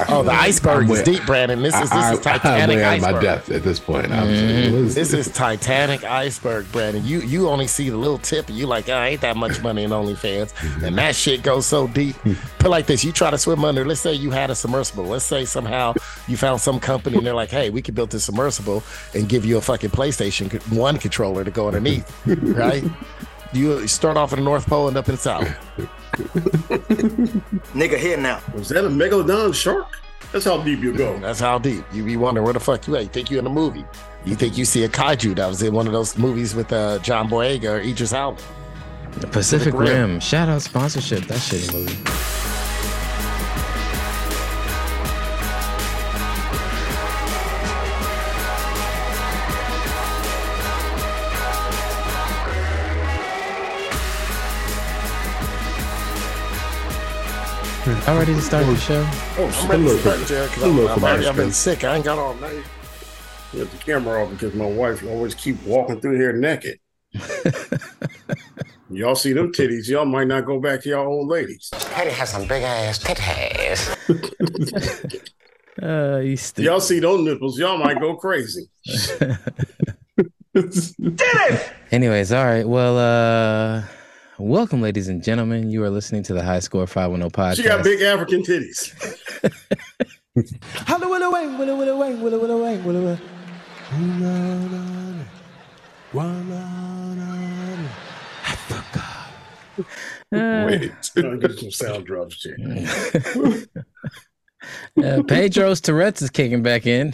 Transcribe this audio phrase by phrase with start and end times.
[0.10, 1.62] Oh, the iceberg I'm is way- deep, Brandon.
[1.62, 3.22] This is this I, is Titanic I'm of my iceberg.
[3.24, 4.12] depth at this point.
[4.12, 4.34] I'm mm-hmm.
[4.34, 7.06] just like, what is This is Titanic iceberg, Brandon.
[7.06, 9.84] You you only see the little tip, and you like, I ain't that much money
[9.84, 10.54] in OnlyFans,
[10.84, 12.16] and that shit goes so deep.
[12.60, 13.86] Put like this: you try to swim under.
[13.86, 15.06] Let's say you had a submersible.
[15.06, 15.94] Let's say somehow
[16.28, 18.84] you found some company, and they're like, Hey, we can build this submersible
[19.14, 22.84] and give you a fucking PlayStation One controller to go underneath, right?
[23.54, 25.48] You start off in the North Pole, end up in the South.
[27.74, 28.42] Nigga, here now.
[28.54, 30.00] Was that a megalodon shark?
[30.32, 31.18] That's how deep you go.
[31.20, 31.86] That's how deep.
[31.94, 33.04] You be wondering where the fuck you at.
[33.04, 33.86] You think you in a movie.
[34.26, 37.00] You think you see a kaiju that was in one of those movies with uh,
[37.00, 38.42] John Boyega or Idris Elba.
[39.20, 39.88] The Pacific Rim.
[39.88, 40.20] Rim.
[40.20, 41.24] Shout out sponsorship.
[41.26, 42.57] That shit movie.
[57.88, 59.02] All ready to start the show?
[59.38, 61.84] Oh, I'm ready to hello, start, Jared, 'cause I'm, hello, I'm already- I've been sick.
[61.86, 62.64] I ain't got all night.
[63.54, 66.80] Get the camera off because my wife always keep walking through here naked.
[68.90, 71.70] y'all see them titties, y'all might not go back to your old ladies.
[71.94, 73.88] Patty has some big ass titties.
[75.80, 76.66] Uh, you stupid.
[76.66, 78.68] Y'all see those nipples, y'all might go crazy.
[78.88, 79.38] Did
[80.56, 81.70] it!
[81.92, 82.68] Anyways, all right.
[82.68, 83.84] Well, uh,
[84.40, 85.70] welcome, ladies and gentlemen.
[85.70, 87.56] You are listening to the High Score 510 podcast.
[87.58, 88.94] She got big African titties.
[100.32, 103.66] Wait, I'll get some sound drops here.
[105.02, 107.14] Uh, Pedro's Tourette's is kicking back in.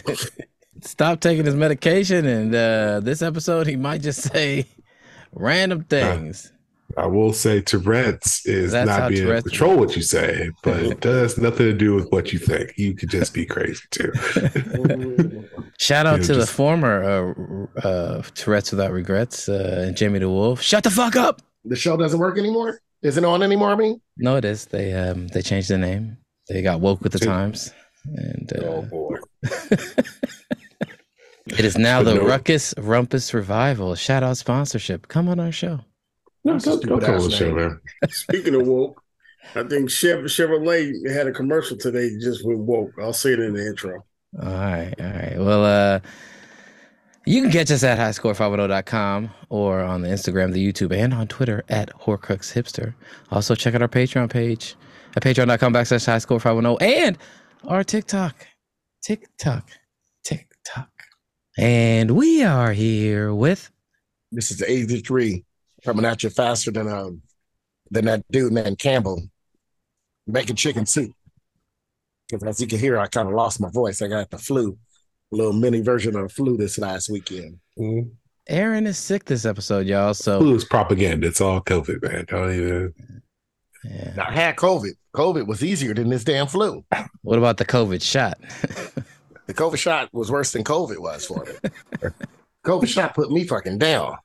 [0.80, 4.66] Stop taking his medication, and uh, this episode he might just say
[5.32, 6.50] random things.
[6.96, 10.50] I will say Tourette's is That's not being able Tourette's to control what you say,
[10.62, 12.72] but it does nothing to do with what you think.
[12.76, 14.12] You could just be crazy too.
[15.78, 20.60] Shout out Yeah, to the former uh, uh, Tourette's Without Regrets uh, and Jamie DeWolf.
[20.60, 21.42] Shut the fuck up.
[21.64, 22.80] The show doesn't work anymore?
[23.02, 24.00] Is it on anymore, I mean?
[24.16, 24.66] No, it is.
[24.66, 26.16] They um, they changed the name.
[26.48, 27.28] They got woke with the Dude.
[27.28, 27.72] times,
[28.16, 29.16] and uh, Oh boy.
[31.48, 33.94] it is now the no- Ruckus Rumpus Revival.
[33.94, 35.08] Shout out sponsorship.
[35.08, 35.80] Come on our show.
[36.44, 37.80] No, That's a don't, don't call ass the show, man.
[38.10, 39.02] Speaking of woke,
[39.54, 42.92] I think Chevrolet had a commercial today just with woke.
[43.00, 44.04] I'll say it in the intro.
[44.42, 45.36] All right, all right.
[45.38, 46.00] Well, uh,
[47.26, 51.64] you can catch us at highscore510.com or on the Instagram, the YouTube, and on Twitter
[51.68, 52.94] at HorcruxHipster.
[53.30, 54.76] Also, check out our Patreon page
[55.16, 57.18] at patreon.com backslash highscore510 and
[57.66, 58.46] our TikTok.
[59.02, 59.70] TikTok.
[60.24, 60.90] TikTok.
[61.56, 63.70] And we are here with
[64.32, 65.44] This is 83
[65.84, 67.22] coming at you faster than um
[67.90, 69.22] than that dude named Campbell
[70.26, 71.12] making chicken soup.
[72.28, 74.00] Because as you can hear, I kind of lost my voice.
[74.00, 74.78] I got the flu,
[75.32, 77.58] a little mini version of the flu this last weekend.
[77.78, 78.10] Mm.
[78.48, 80.14] Aaron is sick this episode, y'all.
[80.14, 81.26] So, Flu is propaganda.
[81.28, 82.24] It's all COVID, man.
[82.28, 82.94] Don't even.
[83.84, 84.14] yeah.
[84.26, 84.92] I had COVID.
[85.14, 86.84] COVID was easier than this damn flu.
[87.22, 88.38] what about the COVID shot?
[89.46, 92.10] The COVID shot was worse than COVID was for me.
[92.64, 94.16] COVID shot put me fucking down.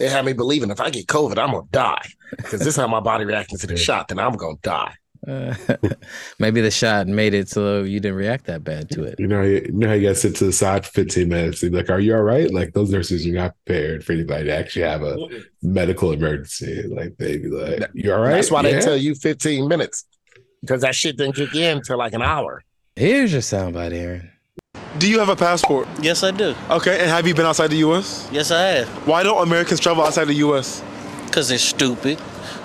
[0.00, 2.02] They had me believing if I get COVID, I'm gonna die.
[2.30, 4.94] Because this is how my body reacting to the shot, then I'm gonna die.
[5.28, 5.54] Uh,
[6.38, 9.16] maybe the shot made it so you didn't react that bad to it.
[9.20, 11.60] You know, you know how you got sit to the side for 15 minutes.
[11.60, 14.56] They're like, "Are you all right?" Like those nurses are not prepared for anybody to
[14.56, 15.18] actually have a
[15.60, 16.82] medical emergency.
[16.84, 20.06] Like they be like, "You all right?" That's why they tell you 15 minutes.
[20.62, 22.64] Because that shit didn't kick in till like an hour.
[22.96, 24.30] Here's your soundbite, Aaron.
[24.98, 25.88] Do you have a passport?
[26.02, 26.54] Yes, I do.
[26.68, 28.28] Okay, and have you been outside the U.S.?
[28.32, 28.88] Yes, I have.
[29.06, 30.82] Why don't Americans travel outside the U.S.?
[31.24, 32.20] Because they're stupid.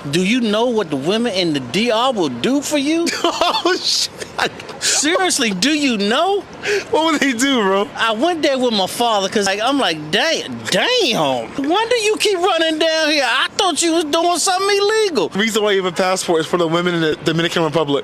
[0.09, 3.05] Do you know what the women in the DR will do for you?
[3.23, 4.51] oh shit!
[4.83, 6.41] Seriously, do you know?
[6.91, 7.89] What would they do, bro?
[7.95, 11.47] I went there with my father because like, I'm like, damn, damn.
[11.69, 13.23] Why do you keep running down here?
[13.25, 15.29] I thought you was doing something illegal.
[15.29, 18.03] The reason why you have a passport is for the women in the Dominican Republic.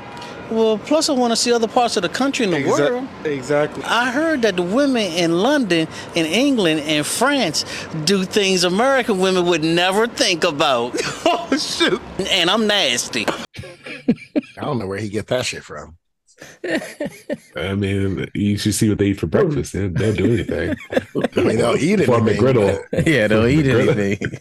[0.51, 3.07] Well, plus I want to see other parts of the country and the Exa- world.
[3.23, 3.83] Exactly.
[3.85, 7.63] I heard that the women in London, in England, and France
[8.03, 10.93] do things American women would never think about.
[11.25, 12.01] oh shoot!
[12.29, 13.25] And I'm nasty.
[14.57, 15.97] I don't know where he get that shit from.
[17.55, 19.73] I mean, you should see what they eat for breakfast.
[19.73, 20.75] They they'll do anything.
[21.37, 22.83] I mean, they'll eat Form a anything, griddle.
[23.05, 24.17] yeah, don't eat Really?
[24.19, 24.39] anything.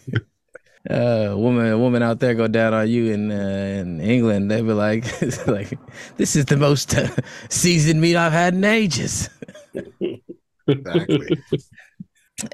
[0.89, 4.49] Uh, woman, a woman out there go down on you in uh, in England.
[4.49, 5.05] They be like,
[5.47, 5.77] like,
[6.17, 7.07] this is the most uh,
[7.49, 9.29] seasoned meat I've had in ages.
[10.67, 11.43] Exactly.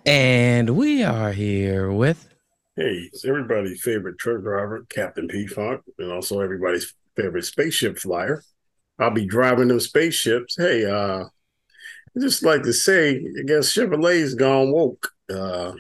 [0.06, 2.28] And we are here with
[2.76, 8.44] Hey, it's everybody's favorite truck driver, Captain P Funk, and also everybody's favorite spaceship flyer.
[9.00, 10.56] I'll be driving them spaceships.
[10.58, 15.10] Hey, uh, I just like to say, I guess Chevrolet's gone woke.
[15.30, 15.74] Uh,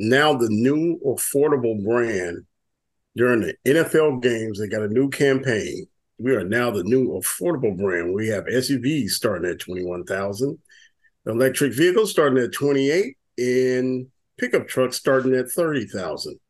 [0.00, 2.46] now the new affordable brand
[3.16, 5.86] during the NFL games, they got a new campaign.
[6.18, 8.14] We are now the new affordable brand.
[8.14, 10.58] We have SUVs starting at twenty one thousand,
[11.26, 14.06] electric vehicles starting at twenty eight, and
[14.38, 16.40] pickup trucks starting at thirty thousand.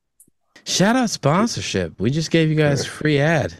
[0.64, 1.98] Shout out sponsorship.
[2.00, 3.54] We just gave you guys free ad.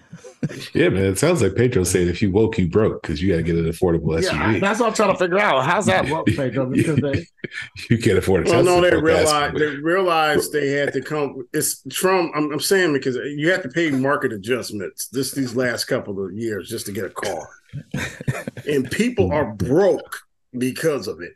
[0.72, 1.04] Yeah, man.
[1.04, 3.56] It sounds like Pedro saying if you woke, you broke because you got to get
[3.56, 4.60] an affordable yeah, SUV.
[4.60, 5.64] that's what I'm trying to figure out.
[5.64, 6.66] How's that work, Pedro?
[6.66, 7.26] Because they,
[7.90, 11.46] you can't afford a Well, no, they realized they realized they had to come.
[11.52, 15.84] It's from I'm, I'm saying because you have to pay market adjustments this these last
[15.84, 17.48] couple of years just to get a car,
[18.66, 20.20] and people are broke
[20.56, 21.32] because of it.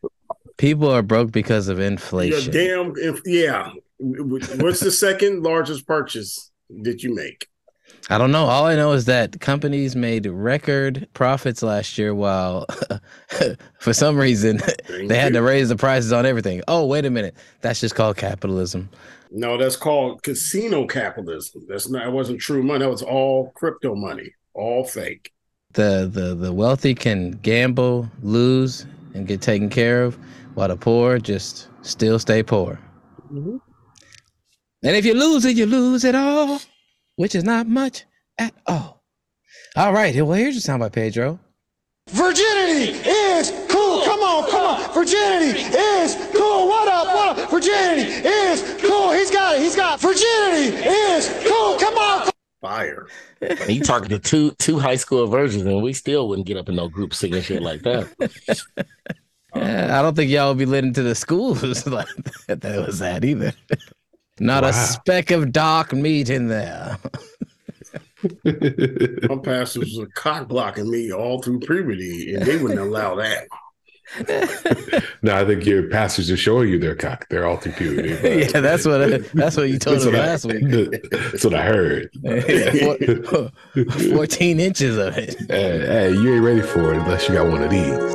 [0.56, 2.52] People are broke because of You're inflation.
[2.52, 3.70] damn, if, yeah.
[3.98, 6.50] What's the second largest purchase
[6.82, 7.48] that you make?
[8.10, 8.44] I don't know.
[8.44, 12.66] All I know is that companies made record profits last year while
[13.78, 16.62] for some reason they had to raise the prices on everything.
[16.68, 17.36] Oh, wait a minute.
[17.60, 18.90] That's just called capitalism.
[19.30, 21.62] No, that's called casino capitalism.
[21.68, 22.06] That's not.
[22.06, 22.80] It wasn't true money.
[22.80, 25.32] That was all crypto money, all fake.
[25.72, 30.18] The the the wealthy can gamble, lose, and get taken care of,
[30.54, 32.78] while the poor just still stay poor.
[33.32, 33.60] Mhm.
[34.84, 36.60] And if you lose it, you lose it all,
[37.16, 38.04] which is not much
[38.38, 39.02] at all.
[39.76, 41.40] All right, well, here's your soundbite, Pedro.
[42.10, 44.04] Virginity is cool.
[44.04, 44.92] Come on, come on.
[44.92, 46.68] Virginity is cool.
[46.68, 47.06] What up?
[47.06, 47.50] What up?
[47.50, 49.10] Virginity is cool.
[49.12, 49.62] He's got it.
[49.62, 50.02] He's got it.
[50.02, 51.78] Virginity is cool.
[51.78, 52.30] Come on.
[52.60, 53.06] Fire.
[53.40, 56.68] and you talking to two two high school virgins, and we still wouldn't get up
[56.68, 58.86] in no group singing shit like that.
[59.56, 62.06] Yeah, I don't think y'all would be lit into the schools like
[62.48, 63.54] that, that was that either.
[64.40, 64.70] Not Wow.
[64.70, 66.98] a speck of dark meat in there.
[68.44, 73.46] My pastors were cock blocking me all through puberty, and they wouldn't allow that.
[75.22, 77.26] no, I think your pastors are showing you their cock.
[77.30, 78.14] They're all through puberty.
[78.22, 81.10] but- yeah, that's what that's what you told That's me I- last week.
[81.10, 82.10] That's what I heard.
[82.22, 83.50] Yeah, four-
[84.14, 85.36] 14 inches of it.
[85.48, 88.14] Hey, hey, you ain't ready for it unless you got one of these.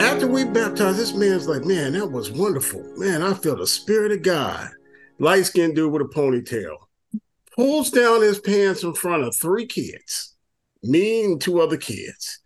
[0.00, 2.82] After we baptized, this man's like, man, that was wonderful.
[2.96, 4.70] Man, I feel the spirit of God.
[5.18, 6.74] Light skinned dude with a ponytail.
[7.54, 10.34] Pulls down his pants in front of three kids,
[10.82, 12.40] me and two other kids.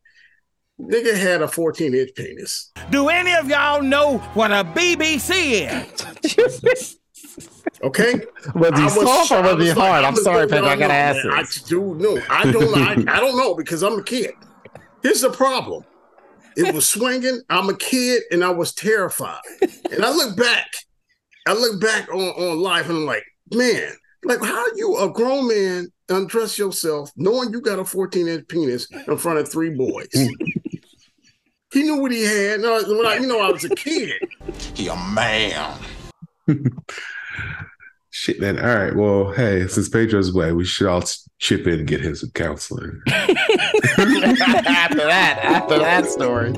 [0.80, 2.72] Nigga had a 14 inch penis.
[2.90, 5.70] Do any of y'all know what a BBC
[6.24, 6.98] is?
[7.82, 8.14] Okay?
[8.54, 10.04] Was he I soft or I was he like, hard?
[10.04, 10.68] I'm sorry, like, Pedro.
[10.68, 11.62] I gotta ask man, I this.
[11.62, 12.18] do know.
[12.30, 13.08] I don't.
[13.08, 14.32] I, I don't know because I'm a kid.
[15.02, 15.84] Here's the problem.
[16.56, 17.40] It was swinging.
[17.50, 19.40] I'm a kid, and I was terrified.
[19.90, 20.66] And I look back.
[21.46, 23.92] I look back on on life, and I'm like, man,
[24.24, 28.86] like how you a grown man undress yourself knowing you got a 14 inch penis
[28.90, 30.08] in front of three boys.
[31.72, 32.60] he knew what he had.
[32.60, 34.12] No, when I, you know, I was a kid.
[34.74, 35.78] He a man.
[38.24, 38.58] Shit, man.
[38.58, 38.96] All right.
[38.96, 41.02] Well, hey, since Pedro's away, we should all
[41.40, 43.02] chip in and get him some counseling.
[43.06, 46.54] after that, after that story.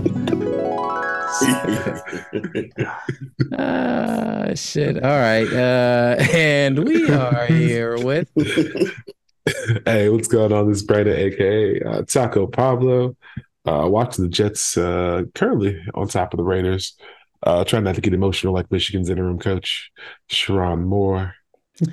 [3.59, 5.03] Ah, shit.
[5.03, 5.53] All right.
[5.53, 8.31] Uh, and we are here with
[9.85, 10.69] hey, what's going on?
[10.69, 13.17] This is Brandon, aka uh, Taco Pablo.
[13.65, 16.97] Uh, watching the Jets uh, currently on top of the Raiders.
[17.43, 19.91] Uh, trying not to get emotional like Michigan's interim coach,
[20.31, 21.35] Sherrone Moore.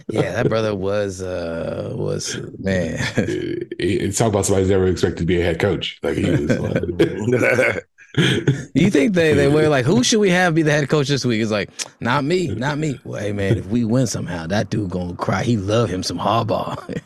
[0.10, 3.00] Yeah, that brother was uh was man.
[3.86, 6.00] It's talk about somebody who's never expected to be a head coach.
[6.04, 6.60] Like he was.
[6.60, 7.86] Like,
[8.76, 11.26] you think they they were like, who should we have be the head coach this
[11.26, 11.42] week?
[11.42, 13.00] It's like, not me, not me.
[13.04, 15.44] Well, hey man, if we win somehow, that dude gonna cry.
[15.44, 17.02] He love him some Harbaugh.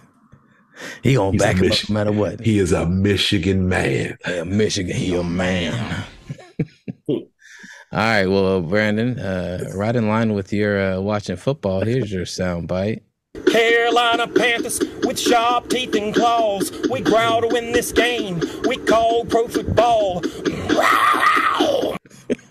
[1.01, 2.41] he gonna He's back him up no matter what.
[2.41, 4.17] he is a Michigan man.
[4.25, 6.05] Hey, Michigan, he a man.
[7.91, 12.25] All right, well, Brandon, uh, right in line with your uh, watching football, here's your
[12.25, 13.03] sound bite.
[13.49, 16.71] Carolina Panthers with sharp teeth and claws.
[16.91, 18.41] We growl to win this game.
[18.67, 20.19] We call pro football.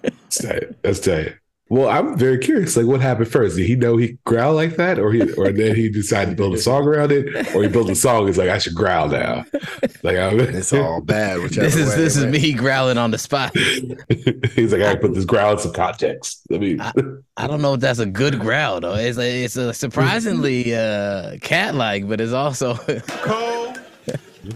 [0.02, 0.82] That's tight.
[0.82, 1.34] That's tight.
[1.68, 2.76] Well, I'm very curious.
[2.76, 3.56] Like, what happened first?
[3.56, 6.54] Did he know he growl like that, or he, or then he decided to build
[6.54, 8.28] a song around it, or he built a song?
[8.28, 9.44] He's like, I should growl now.
[10.04, 11.40] Like, I, It's all bad.
[11.50, 13.56] This is way, this is me growling on the spot.
[14.54, 16.42] he's like, I put this growl in some context.
[16.52, 16.80] I mean,
[17.36, 18.94] I don't know if that's a good growl though.
[18.94, 22.74] It's a, it's a surprisingly uh, cat-like, but it's also
[23.08, 23.74] Cole,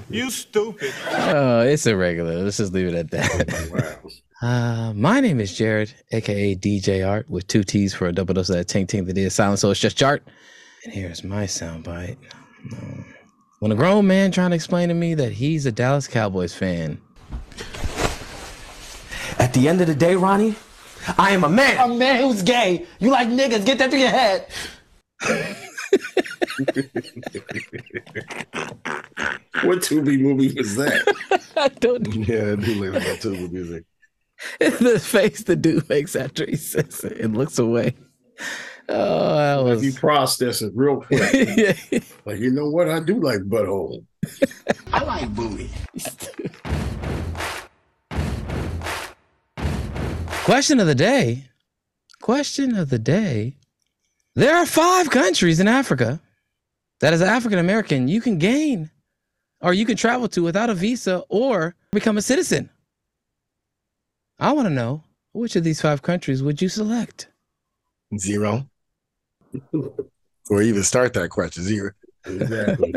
[0.08, 0.92] you stupid.
[1.10, 2.36] Oh, it's irregular.
[2.36, 3.70] Let's just leave it at that.
[3.72, 4.10] Wow.
[4.42, 8.48] Uh, my name is Jared, aka DJ Art, with two T's for a double dose
[8.48, 9.58] of that ting ting that is silent.
[9.58, 10.20] So it's just Jart.
[10.84, 12.16] And here's my soundbite.
[12.72, 13.04] Um,
[13.58, 17.00] When a grown man trying to explain to me that he's a Dallas Cowboys fan,
[19.38, 20.54] At the end of the day, Ronnie,
[21.18, 21.78] I am a man.
[21.90, 22.86] A man who's gay.
[22.98, 23.66] You like niggas.
[23.66, 24.46] Get that through your head.
[29.64, 31.02] What Tubi movie was that?
[31.56, 33.84] I don't Yeah, I do live in too with music.
[34.58, 37.94] the face the dude makes after he says it and looks away.
[38.88, 41.32] Oh, that Like he was processed it real quick.
[41.56, 42.00] yeah.
[42.24, 42.88] like, you know what?
[42.88, 44.04] I do like butthole.
[44.92, 45.70] I like booty.
[50.44, 51.44] Question of the day.
[52.20, 53.56] Question of the day.
[54.34, 56.20] There are five countries in Africa
[57.00, 58.90] that, as an African American, you can gain
[59.60, 62.70] or you can travel to without a visa or become a citizen.
[64.40, 67.28] I want to know which of these five countries would you select?
[68.18, 68.66] Zero.
[70.50, 71.62] or even start that question.
[71.62, 71.90] Zero.
[72.24, 72.94] Exactly.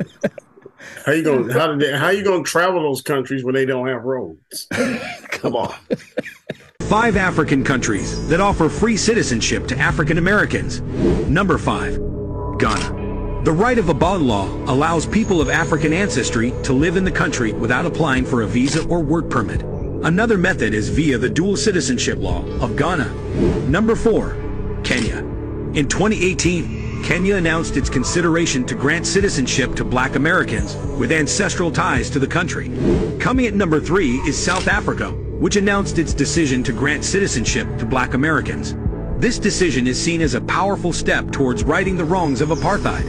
[1.05, 3.87] how you gonna how did they, how you gonna travel those countries when they don't
[3.87, 4.67] have roads?
[5.29, 5.75] Come on.
[6.83, 10.79] Five African countries that offer free citizenship to African Americans.
[11.27, 11.97] Number five,
[12.57, 13.43] Ghana.
[13.43, 17.51] The right of Abode law allows people of African ancestry to live in the country
[17.51, 19.72] without applying for a visa or work permit.
[20.03, 23.09] Another method is via the dual citizenship law of Ghana.
[23.69, 24.35] Number four,
[24.83, 25.19] Kenya.
[25.75, 32.09] In 2018, Kenya announced its consideration to grant citizenship to black Americans with ancestral ties
[32.09, 32.69] to the country.
[33.17, 37.85] Coming at number three is South Africa, which announced its decision to grant citizenship to
[37.85, 38.75] black Americans.
[39.21, 43.05] This decision is seen as a powerful step towards righting the wrongs of apartheid.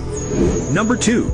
[0.72, 1.24] Number two,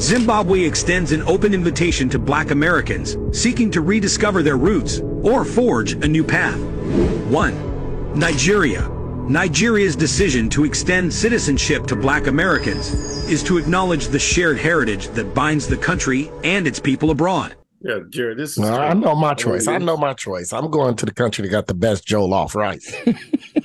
[0.00, 5.92] Zimbabwe extends an open invitation to black Americans seeking to rediscover their roots or forge
[5.92, 6.58] a new path.
[6.58, 8.18] 1.
[8.18, 8.88] Nigeria.
[9.28, 12.94] Nigeria's decision to extend citizenship to black Americans
[13.28, 17.54] is to acknowledge the shared heritage that binds the country and its people abroad.
[17.82, 19.66] Yeah, Jared, this is No, I know my choice.
[19.66, 20.52] I know my choice.
[20.52, 22.94] I'm going to the country that got the best jollof rice.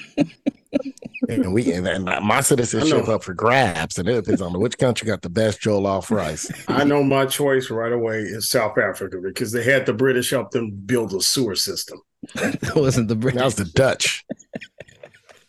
[1.29, 5.05] and we and, and my citizenship up for grabs, and it depends on which country
[5.07, 6.51] got the best jollof rice.
[6.67, 10.51] I know my choice right away is South Africa because they had the British help
[10.51, 12.01] them build a sewer system.
[12.33, 13.37] That wasn't the British.
[13.37, 14.25] That was the Dutch.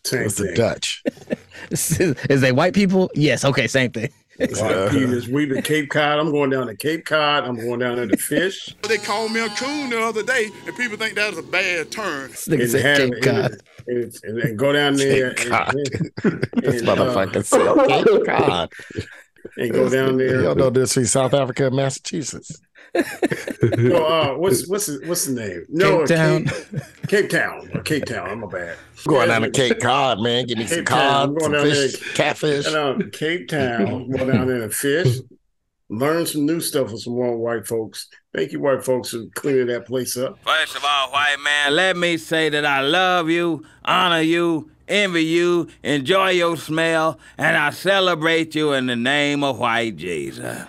[0.04, 0.54] Same That was the thing.
[0.54, 1.02] Dutch.
[2.30, 3.10] Is they white people?
[3.14, 3.44] Yes.
[3.44, 3.66] Okay.
[3.66, 4.10] Same thing.
[4.38, 6.18] White Peters, we to Cape Cod.
[6.18, 7.44] I'm going down to Cape Cod.
[7.44, 8.74] I'm going down there to fish.
[8.86, 11.90] They called me a coon the other day, and people think that is a bad
[11.90, 12.30] turn.
[12.30, 13.60] This nigga said Cape Cod.
[13.86, 15.74] And, and, and go down there Cape and, Cod.
[16.62, 18.72] This and, uh, motherfucker said Cape Cod.
[19.56, 20.42] and go down there.
[20.42, 22.60] Y'all know this is South Africa and Massachusetts.
[23.78, 25.66] No, uh, what's what's his, what's the name?
[25.68, 26.44] No, Cape Town.
[26.44, 27.70] Cape, Cape Town.
[27.74, 28.30] Uh, Cape Town.
[28.30, 28.76] I'm a bad.
[29.06, 30.46] Going down to Cape Cod, man.
[30.46, 31.28] Give me some Cape Town.
[31.30, 32.14] I'm cod, some going down fish, there.
[32.14, 32.64] catfish.
[32.66, 34.10] Go down to Cape Town.
[34.10, 35.18] Go down there and fish.
[35.88, 38.08] Learn some new stuff with some more white folks.
[38.34, 40.38] Thank you, white folks, for cleaning that place up.
[40.44, 45.24] First of all, white man, let me say that I love you, honor you, envy
[45.24, 50.66] you, enjoy your smell, and I celebrate you in the name of white Jesus.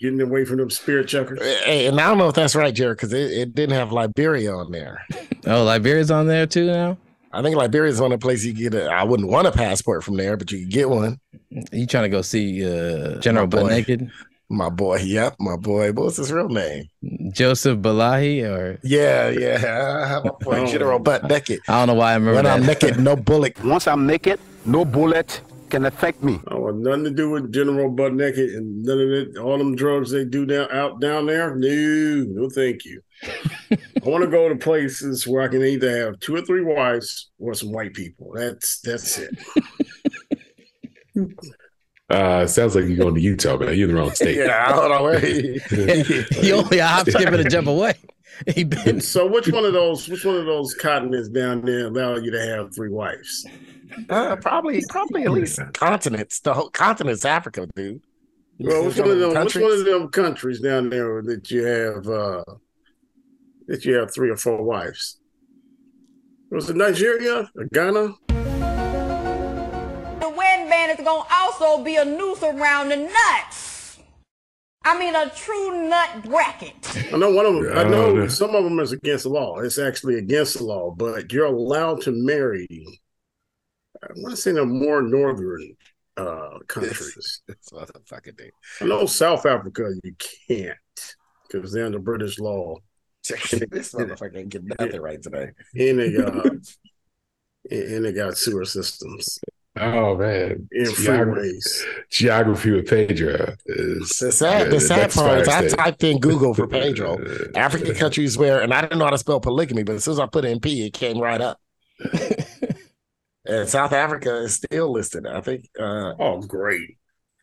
[0.00, 1.40] Getting away from them spirit chuckers.
[1.64, 4.54] Hey, and I don't know if that's right, Jared, because it, it didn't have Liberia
[4.54, 5.04] on there.
[5.46, 6.96] Oh, Liberia's on there too now.
[7.32, 8.74] I think Liberia's one of the places you get.
[8.74, 11.20] A, I wouldn't want a passport from there, but you can get one.
[11.54, 14.10] Are You trying to go see uh, General Butt Naked,
[14.48, 15.92] My boy, yep, my boy.
[15.92, 16.88] What's his real name?
[17.32, 20.00] Joseph Balahi, or Yeah, yeah.
[20.02, 20.66] I have a boy, Oh.
[20.66, 21.60] General Butt Naked.
[21.68, 22.58] I don't know why I remember When that.
[22.58, 23.62] I'm naked, no bullet.
[23.62, 25.40] Once I'm naked, no bullet
[25.70, 26.40] can affect me.
[26.48, 29.38] I want nothing to do with General Butt Naked and none of it.
[29.38, 31.54] All them drugs they do down out down there.
[31.54, 33.00] No, no, thank you.
[33.70, 37.30] I want to go to places where I can either have two or three wives
[37.38, 38.32] or some white people.
[38.34, 39.38] That's that's it.
[42.10, 43.74] uh, sounds like you're going to Utah, man.
[43.76, 44.36] You're in the wrong state.
[44.44, 45.04] Yeah, hold on.
[45.04, 45.62] Wait.
[45.62, 47.94] he only a hop, skip, and a jump away.
[48.54, 52.16] He been So which one of those which one of those continents down there allow
[52.16, 53.44] you to have three wives?
[54.08, 56.38] Uh, probably, probably at least continents.
[56.40, 58.00] The whole continent's Africa, dude.
[58.58, 59.62] Well, which one of them which Countries?
[59.62, 62.44] one of them countries down there that you have uh
[63.66, 65.18] that you have three or four wives?
[66.50, 68.14] Was it Nigeria or Ghana?
[70.20, 73.59] The wedding band is gonna also be a noose around the nuts.
[74.82, 77.12] I mean, a true nut bracket.
[77.12, 77.76] I know one of them.
[77.76, 79.58] I know some of them is against the law.
[79.58, 82.66] It's actually against the law, but you're allowed to marry.
[84.02, 85.76] I want to say the more northern
[86.16, 87.42] uh, countries.
[87.46, 88.50] That's what the fucking thing.
[88.80, 90.14] I know South Africa you
[90.48, 90.76] can't
[91.50, 92.76] because they're under British law.
[93.28, 95.50] this motherfucker ain't getting nothing right today.
[95.74, 96.46] And they got
[97.70, 99.38] and they got sewer systems
[99.82, 101.84] Oh man, and Geography, freeways.
[102.10, 106.52] geography with Pedro is The sad, the the sad part is I typed in Google
[106.52, 107.18] for Pedro,
[107.54, 110.20] African countries where, and I didn't know how to spell polygamy, but as soon as
[110.20, 111.58] I put in P, it came right up.
[113.46, 115.26] and South Africa is still listed.
[115.26, 115.66] I think.
[115.78, 116.98] Uh, oh, great!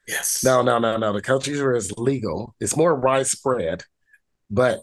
[0.07, 0.43] Yes.
[0.43, 1.13] No, no, no, no.
[1.13, 3.83] The countries where it's legal, it's more widespread,
[4.51, 4.81] but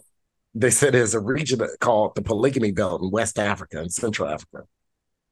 [0.53, 4.63] they said there's a region called the polygamy belt in West Africa and Central Africa.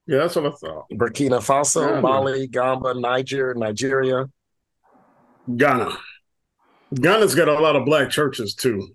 [0.07, 0.86] Yeah, that's what I thought.
[0.93, 2.01] Burkina Faso, Yeah.
[2.01, 4.25] Mali, Gambia, Niger, Nigeria.
[5.55, 5.98] Ghana.
[6.93, 8.88] Ghana's got a lot of black churches too.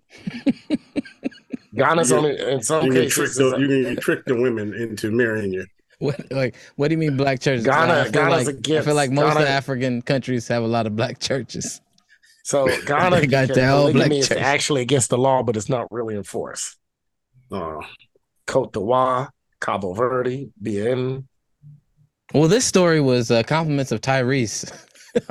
[1.75, 3.15] Ghana's You only in some you can cases.
[3.15, 5.67] trick the, it's- you can trick the women into marrying you.
[6.00, 7.65] What like what do you mean black churches?
[7.65, 10.67] Ghana- I feel Ghana's like, I feel like most Ghana- the African countries have a
[10.67, 11.81] lot of black churches.
[12.45, 14.38] So Ghana got their own black polygamy is church.
[14.38, 16.77] actually against the law, but it's not really enforced.
[17.50, 17.81] Oh.
[18.47, 21.27] Cote d'Ivoire, Cabo Verde, Bien.
[22.35, 24.71] Well, this story was uh, compliments of Tyrese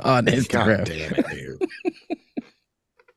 [0.00, 0.78] on Instagram.
[0.78, 1.68] God damn it, dude.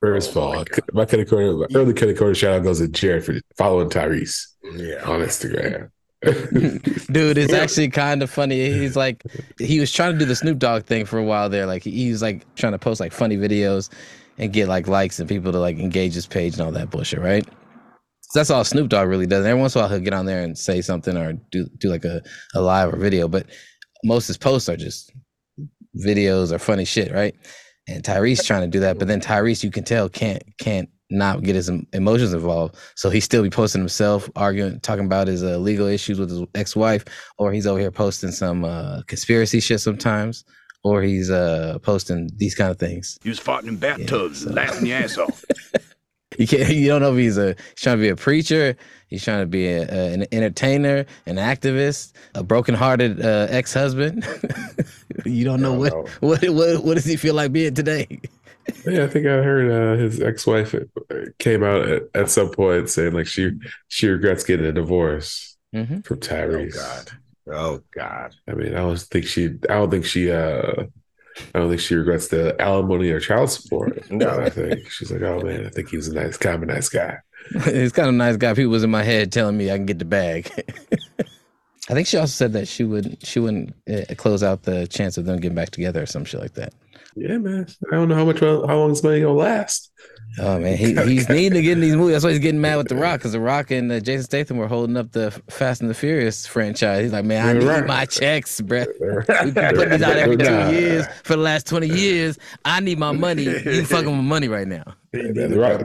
[0.01, 3.24] First of all, my Kenny Carter, my early Kenny Carter shout out goes to Jared
[3.24, 5.03] for following Tyrese Yeah.
[5.08, 5.91] on Instagram.
[7.12, 8.72] Dude, it's actually kind of funny.
[8.72, 9.24] He's like,
[9.60, 11.65] he was trying to do the Snoop Dogg thing for a while there.
[11.65, 13.89] Like, he was like trying to post like funny videos
[14.38, 17.20] and get like likes and people to like engage his page and all that bullshit,
[17.20, 17.48] right?
[18.32, 19.46] So that's all Snoop Dogg really does.
[19.46, 21.90] Every once in a while, he'll get on there and say something or do do
[21.90, 22.22] like a,
[22.56, 23.48] a live or video, but
[24.06, 25.12] most of his posts are just
[26.02, 27.36] videos or funny shit, right?
[27.90, 31.44] And Tyrese trying to do that, but then Tyrese, you can tell, can't can't not
[31.44, 32.78] get his emotions involved.
[32.96, 36.42] So he still be posting himself, arguing, talking about his uh, legal issues with his
[36.56, 37.04] ex-wife,
[37.38, 40.46] or he's over here posting some uh, conspiracy shit sometimes,
[40.86, 43.20] or he's uh, posting these kind of things.
[43.24, 45.44] He was farting in bathtubs, laughing your ass off.
[46.38, 46.70] You can't.
[46.82, 48.76] You don't know if he's a he's trying to be a preacher.
[49.08, 54.26] He's trying to be a, a- an entertainer, an activist, a brokenhearted uh, ex-husband.
[55.26, 58.08] you don't know what, what what what does he feel like being today?
[58.86, 62.89] Yeah, I think I heard uh, his ex-wife uh, came out at, at some point
[62.89, 63.52] saying like she
[63.88, 66.06] she regrets getting a divorce Mhm.
[66.06, 66.78] from Tyrese.
[66.78, 67.12] Oh God.
[67.52, 68.36] Oh God.
[68.48, 69.46] I mean, I don't think she.
[69.67, 70.32] I don't think she.
[70.32, 70.84] uh
[71.54, 74.00] I don't think she regrets the alimony or child support.
[74.12, 74.30] No.
[74.39, 76.65] I think she's like, oh man, I think he was a nice, kind of a
[76.65, 77.17] nice guy.
[77.65, 78.54] He's kind of a nice guy.
[78.54, 80.52] People was in my head telling me I can get the bag.
[81.89, 85.17] I think she also said that she would she wouldn't uh, close out the chance
[85.17, 86.74] of them getting back together or some shit like that.
[87.15, 87.67] Yeah, man.
[87.91, 89.91] I don't know how much how long this money gonna last.
[90.39, 92.13] Oh man, he, he's needing to get in these movies.
[92.13, 94.56] That's why he's getting mad with The Rock because The Rock and uh, Jason Statham
[94.56, 97.04] were holding up the Fast and the Furious franchise.
[97.04, 97.86] He's like, man, I They're need right.
[97.86, 98.88] my checks, bruh.
[99.43, 100.69] We've been putting these out every two Nah.
[100.69, 102.38] years for the last twenty years.
[102.63, 103.43] I need my money.
[103.65, 104.84] You fucking with money right now.
[105.12, 105.82] Man, the Rock,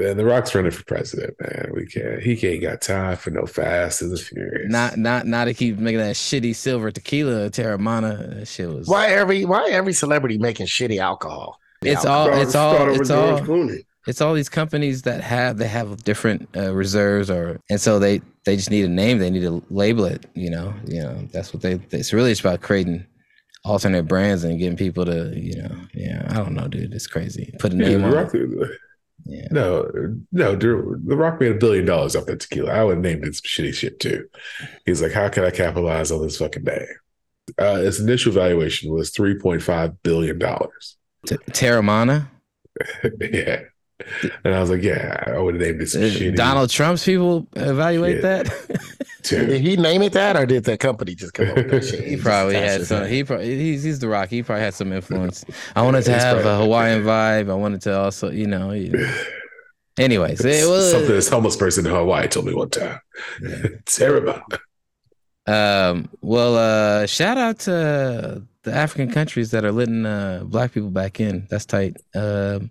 [0.00, 1.70] man, the Rock's running for president, man.
[1.74, 2.22] We can't.
[2.22, 4.70] He ain't got time for no Fast and the Furious.
[4.70, 8.38] Not not not to keep making that shitty silver tequila Teremana.
[8.38, 8.88] That shit was.
[8.88, 11.58] Why every why every celebrity making shitty alcohol?
[11.82, 12.10] It's Yeah.
[12.10, 12.32] all.
[12.40, 12.90] It's all.
[13.00, 13.40] It's all.
[13.40, 13.84] Clooney.
[14.06, 18.22] It's all these companies that have they have different uh, reserves or and so they
[18.44, 19.18] they just need a name.
[19.18, 20.26] They need to label it.
[20.34, 20.74] You know.
[20.86, 21.28] You know.
[21.32, 21.78] That's what they.
[21.90, 23.06] It's really just about creating
[23.64, 25.76] alternate brands and getting people to you know.
[25.94, 26.26] Yeah.
[26.30, 26.94] I don't know, dude.
[26.94, 27.54] It's crazy.
[27.58, 28.12] Put a name the on.
[28.14, 28.70] Rock, it.
[29.26, 29.90] No,
[30.32, 32.72] no, The Rock made a billion dollars off that tequila.
[32.72, 34.28] I would have named it some shitty shit too.
[34.86, 36.86] He's like, how can I capitalize on this fucking name?
[37.58, 40.96] Uh, its initial valuation was three point five billion dollars.
[41.26, 42.28] T- Teremana.
[43.20, 43.62] yeah,
[44.44, 46.36] and I was like, yeah, I would have named it some Uh, shitty.
[46.36, 48.42] Donald Trump's people evaluate Yeah.
[48.44, 48.86] that.
[49.22, 52.04] Did he name it that, or did the company just come up with that shit?
[52.08, 53.02] He probably had some.
[53.02, 54.30] his He probably he's he's the Rock.
[54.30, 55.44] He probably had some influence.
[55.76, 57.50] I wanted to He's have a probably- Hawaiian vibe.
[57.50, 58.72] I wanted to also, you know.
[58.72, 59.14] You know.
[59.98, 62.98] Anyways, it was something this homeless person in Hawaii told me one time.
[63.86, 64.40] Terrible.
[65.46, 70.90] Um, well, uh, shout out to the African countries that are letting uh, black people
[70.90, 71.46] back in.
[71.50, 71.96] That's tight.
[72.14, 72.70] Um,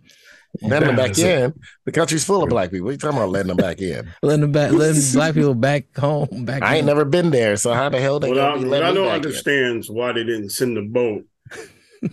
[0.62, 1.54] Letting them back in.
[1.86, 2.86] The country's full of black people.
[2.86, 4.10] What you talking about letting them back in?
[4.22, 6.46] letting them back, letting black people back home.
[6.46, 6.64] Back.
[6.64, 6.86] I ain't in.
[6.86, 9.08] never been there, so how the hell they What I, gonna be what I don't
[9.08, 11.24] understand why they didn't send the boat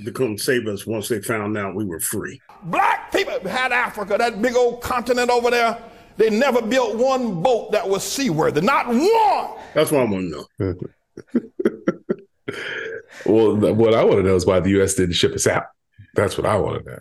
[0.05, 2.40] to come save us once they found out we were free.
[2.64, 5.79] Black people had Africa, that big old continent over there.
[6.16, 8.62] They never built one boat that was seaworthy.
[8.62, 9.62] Not one.
[9.75, 10.75] That's what I want to know.
[13.27, 14.94] well, th- what I want to know is why the U.S.
[14.94, 15.66] didn't ship us out.
[16.14, 16.99] That's what I want to know.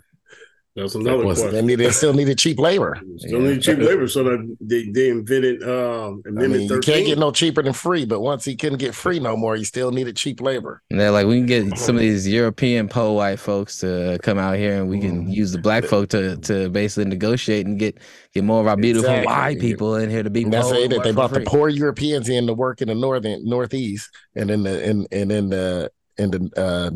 [0.76, 1.54] That's another was- question.
[1.54, 3.00] They need they still needed cheap labor.
[3.16, 6.94] Still need cheap labor, so that they, they invented um I Amendment mean, you 13.
[6.94, 9.64] can't get no cheaper than free, but once he couldn't get free no more, he
[9.64, 10.82] still needed cheap labor.
[10.90, 14.38] And they're like, we can get some of these European po white folks to come
[14.38, 17.98] out here, and we can use the black folk to to basically negotiate and get
[18.34, 19.26] get more of our beautiful Exactly.
[19.32, 20.42] white people in here to be.
[20.42, 20.82] And that's po it.
[20.84, 23.42] and That work they for brought the poor Europeans in to work in the northern
[23.48, 26.90] northeast, and in the in and in the in the uh,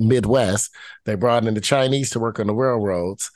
[0.00, 3.30] Midwest, they brought in the Chinese to work on the railroads.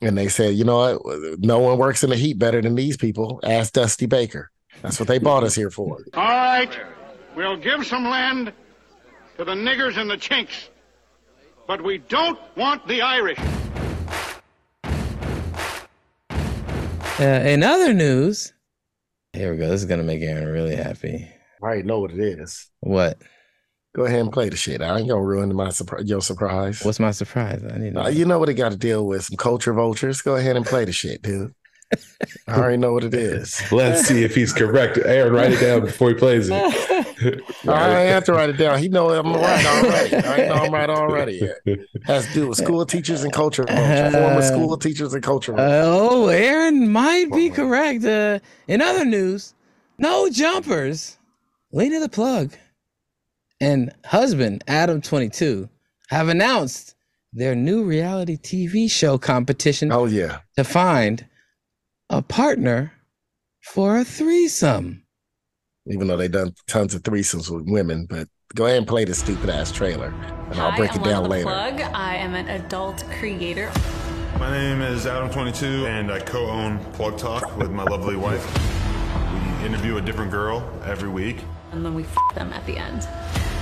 [0.00, 1.40] And they said, you know what?
[1.40, 3.40] No one works in the heat better than these people.
[3.42, 4.50] Ask Dusty Baker.
[4.82, 6.04] That's what they bought us here for.
[6.14, 6.70] All right,
[7.34, 8.52] we'll give some land
[9.36, 10.68] to the niggers and the chinks,
[11.66, 13.38] but we don't want the Irish.
[17.20, 18.52] Uh, in other news,
[19.32, 19.68] here we go.
[19.68, 21.28] This is gonna make Aaron really happy.
[21.60, 22.70] I already know what it is.
[22.78, 23.20] What?
[23.94, 24.80] Go ahead and play the shit.
[24.82, 26.04] I ain't gonna ruin my surprise.
[26.08, 26.84] Your surprise.
[26.84, 27.62] What's my surprise?
[27.64, 27.94] I need.
[27.94, 30.20] to Uh, you know what it got to deal with some culture vultures.
[30.20, 31.54] Go ahead and play the shit, dude.
[32.46, 33.60] I already know what it is.
[33.72, 34.98] Let's see if he's correct.
[34.98, 36.52] Aaron, write it down before he plays it.
[37.66, 38.78] I ain't have to write it down.
[38.78, 40.16] He know I'm right already.
[40.16, 41.48] I know I'm right already.
[42.04, 44.12] Has to do with school of teachers and culture vultures.
[44.14, 45.72] Former school teachers and culture vultures.
[45.86, 48.04] Oh, Aaron might be correct.
[48.04, 49.54] Uh, in other news,
[49.96, 51.16] no jumpers.
[51.72, 52.52] Lena the plug
[53.60, 55.68] and husband Adam Twenty Two
[56.10, 56.94] have announced
[57.32, 59.92] their new reality TV show competition.
[59.92, 61.26] Oh yeah, to find
[62.10, 62.92] a partner
[63.62, 65.04] for a threesome.
[65.86, 69.14] Even though they've done tons of threesomes with women, but go ahead and play the
[69.14, 70.08] stupid ass trailer,
[70.50, 71.44] and I'll Hi, break I'm it down Lena the later.
[71.44, 71.80] Plug.
[71.94, 73.70] I am an adult creator.
[74.38, 78.44] My name is Adam22, and I co own Plug Talk with my lovely wife.
[79.32, 81.38] We interview a different girl every week.
[81.72, 83.06] And then we f them at the end.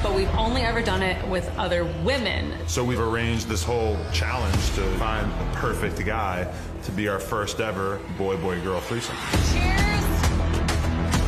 [0.02, 2.52] But we've only ever done it with other women.
[2.68, 6.52] So we've arranged this whole challenge to find the perfect guy
[6.84, 9.16] to be our first ever boy boy girl threesome.
[9.52, 9.86] Cheers!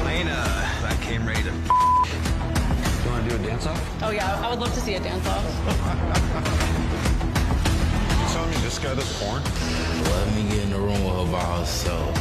[0.05, 0.45] Lena,
[0.85, 1.51] I came ready to.
[1.51, 4.03] You want to do a dance off?
[4.03, 5.45] Oh yeah, I would love to see a dance off.
[8.33, 9.43] telling me this guy does porn?
[9.43, 12.17] Let me get in the room with her by herself.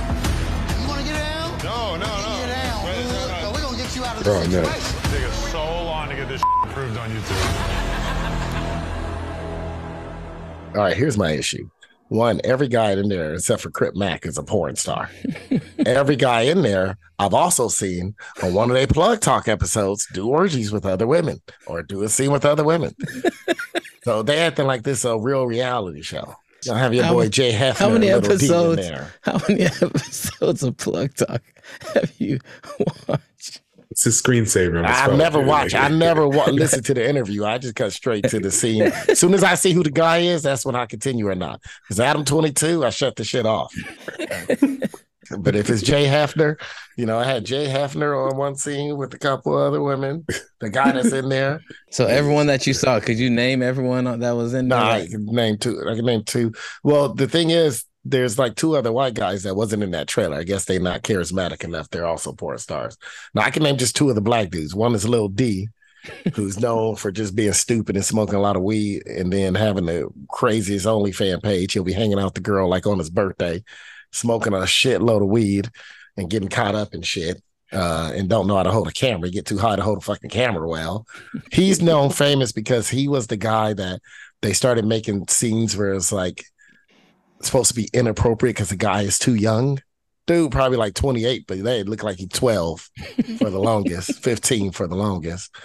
[0.82, 1.52] You want to get down?
[1.64, 2.38] No, no, no.
[2.42, 2.86] Get down.
[2.86, 3.17] Wait,
[3.98, 4.64] you out of Oh, this no.
[4.64, 5.12] situation.
[5.12, 7.88] Take us so long to get this approved on YouTube.
[10.76, 11.70] All right, here's my issue.
[12.10, 15.10] One, every guy in there, except for Crip Mac, is a porn star.
[15.86, 20.28] every guy in there, I've also seen on one of their plug talk episodes do
[20.28, 22.96] orgies with other women or do a scene with other women.
[24.04, 26.36] so they acting like this a real reality show.
[26.64, 28.82] You have your How boy Jay Hefner, How many and in episodes?
[28.82, 29.12] there.
[29.22, 31.42] How many episodes of Plug Talk
[31.94, 32.40] have you
[33.08, 33.62] watched?
[33.98, 34.86] It's a screensaver.
[34.86, 35.48] I never dude.
[35.48, 35.74] watch.
[35.74, 37.46] I never wa- listen to the interview.
[37.46, 38.84] I just cut straight to the scene.
[39.10, 41.64] As soon as I see who the guy is, that's when I continue or not.
[41.82, 43.74] Because Adam twenty two, I shut the shit off.
[45.40, 46.62] but if it's Jay Hefner,
[46.96, 50.28] you know, I had Jay Hefner on one scene with a couple other women.
[50.62, 51.60] The guy that's in there.
[51.90, 54.78] So everyone that you saw, could you name everyone that was in there?
[54.78, 55.82] Nah, I can name two.
[55.90, 56.52] I can name two.
[56.84, 60.38] Well, the thing is, there's like two other white guys that wasn't in that trailer.
[60.38, 61.90] I guess they're not charismatic enough.
[61.90, 62.98] They're also porn stars.
[63.34, 64.76] Now I can name just two of the black dudes.
[64.76, 65.68] One is Lil D,
[66.34, 69.86] who's known for just being stupid and smoking a lot of weed, and then having
[69.86, 71.74] the craziest OnlyFan page.
[71.74, 73.64] He'll be hanging out with the girl like on his birthday,
[74.12, 75.70] smoking a shitload of weed
[76.16, 77.42] and getting caught up in shit.
[77.74, 79.30] Uh, and don't know how to hold a camera.
[79.30, 81.06] Get too high to hold a fucking camera well.
[81.52, 84.00] He's known famous because he was the guy that
[84.42, 86.46] they started making scenes where it's like
[87.42, 89.80] supposed to be inappropriate because the guy is too young.
[90.26, 92.90] Dude, probably like 28, but they look like he's 12
[93.38, 95.56] for the longest, 15 for the longest.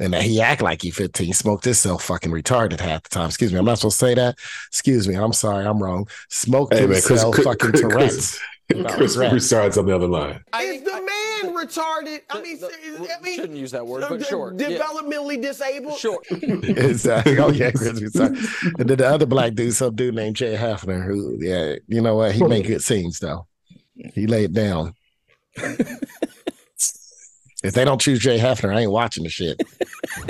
[0.00, 3.26] And that he act like he 15, smoked himself fucking retarded half the time.
[3.26, 4.36] Excuse me, I'm not supposed to say that.
[4.68, 6.08] Excuse me, I'm sorry, I'm wrong.
[6.30, 8.14] Smoked Hey, man, himself Chris, fucking Chris, Tourette's.
[8.16, 8.40] Chris,
[8.88, 9.30] Chris Right.
[9.30, 10.44] Broussard's on the other line.
[10.60, 12.20] Is the man retarded?
[12.28, 14.52] I mean, I mean shouldn't use that word, but de- sure.
[14.56, 14.78] yeah.
[14.78, 15.98] Developmentally disabled?
[15.98, 16.20] Sure.
[16.30, 17.38] exactly.
[17.38, 18.36] Oh yeah, Chris Broussard.
[18.78, 22.16] And then the other black dude, some dude named Jay Hafner, who yeah, you know
[22.16, 22.32] what?
[22.32, 23.46] He made good scenes though.
[24.14, 24.94] He laid down.
[25.56, 25.88] if
[27.62, 29.60] they don't choose Jay Hafner, I ain't watching the shit.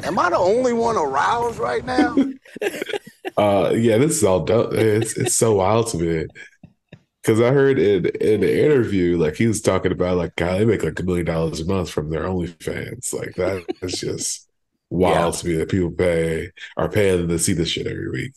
[0.04, 2.16] Am I the only one aroused right now?
[3.36, 4.72] Uh, yeah, this is all dope.
[4.74, 6.26] It's it's so wild to me
[7.28, 10.64] because I heard in in the interview, like he was talking about like God, they
[10.64, 13.12] make like a million dollars a month from their OnlyFans.
[13.12, 14.48] Like that is just
[14.90, 18.32] wild to me that people pay are paying to see this shit every week.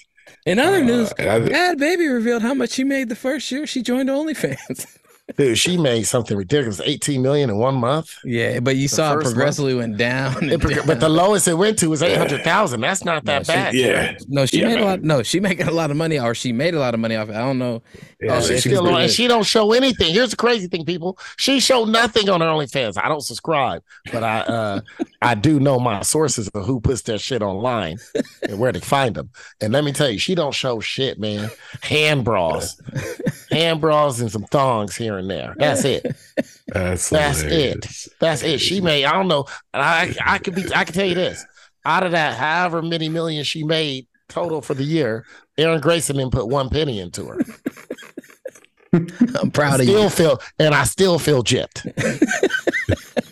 [0.45, 3.49] In other Uh, news, and I- Bhad Bhabie revealed how much she made the first
[3.51, 4.85] year she joined OnlyFans.
[5.37, 6.81] Dude, she made something ridiculous.
[6.83, 8.13] 18 million in one month.
[8.25, 10.49] Yeah, but you The saw it first progressively went down.
[10.49, 10.87] It prog- down.
[10.87, 12.81] but the lowest it went to was 800,000.
[12.81, 13.73] That's not that No, she- bad.
[13.73, 14.17] Yeah.
[14.27, 15.03] No, she Yeah, made a lot.
[15.03, 17.29] No, she making a lot of money, or she made a lot of money off
[17.29, 17.35] it.
[17.35, 17.81] I don't know.
[18.21, 20.13] Yeah, Oh, she's still on, and she don't show anything.
[20.13, 21.17] Here's the crazy thing, people.
[21.37, 23.01] She showed nothing on her OnlyFans.
[23.03, 23.81] I don't subscribe,
[24.11, 24.81] but I uh
[25.23, 27.97] I do know my sources of who puts that shit online
[28.43, 29.29] and where to find them.
[29.59, 31.49] And let me tell you, she don't show shit, man.
[31.81, 32.79] Hand bras,
[33.51, 35.55] hand bras, and some thongs here and there.
[35.57, 36.05] That's it.
[36.67, 37.87] That's That's it.
[38.19, 38.59] That's it.
[38.59, 39.05] She made.
[39.05, 39.45] I don't know.
[39.73, 40.63] I I could be.
[40.75, 41.43] I can tell you this.
[41.85, 45.25] Out of that, however many million she made total for the year,
[45.57, 47.39] Aaron Grayson didn't put one penny into her.
[48.93, 49.93] I'm proud of you.
[49.93, 50.09] still you.
[50.09, 51.85] feel, and I still feel gypped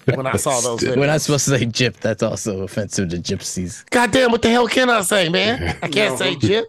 [0.16, 0.82] when I saw those.
[0.84, 1.08] We're Videos.
[1.08, 1.98] not supposed to say gyp.
[1.98, 3.90] That's also offensive to gypsies.
[3.90, 5.78] Goddamn, what the hell can I say, man?
[5.82, 6.16] I can't No.
[6.18, 6.66] say gyp.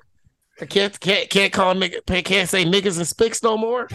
[0.60, 2.24] I can't can't can't call nigga.
[2.24, 3.88] Can't say niggas and spicks no more.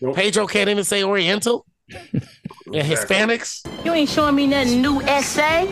[0.00, 0.16] Nope.
[0.16, 1.66] Pedro can't even say Oriental.
[2.72, 3.66] And Hispanics.
[3.84, 5.66] You ain't showing me nothing new essay.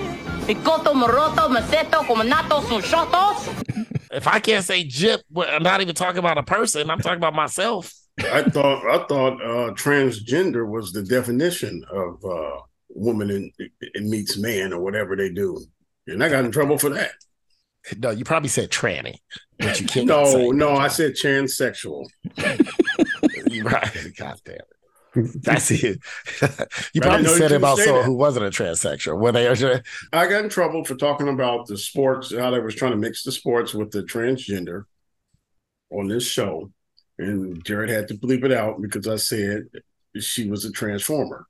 [0.48, 3.86] Picoto, moroto, maceto, cominatos, sushotos.
[4.10, 6.90] If I can't say gyp, well, I'm not even talking about a person.
[6.90, 7.92] I'm talking about myself.
[8.20, 13.52] I thought I thought uh, transgender was the definition of uh, woman in,
[13.94, 15.60] in meets man or whatever they do,
[16.06, 17.12] and I got in trouble for that.
[17.96, 19.16] No, you probably said tranny,
[19.58, 20.06] but you can't.
[20.06, 22.06] No, no, I said transsexual.
[23.62, 23.96] right.
[24.16, 24.78] God damn it.
[25.42, 25.98] That's it.
[26.92, 29.18] you probably you said it about someone who wasn't a transsexual.
[29.18, 32.74] When they are I got in trouble for talking about the sports, how they was
[32.74, 34.84] trying to mix the sports with the transgender
[35.90, 36.70] on this show.
[37.18, 39.64] And Jared had to bleep it out because I said
[40.18, 41.46] she was a transformer.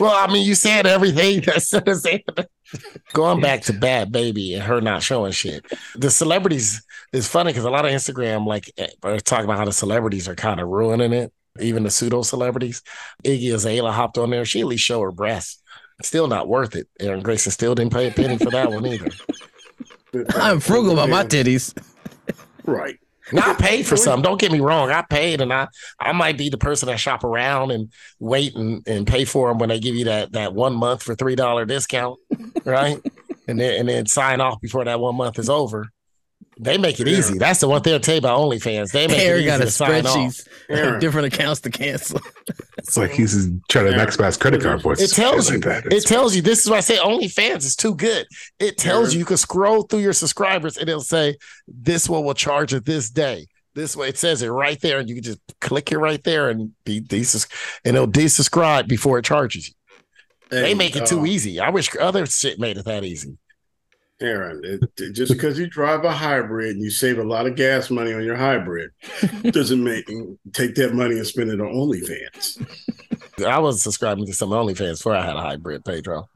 [0.00, 2.22] Well, I mean, you said everything that's said.
[3.12, 5.64] Going back to Bhad Bhabie and her not showing shit.
[5.94, 9.64] The celebrities is funny because a lot of Instagram like eh, are talking about how
[9.64, 11.32] the celebrities are kind of ruining it.
[11.60, 12.82] Even the pseudo celebrities.
[13.24, 14.44] Iggy Azalea hopped on there.
[14.44, 15.62] She at least show her breasts.
[16.02, 16.88] Still not worth it.
[17.00, 19.08] Aaron Grayson still didn't pay a penny for that one either.
[20.34, 21.74] I'm frugal about my titties.
[22.64, 22.98] Right.
[23.32, 24.22] Now I paid for some.
[24.22, 24.90] Don't get me wrong.
[24.90, 28.86] I paid, and I I might be the person that shop around and wait and,
[28.86, 31.64] and pay for them when they give you that that one month for three dollar
[31.64, 32.18] discount,
[32.64, 33.00] right?
[33.48, 35.88] and then and then sign off before that one month is over.
[36.58, 37.36] They make it easy.
[37.36, 38.90] That's the one thing I'll tell you about OnlyFans.
[38.90, 40.16] They make it Aaron easy got a to sign off.
[40.16, 42.20] spreadsheet, different accounts to cancel.
[42.78, 45.02] It's like he's trying to maximize credit card points.
[45.02, 45.56] It tells you.
[45.58, 45.92] like that.
[45.92, 46.42] It tells you.
[46.42, 48.28] This is why I say OnlyFans is too good.
[48.60, 52.34] It tells you you can scroll through your subscribers and it'll say this one will
[52.34, 53.48] charge it this day.
[53.74, 56.48] This way it says it right there, and you can just click it right there
[56.48, 57.48] and be desus
[57.84, 59.74] and it'll desubscribe before it charges you.
[60.50, 61.58] they make it uh, too easy.
[61.58, 63.36] I wish other shit made it that easy.
[64.20, 67.54] Aaron, it, it- just because you drive a hybrid and you save a lot of
[67.56, 68.90] gas money on your hybrid
[69.50, 70.06] doesn't make
[70.52, 72.66] take that money and spend it on OnlyFans.
[73.46, 76.28] I was subscribing to some OnlyFans before I had a hybrid, Pedro.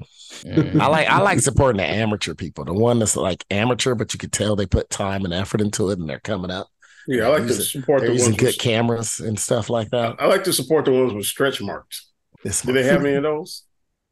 [0.43, 0.81] Mm.
[0.81, 4.19] I like I like supporting the amateur people, the one that's like amateur, but you
[4.19, 6.69] could tell they put time and effort into it, and they're coming up.
[7.09, 10.17] Yeah, I like to support the using ones good with- cameras and stuff like that.
[10.21, 12.11] I like to support the ones with stretch marks.
[12.45, 13.65] Do they have any of those?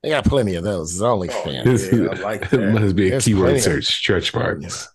[0.02, 0.92] They got plenty of those.
[0.92, 1.92] It's OnlyFans.
[1.92, 4.88] yeah, I like It must be a There's keyword of- search, stretch marks.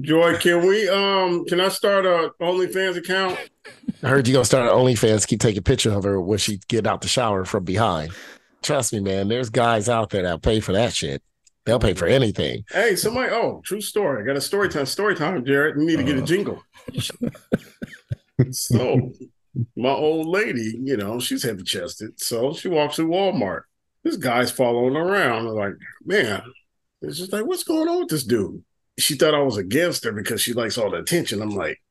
[0.00, 3.38] Joy, can we um can I start a OnlyFans account?
[4.02, 5.26] I heard you gonna start an OnlyFans.
[5.26, 8.12] Keep taking pictures of her when she get out the shower from behind.
[8.62, 9.28] Trust me, man.
[9.28, 11.22] There's guys out there that pay for that shit.
[11.64, 12.64] They'll pay for anything.
[12.70, 14.22] Hey, somebody, oh, true story.
[14.22, 15.76] I got a story time, story time, Jared.
[15.76, 16.62] We need to get a jingle.
[18.50, 19.12] so
[19.76, 22.20] my old lady, you know, she's heavy chested.
[22.20, 23.62] So she walks through Walmart.
[24.06, 25.48] This guy's following around.
[25.48, 26.40] I'm like, man,
[27.02, 28.62] it's just like, what's going on with this dude?
[29.00, 31.42] She thought I was against her because she likes all the attention.
[31.42, 31.82] I'm like,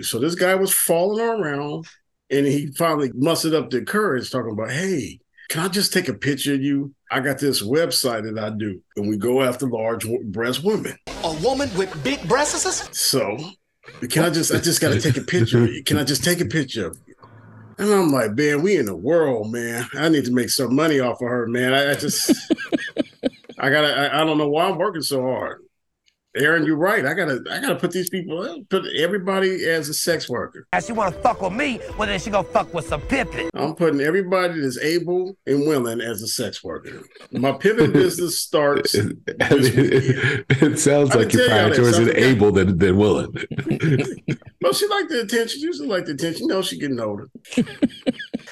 [0.00, 1.86] so this guy was following around
[2.30, 6.14] and he finally mustered up the courage talking about, hey, can I just take a
[6.14, 6.94] picture of you?
[7.10, 10.96] I got this website that I do, and we go after large breast women.
[11.24, 12.96] A woman with big breasts?
[12.96, 13.36] So,
[14.08, 15.82] can I just, I just got to take a picture of you.
[15.82, 17.09] Can I just take a picture of you?
[17.80, 19.86] And I'm like, man, we in the world, man.
[19.94, 21.72] I need to make some money off of her, man.
[21.72, 22.30] I, I just,
[23.58, 25.62] I gotta, I, I don't know why I'm working so hard.
[26.36, 27.04] Aaron, you're right.
[27.04, 30.66] I gotta, I gotta put these people, put everybody as a sex worker.
[30.72, 33.48] As she wanna fuck with me, well then she gonna fuck with some pimpin'.
[33.54, 37.02] I'm putting everybody that's able and willing as a sex worker.
[37.32, 38.94] My pivot business starts.
[38.98, 39.08] I
[39.40, 41.78] it sounds I like you're tell y'all this.
[41.78, 42.22] prioritizing I forgot.
[42.22, 43.32] able than, than willing.
[44.62, 45.48] well, she liked the attention.
[45.60, 46.46] She used to like the attention.
[46.46, 47.28] No, she getting older.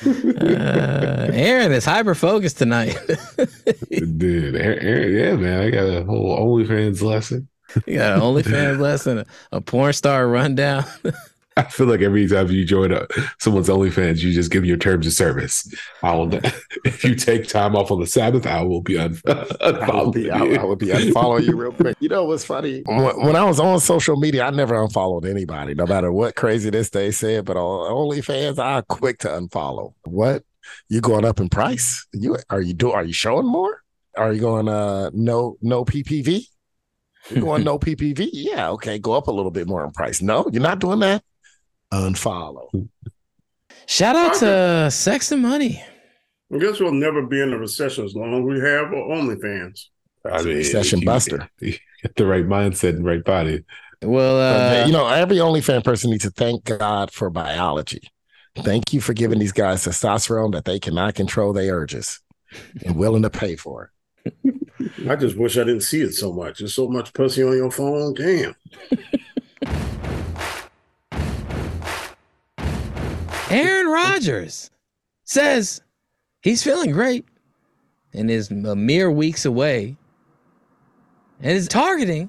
[0.04, 2.96] Uh, Aaron is hyper focused tonight.
[3.90, 7.48] Dude, Aaron, Aaron- yeah, man, I got a whole OnlyFans lesson.
[7.87, 10.85] You got an OnlyFans lesson, a, a porn star rundown.
[11.59, 13.04] I feel like every time you join a,
[13.40, 15.68] someone's OnlyFans, you just give your terms of service.
[16.04, 16.31] I will.
[16.85, 20.31] If you take time off on the Sabbath, I will be un- I would be,
[20.31, 21.96] I, I would be unfollowing you real quick.
[22.00, 22.83] You know what's funny?
[22.87, 26.90] When, when I was on social media, I never unfollowed anybody, no matter what craziness
[26.90, 27.44] they said.
[27.44, 29.94] But on OnlyFans, I'm quick to unfollow.
[30.04, 30.44] What?
[30.88, 32.07] You going up in price?
[32.12, 32.92] You are you do?
[32.92, 33.83] Are you showing more?
[34.16, 36.46] Are you going uh no no PPV?
[37.30, 38.28] You want no PPV?
[38.32, 38.98] Yeah, okay.
[38.98, 40.20] Go up a little bit more in price.
[40.20, 41.22] No, you're not doing that.
[41.92, 42.88] Unfollow.
[43.86, 45.82] Shout out to Sex and Money.
[46.52, 49.86] I guess we'll never be in a recession as long as we have OnlyFans.
[50.24, 51.48] I mean, Recession buster.
[51.60, 53.64] Get the right mindset and right body.
[54.02, 58.10] Well, uh, you know, every OnlyFans person needs to thank God for biology.
[58.56, 62.20] Thank you for giving these guys testosterone that they cannot control their urges
[62.84, 63.90] and willing to pay for it.
[65.09, 66.59] I just wish I didn't see it so much.
[66.59, 68.14] There's so much pussy on your phone.
[68.14, 68.54] Damn.
[73.50, 74.70] Aaron Rodgers
[75.24, 75.81] says
[76.42, 77.24] he's feeling great
[78.12, 79.96] and is a mere weeks away
[81.40, 82.28] and is targeting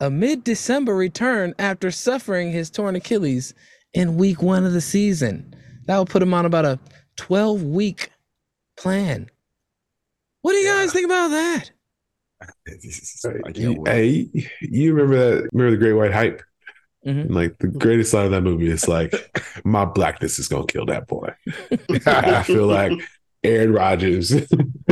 [0.00, 3.54] a mid December return after suffering his torn Achilles
[3.94, 5.54] in week one of the season.
[5.86, 6.78] That will put him on about a
[7.16, 8.10] 12 week
[8.76, 9.30] plan.
[10.44, 11.70] What do you guys think about that?
[13.54, 14.28] You- hey,
[14.60, 15.48] you remember that?
[15.54, 16.42] Remember the Great White Hype?
[17.06, 17.18] Mm-hmm.
[17.20, 19.14] And, Like the greatest line of that movie is like,
[19.64, 21.30] "My blackness is gonna kill that boy."
[22.06, 22.92] I feel like
[23.42, 24.34] Aaron Rodgers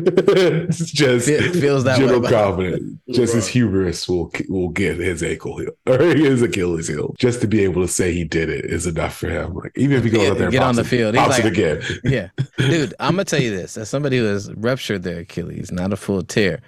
[0.71, 5.23] just Fe- feels that way general about- confidence, just his hubris will will get his
[5.23, 7.17] ankle healed or his Achilles healed.
[7.19, 9.55] Just to be able to say he did it is enough for him.
[9.55, 11.15] Like even if he goes Yeah, out there, and get on the it- field.
[11.15, 11.83] He's pops it like- again.
[12.05, 15.93] yeah, dude, I'm gonna tell you this: as somebody who has ruptured their Achilles, not
[15.93, 16.61] a full tear,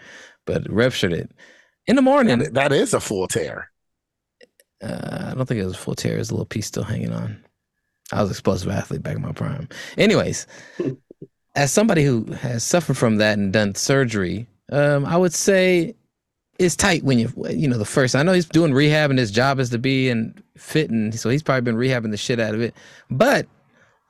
[0.46, 1.30] but ruptured it
[1.86, 2.38] in the morning.
[2.52, 3.70] That is a full tear.
[4.82, 6.16] Uh, I don't think it was a full tear.
[6.16, 7.42] It was a little piece still hanging on.
[8.12, 9.68] I was an explosive athlete back in my prime.
[9.96, 10.46] Anyways,
[11.54, 15.94] as somebody who has suffered from that and done surgery, um, I would say
[16.58, 18.14] it's tight when you you know the first.
[18.14, 21.28] I know he's doing rehab and his job is to be and fit, and so
[21.28, 22.74] he's probably been rehabbing the shit out of it.
[23.10, 23.46] But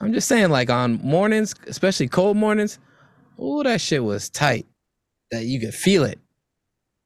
[0.01, 2.79] I'm just saying, like on mornings, especially cold mornings,
[3.39, 4.67] oh, that shit was tight.
[5.31, 6.19] That you could feel it.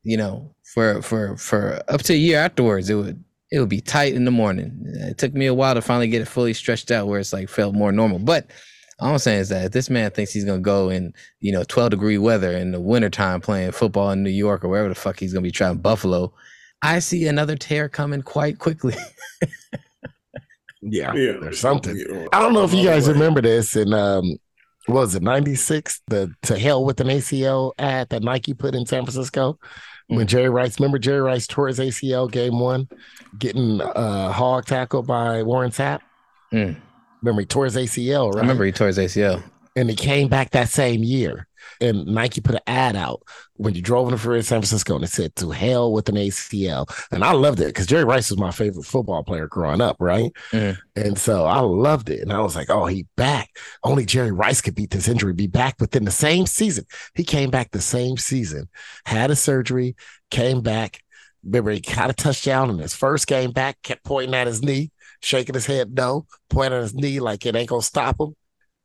[0.03, 3.81] You know, for for for up to a year afterwards, it would it would be
[3.81, 4.83] tight in the morning.
[4.85, 7.49] It took me a while to finally get it fully stretched out where it's like
[7.49, 8.19] felt more normal.
[8.19, 8.47] But
[9.01, 11.65] all I'm saying is that if this man thinks he's gonna go in, you know,
[11.65, 15.19] 12 degree weather in the wintertime playing football in New York or wherever the fuck
[15.21, 16.33] he's gonna be trying Buffalo,
[16.83, 18.95] I see another tear coming quite quickly.
[20.81, 21.33] Yeah, Yeah.
[21.41, 21.97] there's something.
[22.33, 24.37] I don't know if you guys remember this and um
[24.87, 28.87] what was it 96 the to hell with an ACL ad that Nike put in
[28.87, 29.59] San Francisco
[30.07, 32.89] when Jerry Rice remember Jerry Rice tore his ACL game one
[33.39, 36.01] getting uh hog tackled by Warren Sapp
[36.53, 36.77] Mm.
[37.23, 39.43] Remember he tore his ACL right I remember he tore his ACL.
[39.77, 41.47] and he came back that same year
[41.81, 43.23] and Nike put an ad out
[43.55, 46.09] when you drove in the freeway in San Francisco and it said to hell with
[46.09, 46.89] an ACL.
[47.13, 50.33] And I loved it because Jerry Rice was my favorite football player growing up, right?
[50.97, 52.21] And so I loved it.
[52.21, 53.51] And I was like, oh, he back.
[53.85, 56.85] Only Jerry Rice could beat this injury, be back within the same season.
[57.15, 58.69] He came back the same season,
[59.05, 59.95] had a surgery,
[60.31, 61.01] came back.
[61.45, 64.91] Remember, he got a touchdown in his first game back, kept pointing at his knee,
[65.21, 68.35] shaking his head no, pointing his knee like it ain't gonna stop him.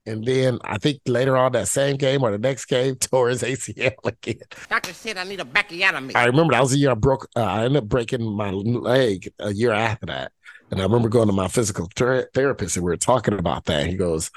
[0.06, 3.42] And then I think later on that same game or the next game, tore his
[3.42, 4.42] ACL again.
[4.70, 6.16] Doctor said I need a backiotomy.
[6.16, 7.28] I remember that was the year I broke.
[7.36, 10.32] Uh, I ended up breaking my leg a year after that,
[10.72, 13.88] and I remember going to my physical ther- therapist and we were talking about that.
[13.88, 14.30] He goes,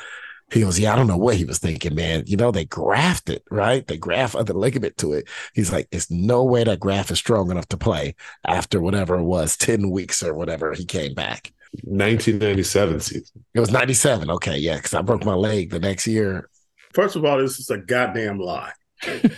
[0.53, 2.23] he goes, yeah, I don't know what he was thinking, man.
[2.27, 3.85] You know, they graft it, right?
[3.85, 5.29] They graft other ligament to it.
[5.55, 9.25] He's like, it's no way that graft is strong enough to play after whatever it
[9.25, 10.73] was, ten weeks or whatever.
[10.73, 11.53] He came back.
[11.85, 13.45] 1997 season.
[13.55, 14.31] It was ninety seven.
[14.31, 16.49] Okay, yeah, because I broke my leg the next year.
[16.95, 18.73] First of all, this is a goddamn lie.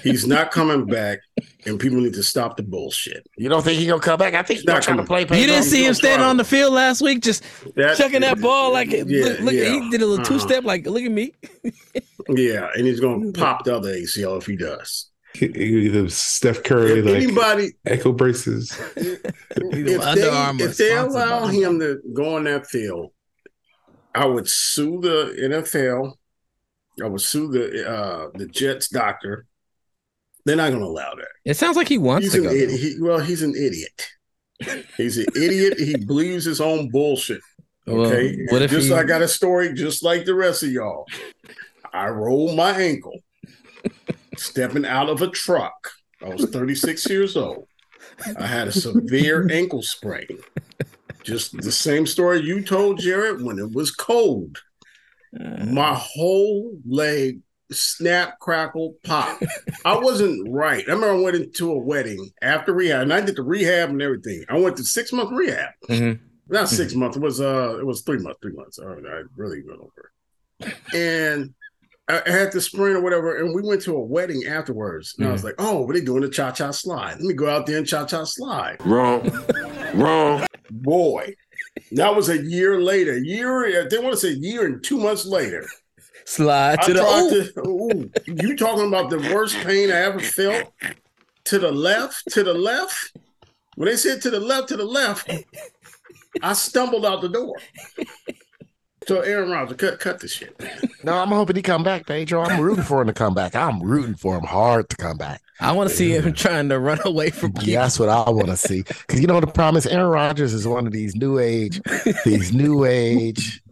[0.05, 1.19] He's not coming back,
[1.67, 3.27] and people need to stop the bullshit.
[3.37, 4.35] You don't think he gonna come back?
[4.35, 5.23] I think he's not trying to play.
[5.23, 7.43] You didn't see him standing on the field last week, just
[7.75, 9.65] That- chucking that ball like Yeah, look, look yeah.
[9.83, 10.25] he did a little Uh-huh.
[10.35, 11.33] two step, like look at me.
[12.31, 15.07] Yeah, and he's going to pop the other ACL if he does.
[15.43, 18.73] Either Steph Curry, If like anybody, ankle braces.
[18.97, 23.13] if Under they, Armour if they allow him to go on that field,
[24.15, 26.15] I would sue the NFL.
[27.03, 29.47] I would sue the uh, the Jets doctor.
[30.45, 31.29] They're not going to allow that.
[31.45, 32.51] It sounds like he wants He's to an go.
[32.51, 32.81] idiot.
[32.81, 34.09] He, well, he's an idiot.
[34.97, 35.79] He's an idiot.
[35.79, 37.41] He believes his own bullshit.
[37.87, 38.47] Well, Okay.
[38.51, 41.05] what if just he- I got a story just like the rest of y'all.
[41.93, 43.19] I rolled my ankle
[44.39, 45.91] stepping out of a truck.
[46.23, 47.67] I was 36 years old.
[48.39, 50.27] I had a severe ankle sprain.
[51.23, 54.59] Just the same story you told Jared when it was cold.
[55.33, 59.41] My whole leg snap, crackle, pop.
[59.85, 60.83] I wasn't right.
[60.89, 64.01] I remember I went into a wedding after rehab, and I did the rehab and
[64.01, 64.43] everything.
[64.49, 65.71] I went to six month rehab.
[65.89, 66.19] Mhm.
[66.51, 67.19] Not 6 months.
[67.19, 68.39] It was uh, it was three months.
[68.41, 68.79] Three months.
[68.79, 70.11] I, I really went over.
[70.61, 70.75] it.
[70.95, 71.55] And
[72.09, 75.15] I I had the sprain or whatever, and we went to a wedding afterwards.
[75.19, 75.47] And I was mm.
[75.47, 77.15] like, "Oh, what are they doing the cha cha slide?
[77.15, 79.31] Let me go out there and cha cha slide." Wrong.
[79.95, 80.47] Wrong.
[80.71, 81.35] Boy,
[81.93, 83.19] that was a year later.
[83.19, 85.67] Year, they want to say year and two months later.
[86.25, 87.53] Slide to I the tried ooh.
[87.53, 90.73] to- ooh, you talking about the worst pain I ever felt?
[91.45, 93.17] To the left, to the left.
[93.77, 95.31] When they said to the left, to the left,
[96.43, 97.55] I stumbled out the door.
[99.09, 100.55] So Aaron Rodgers, cut cut this shit.
[101.03, 102.43] No, I'm hoping he come back, Pedro.
[102.43, 103.57] I'm rooting for him to come back.
[103.57, 105.41] I'm rooting for him hard to come back.
[105.61, 107.69] I want to see him trying to run away from people.
[107.69, 108.83] Yeah, that's what I want to see.
[108.83, 111.81] Because you know the problem is Aaron Rodgers is one of these new age,
[112.27, 113.63] these new age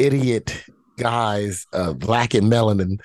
[0.00, 0.64] idiot
[0.96, 2.98] guys, uh, black and melanin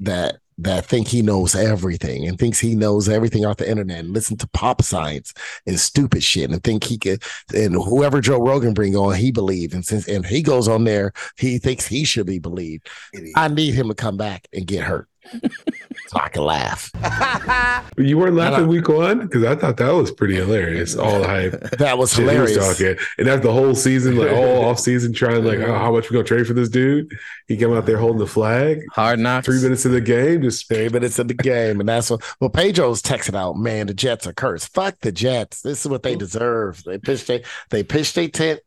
[0.00, 4.12] that that think he knows everything and thinks he knows everything off the internet and
[4.12, 5.32] listen to pop science
[5.66, 7.22] and stupid shit and think he could
[7.54, 9.74] and whoever Joe Rogan bring on he believe.
[9.74, 12.88] And since and he goes on there he thinks he should be believed.
[13.36, 15.08] I need him to come back and get hurt
[16.10, 16.90] so I can laugh.
[17.96, 20.96] You weren't laughing week one because I thought that was pretty hilarious.
[20.96, 21.52] All the hype.
[21.78, 22.56] That was shit he hilarious.
[22.56, 22.96] talking.
[23.18, 26.14] And that's the whole season, like all off season, trying like, oh, how much we
[26.14, 27.12] gonna trade for this dude?
[27.46, 28.80] He came out there holding the flag.
[28.92, 29.46] Hard knocks.
[29.46, 32.22] Three minutes of the game, just three minutes of the game, and that's what.
[32.40, 33.86] Well, Pedro's texting out, man.
[33.86, 34.72] The Jets are cursed.
[34.72, 35.60] Fuck the Jets.
[35.62, 36.82] This is what they deserve.
[36.84, 38.60] They pitched they they pitched a tent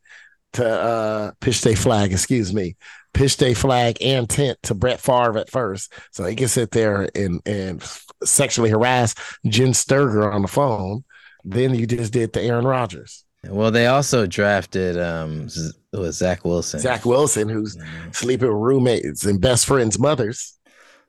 [0.54, 2.12] to uh pitch their flag.
[2.12, 2.76] Excuse me.
[3.14, 7.08] Pitched a flag and tent to Brett Favre at first, so he can sit there
[7.16, 7.84] and and
[8.24, 9.14] sexually harass
[9.46, 11.04] Jenn Sterger on the phone.
[11.44, 13.24] Then you just did to Aaron Rodgers.
[13.48, 15.48] Well, they also drafted um
[15.92, 16.80] was Zach Wilson.
[16.80, 17.78] Zach Wilson, who's
[18.14, 20.58] sleeping with roommates and best friends' mothers.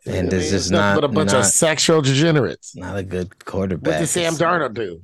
[0.05, 2.77] And I it's mean, just not- but a bunch not- of sexual degenerates.
[2.77, 3.93] Not a good quarterback.
[3.95, 5.01] What did Sam Darnold do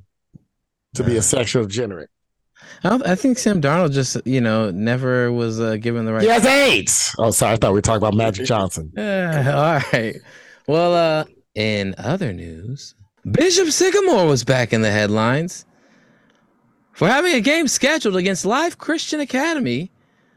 [0.97, 2.11] to be a sexual degenerate?
[2.85, 6.23] I, I think Sam Darnold just you know never was uh, given the right.
[6.23, 7.15] He has AIDS.
[7.19, 7.55] Oh, sorry.
[7.55, 8.93] I thought we were talking about Magic Johnson.
[8.97, 10.17] Yeah, all right.
[10.67, 11.25] Well, uh,
[11.55, 12.95] in other news,
[13.31, 15.67] Bishop Sycamore was back in the headlines
[16.93, 19.91] for having a game scheduled against Life Christian Academy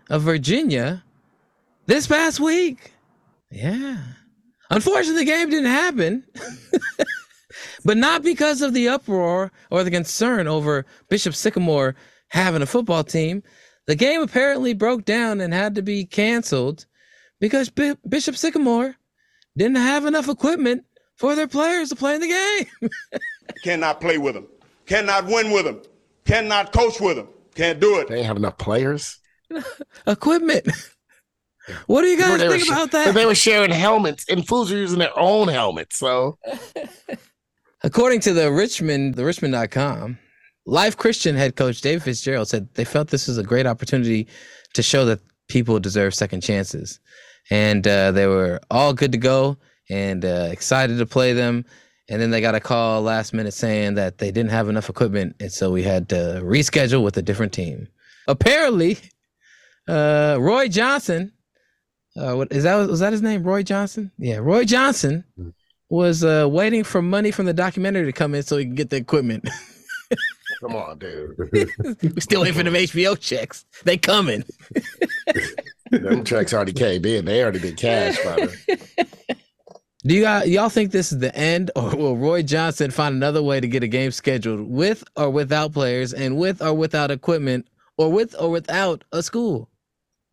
[0.10, 1.04] of Virginia
[1.86, 2.94] this past week.
[3.52, 3.98] Yeah.
[4.70, 6.24] Unfortunately, the game didn't happen,
[7.86, 11.96] but not because of the uproar or the concern over Bishop Sycamore
[12.34, 13.44] having a football team.
[13.88, 16.86] The game apparently broke down and had to be canceled
[17.40, 18.96] because Bi- Bishop Sycamore
[19.58, 20.84] didn't have enough equipment
[21.16, 22.90] for their players to play in the game.
[23.64, 24.48] Cannot play with them.
[24.86, 25.82] Cannot win with them.
[26.26, 27.28] Cannot coach with them.
[27.56, 28.08] Can't do it.
[28.08, 29.20] They ain't have enough players.
[30.08, 30.68] equipment.
[31.88, 33.14] What do you guys They were think sh- about that?
[33.14, 35.98] They were sharing helmets, and fools were using their own helmets.
[35.98, 36.38] So
[37.84, 40.18] According to the Richmond, the Richmond.com,
[40.66, 44.28] Life Christian head coach David Fitzgerald said they felt this was a great opportunity
[44.74, 47.00] to show that people deserve second chances.
[47.50, 49.58] And uh, they were all good to go
[49.90, 51.66] and uh, excited to play them.
[52.10, 55.36] And then they got a call last minute saying that they didn't have enough equipment.
[55.40, 57.88] And so we had to reschedule with a different team.
[58.28, 58.98] Apparently,
[59.88, 61.34] uh, Roy Johnson,
[62.16, 62.76] uh, what is that?
[62.88, 63.44] Was that his name?
[63.44, 64.12] Roy Johnson?
[64.18, 65.26] Yeah, Roy Johnson
[65.90, 68.90] was uh, waiting for money from the documentary to come in so he could get
[68.90, 69.50] the equipment.
[70.64, 71.38] come on, dude.
[72.16, 73.66] we still waiting for them HBO checks.
[73.84, 74.44] They coming.
[75.92, 77.26] them checks already came in.
[77.26, 79.08] They already been cashed by then.
[80.06, 83.42] Do you got, y'all think this is the end, or will Roy Johnson find another
[83.42, 87.68] way to get a game scheduled with or without players, and with or without equipment,
[87.98, 89.70] or with or without a school?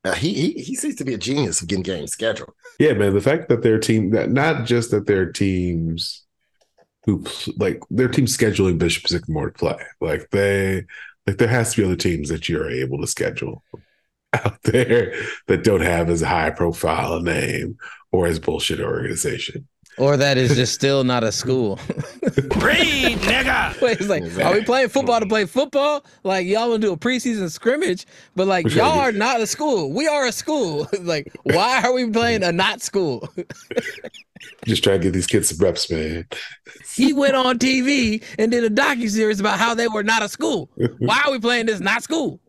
[0.04, 2.52] Uh, he, he he seems to be a genius of getting games scheduled.
[2.80, 3.14] Yeah, man.
[3.14, 6.24] The fact that their team, that not just that their teams
[7.10, 7.24] who
[7.56, 10.84] like their team scheduling Bishop Sycamore to play, like they,
[11.26, 13.62] like there has to be other teams that you're able to schedule
[14.32, 15.14] out there
[15.48, 17.76] that don't have as high profile a name
[18.12, 19.66] or as bullshit organization.
[19.98, 21.78] Or that is just still not a school.
[22.56, 23.80] Read, nigga.
[23.82, 26.04] Wait, it's like, are we playing football to play football?
[26.22, 29.46] Like y'all want to do a preseason scrimmage, but like We're y'all are not a
[29.46, 29.92] school.
[29.92, 30.88] We are a school.
[31.00, 33.28] like, why are we playing a not school?
[34.64, 36.26] Just trying to get these kids some reps, man.
[36.94, 40.28] he went on TV and did a docu series about how they were not a
[40.28, 40.70] school.
[40.98, 42.40] Why are we playing this not school?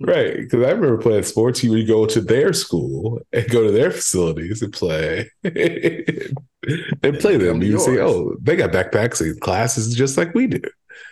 [0.00, 1.62] Right, because I remember playing sports.
[1.62, 7.36] You would go to their school and go to their facilities and play, and play
[7.36, 7.62] them.
[7.62, 10.62] You say, "Oh, they got backpacks and classes just like we do."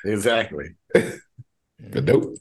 [0.05, 0.71] Exactly.
[1.81, 2.35] But nope.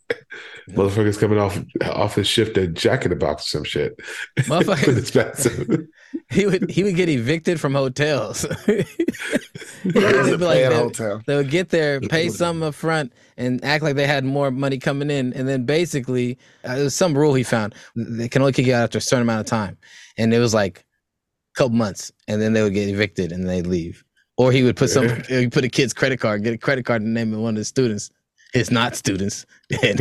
[0.69, 3.97] Motherfucker's coming off off his shift at Jack in the Box or some shit.
[4.39, 5.87] Motherfucker- With his bathroom.
[6.29, 8.41] he would he would get evicted from hotels.
[8.67, 11.21] They'd like, bad they, hotel.
[11.25, 14.77] they would get there, pay some up front, and act like they had more money
[14.77, 16.37] coming in, and then basically
[16.67, 19.01] uh, it was some rule he found they can only kick you out after a
[19.01, 19.77] certain amount of time,
[20.17, 23.67] and it was like a couple months, and then they would get evicted and they'd
[23.67, 24.03] leave.
[24.37, 27.01] Or he would put some he'd put a kid's credit card, get a credit card
[27.01, 28.11] in the name of one of his students,
[28.53, 29.45] his not students,
[29.83, 29.99] and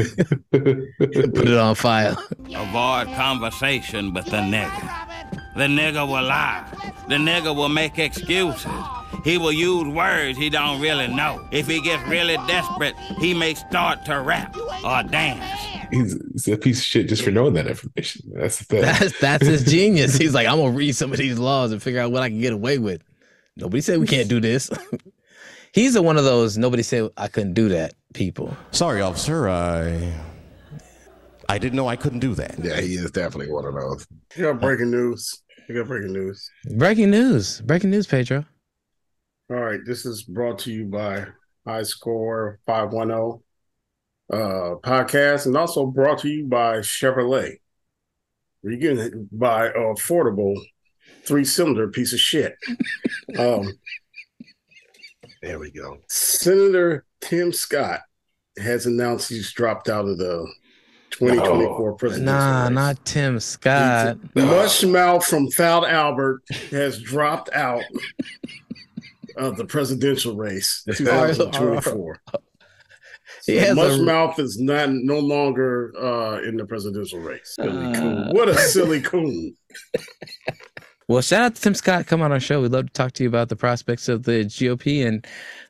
[0.50, 2.22] put it on file.
[2.54, 5.06] Avoid conversation with the nigga.
[5.56, 6.66] The nigga will lie.
[7.08, 8.70] The nigga will make excuses.
[9.24, 11.46] He will use words he don't really know.
[11.50, 15.42] If he gets really desperate, he may start to rap or dance.
[15.90, 18.32] He's, he's a piece of shit just for knowing that information.
[18.34, 18.82] That's the thing.
[18.82, 20.16] That's that's his genius.
[20.16, 22.40] He's like, I'm gonna read some of these laws and figure out what I can
[22.40, 23.02] get away with.
[23.56, 24.70] Nobody said we can't do this.
[25.76, 28.56] He's a one of those nobody said I couldn't do that people.
[28.70, 29.46] Sorry, officer.
[29.46, 30.10] I
[31.50, 32.54] I didn't know I couldn't do that.
[32.58, 34.06] Yeah, he is definitely one of those.
[34.36, 35.42] You got breaking news.
[35.68, 36.50] You got breaking news.
[36.78, 37.60] Breaking news.
[37.60, 38.46] Breaking news, Pedro.
[39.50, 41.26] All right, this is brought to you by
[41.66, 43.42] High Score 510
[44.32, 47.56] uh, podcast and also brought to you by Chevrolet.
[48.62, 50.54] You're getting it by affordable
[51.26, 52.54] three cylinder piece of shit.
[53.38, 53.74] um,
[55.42, 55.98] There we go.
[56.08, 58.00] Senator Tim Scott
[58.58, 60.46] has announced he's dropped out of the
[61.10, 62.74] 2024 presidential Nah, race.
[62.74, 64.18] not Tim Scott.
[64.34, 67.82] Mushmouth from Fat Albert has dropped out
[69.36, 72.20] of the presidential race 2024.
[73.44, 77.54] He So has a- Mushmouth is not no longer uh, in the presidential race.
[77.60, 78.30] Silly coon.
[78.32, 79.54] What a silly coon.
[81.08, 82.06] Well, shout out to Tim Scott.
[82.06, 82.60] Come on our show.
[82.60, 85.24] We'd love to talk to you about the prospects of the GOP and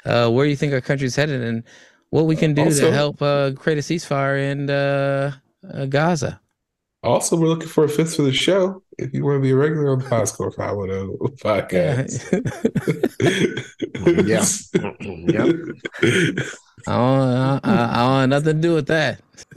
[0.06, 1.62] uh, where you think our country's headed and
[2.10, 5.32] what we can do Also- to help uh, create a ceasefire in uh,
[5.74, 6.40] uh, Gaza.
[7.02, 8.82] Also, we're looking for a fifth for the show.
[8.98, 12.32] If you want to be a regular on the High Score 510 podcast.
[14.26, 14.42] Yeah.
[16.88, 19.20] I don't, I, I don't have nothing to do with that.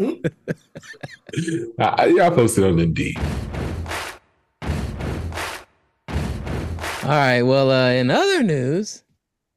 [1.80, 3.18] I, yeah, I posted on Indeed.
[7.10, 7.42] All right.
[7.42, 9.02] Well, uh, in other news,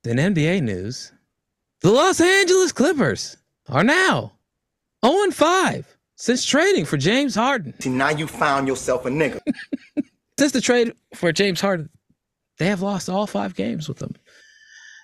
[0.05, 1.13] in NBA news,
[1.83, 3.37] the Los Angeles Clippers
[3.69, 4.33] are now
[5.05, 7.79] 0 5 since trading for James Harden.
[7.79, 9.39] See, now you found yourself a nigga.
[10.39, 11.91] Since the trade for James Harden,
[12.57, 14.15] they have lost all five games with them.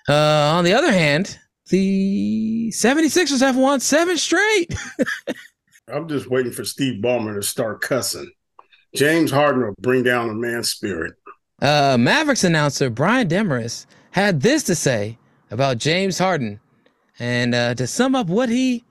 [0.09, 1.37] Uh, on the other hand,
[1.67, 4.73] the 76ers have won seven straight.
[5.87, 8.31] I'm just waiting for Steve Ballmer to start cussing.
[8.95, 11.13] James Harden will bring down a man's spirit.
[11.61, 15.17] Uh, Mavericks announcer Brian Dameris had this to say
[15.51, 16.59] about James Harden,
[17.19, 18.85] and uh, to sum up what he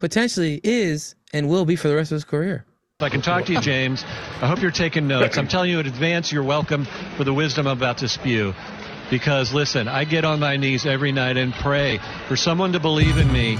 [0.00, 2.66] potentially is and will be for the rest of his career.
[3.00, 5.38] I can talk to you, James, I hope you're taking notes.
[5.38, 8.54] I'm telling you in advance, you're welcome for the wisdom I'm about to spew.
[9.08, 11.98] Because listen, I get on my knees every night and pray
[12.28, 13.56] for someone to believe in me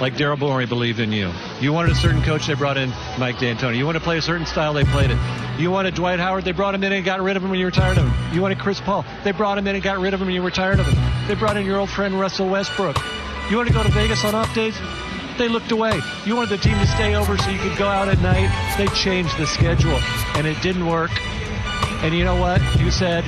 [0.00, 1.30] like Daryl Morey believed in you.
[1.60, 3.76] You wanted a certain coach, they brought in Mike D'Antoni.
[3.76, 5.18] You want to play a certain style, they played it.
[5.60, 7.66] You wanted Dwight Howard, they brought him in and got rid of him when you
[7.66, 8.34] were tired of him.
[8.34, 10.42] You wanted Chris Paul, they brought him in and got rid of him when you
[10.42, 11.28] were tired of him.
[11.28, 12.96] They brought in your old friend Russell Westbrook.
[13.50, 14.78] You want to go to Vegas on off days?
[15.36, 16.00] They looked away.
[16.24, 18.50] You wanted the team to stay over so you could go out at night.
[18.78, 19.98] They changed the schedule,
[20.34, 21.10] and it didn't work.
[22.02, 22.60] And you know what?
[22.78, 23.24] You said,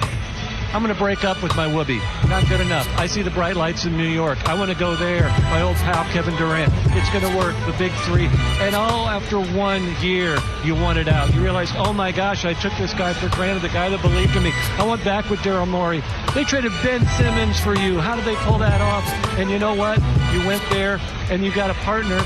[0.74, 2.00] I'm going to break up with my whoopee.
[2.28, 2.88] Not good enough.
[2.98, 4.48] I see the bright lights in New York.
[4.48, 5.28] I want to go there.
[5.50, 6.72] My old pal Kevin Durant.
[6.96, 7.54] It's going to work.
[7.66, 8.26] The big three.
[8.58, 11.34] And all after one year, you want it out.
[11.34, 13.60] You realize, oh my gosh, I took this guy for granted.
[13.60, 14.52] The guy that believed in me.
[14.78, 16.02] I went back with Daryl Morey.
[16.34, 18.00] They traded Ben Simmons for you.
[18.00, 19.04] How did they pull that off?
[19.38, 19.98] And you know what?
[20.32, 20.98] You went there
[21.30, 22.18] and you got a partner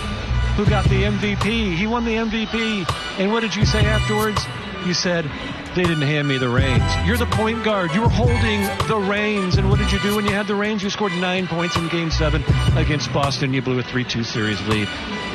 [0.54, 1.76] who got the MVP.
[1.76, 2.88] He won the MVP.
[3.18, 4.40] And what did you say afterwards?
[4.86, 5.28] You said,
[5.76, 6.82] they didn't hand me the reins.
[7.04, 7.92] You're the point guard.
[7.94, 9.58] You were holding the reins.
[9.58, 10.82] And what did you do when you had the reins?
[10.82, 12.42] You scored nine points in game seven
[12.76, 13.52] against Boston.
[13.52, 14.88] You blew a 3 2 series lead.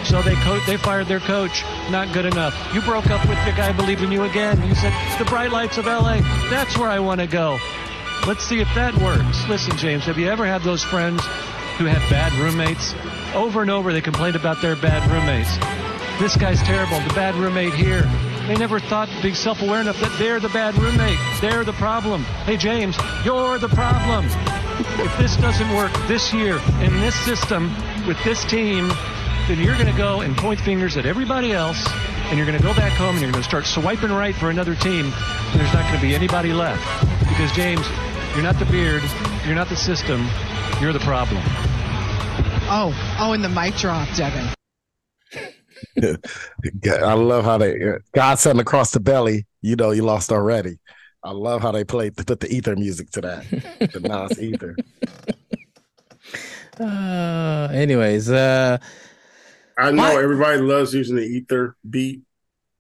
[0.04, 1.64] So they co- they fired their coach.
[1.92, 2.56] Not good enough.
[2.74, 4.68] You broke up with the guy believed in you again.
[4.68, 6.18] You said, the bright lights of LA,
[6.50, 7.60] that's where I want to go.
[8.26, 9.48] Let's see if that works.
[9.48, 11.24] Listen, James, have you ever had those friends
[11.78, 12.96] who had bad roommates?
[13.36, 15.56] Over and over, they complained about their bad roommates.
[16.20, 17.00] This guy's terrible.
[17.08, 18.10] The bad roommate here.
[18.48, 21.18] They never thought to be self aware enough that they're the bad roommate.
[21.42, 22.24] They're the problem.
[22.46, 24.26] Hey, James, you're the problem.
[25.00, 27.74] If this doesn't work this year in this system
[28.08, 28.90] with this team,
[29.48, 31.86] then you're going to go and point fingers at everybody else,
[32.26, 34.50] and you're going to go back home and you're going to start swiping right for
[34.50, 35.06] another team.
[35.06, 36.82] And there's not going to be anybody left.
[37.28, 37.88] Because, James,
[38.34, 39.04] you're not the beard,
[39.46, 40.28] you're not the system,
[40.80, 41.42] you're the problem.
[42.74, 44.48] Oh, oh, and the mic drop, Devin.
[46.86, 47.80] I love how they
[48.14, 49.46] God sent across the belly.
[49.62, 50.80] You know, you lost already.
[51.24, 53.46] I love how they played put the ether music to that.
[53.94, 54.78] the Nas ether.
[56.80, 58.78] Uh, anyways, uh,
[59.78, 60.24] I know What?
[60.24, 62.22] everybody loves using the ether beat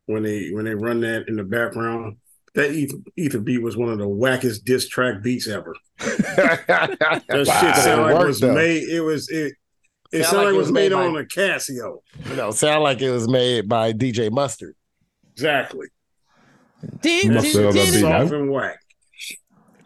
[0.06, 2.18] when they when they run that in the background.
[2.54, 5.76] That ether, ether beat was one of the wackest diss track beats ever.
[6.68, 6.98] That
[7.30, 7.44] Wow.
[7.62, 8.54] shit sounded like it was though.
[8.54, 8.84] made.
[8.90, 9.54] It was it.
[10.12, 12.00] It Sound sounded like it was made by- on a Casio.
[12.30, 14.76] You know, sound like it was made by DJ Mustard.
[15.34, 15.88] Exactly.
[17.02, 18.80] Ding, Must have Soft beat, and whack.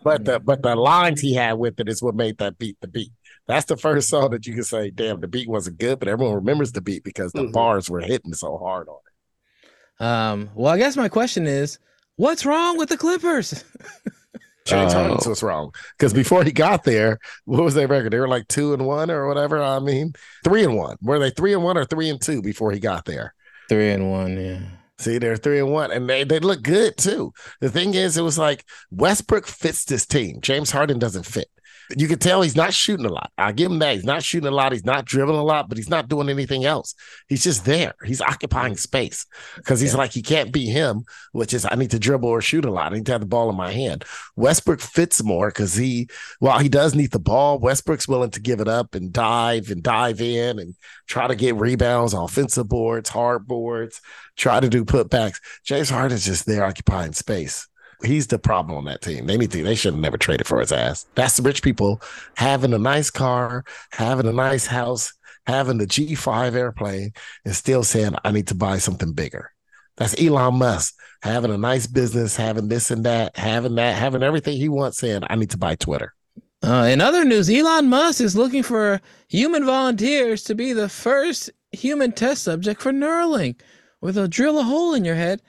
[0.03, 2.87] But the but the lines he had with it is what made that beat the
[2.87, 3.11] beat.
[3.47, 6.35] That's the first song that you can say, damn, the beat wasn't good, but everyone
[6.35, 7.51] remembers the beat because the Mhm.
[7.51, 10.03] bars were hitting so hard on it.
[10.03, 11.77] um, well, I guess my question is,
[12.17, 13.63] what's wrong with the Clippers?
[14.65, 14.97] James Oh.
[14.99, 15.71] Harden's was wrong.
[15.97, 18.11] Because before he got there, what was their record?
[18.11, 19.61] They were like two and one or whatever.
[19.61, 20.13] I mean,
[20.43, 20.97] three and one.
[21.01, 23.33] Were they three and one or three and two before he got there?
[23.69, 24.59] Three and one, yeah.
[24.97, 27.33] See, they're three and one, and they, they look good too.
[27.59, 30.39] The thing is, it was like Westbrook fits this team.
[30.41, 31.47] James Harden doesn't fit.
[31.95, 33.31] You can tell he's not shooting a lot.
[33.37, 33.95] I give him that.
[33.95, 34.71] He's not shooting a lot.
[34.71, 36.95] He's not dribbling a lot, but he's not doing anything else.
[37.27, 37.93] He's just there.
[38.05, 39.25] He's occupying space
[39.57, 42.65] because he's like, he can't be him, which is, I need to dribble or shoot
[42.65, 42.91] a lot.
[42.91, 44.05] I need to have the ball in my hand.
[44.35, 46.09] Westbrook fits more because he,
[46.39, 49.83] while he does need the ball, Westbrook's willing to give it up and dive and
[49.83, 50.75] dive in and
[51.07, 54.01] try to get rebounds, offensive boards, hard boards,
[54.35, 55.39] try to do putbacks.
[55.63, 57.67] James Harden's just there occupying space.
[58.03, 59.25] He's the problem on that team.
[59.25, 59.63] They need to.
[59.63, 61.05] They should have never traded for his ass.
[61.15, 62.01] That's the rich people
[62.35, 65.13] having a nice car, having a nice house,
[65.47, 67.13] having the G5 airplane,
[67.45, 69.51] and still saying, "I need to buy something bigger."
[69.97, 74.57] That's Elon Musk having a nice business, having this and that, having that, having everything
[74.57, 76.13] he wants, saying, "I need to buy Twitter."
[76.61, 81.51] Uh, in other news, Elon Musk is looking for human volunteers to be the first
[81.71, 83.59] human test subject for Neuralink,
[83.99, 85.41] where they'll drill a hole in your head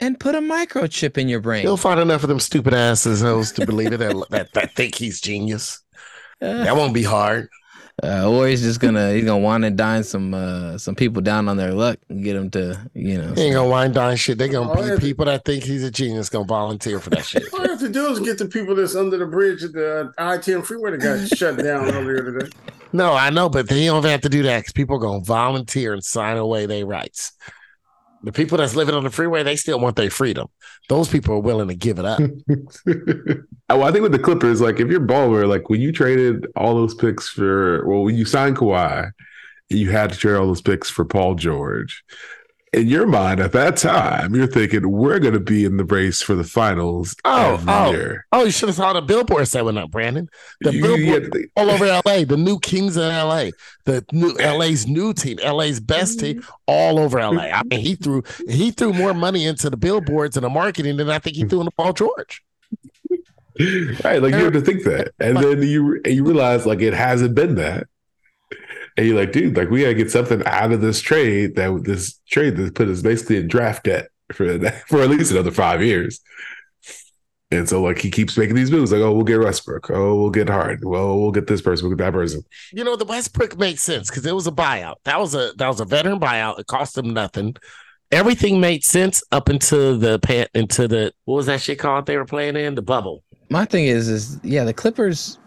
[0.00, 1.62] and put a microchip in your brain.
[1.62, 4.94] He'll find enough of them stupid asses hoes to believe it that, that that think
[4.94, 5.82] he's genius.
[6.40, 7.50] That won't be hard.
[8.02, 11.48] Uh, or he's just gonna he's gonna wind and dine some uh, some people down
[11.48, 13.34] on their luck and get them to you know.
[13.34, 14.38] He ain't gonna wind down shit.
[14.38, 14.98] They gonna be yeah.
[14.98, 17.42] people that think he's a genius gonna volunteer for that shit.
[17.52, 20.14] All you have to do is get the people that's under the bridge at the
[20.16, 22.50] I 10 freeway that got shut down earlier today.
[22.94, 25.92] No, I know, but they don't have to do that because people are gonna volunteer
[25.92, 27.32] and sign away their rights.
[28.22, 30.48] The people that's living on the freeway, they still want their freedom.
[30.88, 32.20] Those people are willing to give it up.
[33.70, 36.74] Well, I think with the Clippers, like if you're Ballmer, like when you traded all
[36.74, 39.12] those picks for, well, when you signed Kawhi,
[39.68, 42.02] you had to trade all those picks for Paul George.
[42.72, 46.22] In your mind at that time, you're thinking we're going to be in the race
[46.22, 48.26] for the finals Oh, oh, year.
[48.30, 48.44] oh!
[48.44, 50.28] You should have saw the billboards that went up, Brandon.
[50.60, 53.46] The You- billboard yeah, all over LA, the new Kings of LA,
[53.86, 57.42] the new LA's new team, LA's best team, all over LA.
[57.52, 61.10] I mean, he threw he threw more money into the billboards and the marketing than
[61.10, 62.40] I think he threw into Paul George.
[64.04, 67.34] Right, like you have to think that, and then you you realize like it hasn't
[67.34, 67.88] been that,
[68.96, 72.20] and you're like, dude, like we gotta get something out of this trade that this
[72.28, 75.82] trade that put us basically in draft debt for that, for at least another five
[75.82, 76.20] years.
[77.52, 80.30] And so like he keeps making these moves, like oh we'll get Westbrook, oh we'll
[80.30, 82.42] get Harden, well we'll get this person, we'll get that person.
[82.72, 84.96] You know, the Westbrook makes sense because it was a buyout.
[85.04, 86.60] That was a that was a veteran buyout.
[86.60, 87.56] It cost them nothing.
[88.12, 92.16] Everything made sense up into the pant into the what was that shit called they
[92.16, 93.24] were playing in the bubble.
[93.50, 95.40] My thing is, is yeah, the Clippers,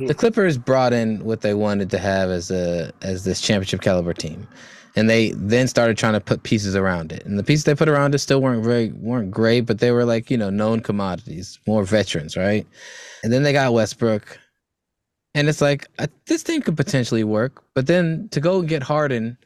[0.00, 4.12] the Clippers brought in what they wanted to have as a as this championship caliber
[4.12, 4.46] team,
[4.96, 7.24] and they then started trying to put pieces around it.
[7.24, 10.04] And the pieces they put around it still weren't very weren't great, but they were
[10.04, 12.66] like you know known commodities, more veterans, right?
[13.22, 14.38] And then they got Westbrook,
[15.34, 19.38] and it's like uh, this team could potentially work, but then to go get Harden.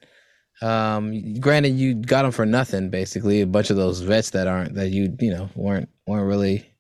[0.60, 3.40] Um, granted, you got them for nothing, basically.
[3.40, 6.71] A bunch of those vets that aren't that you you know weren't weren't really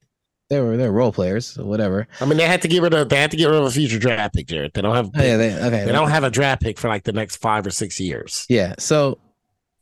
[0.52, 2.06] they were they're role players, so whatever.
[2.20, 3.70] I mean, they had to get rid of they had to get rid of a
[3.70, 4.74] future draft pick, Jared.
[4.74, 5.84] They don't have Oh, yeah, they okay.
[5.86, 8.44] they don't have a draft pick for like the next five or six years.
[8.50, 9.18] Yeah, so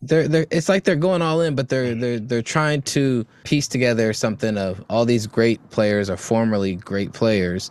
[0.01, 3.67] they're they're it's like they're going all in, but they're they're they're trying to piece
[3.67, 7.71] together something of all these great players or formerly great players,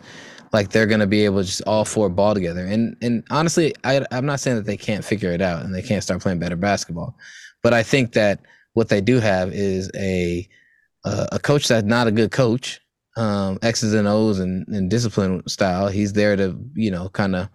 [0.52, 2.66] like they're gonna be able to just all four ball together.
[2.66, 5.82] And and honestly, I I'm not saying that they can't figure it out and they
[5.82, 7.16] can't start playing better basketball,
[7.62, 8.40] but I think that
[8.74, 10.46] what they do have is a
[11.04, 12.80] a, a coach that's not a good coach,
[13.16, 15.88] um, X's and O's and, and discipline style.
[15.88, 17.48] He's there to you know kind of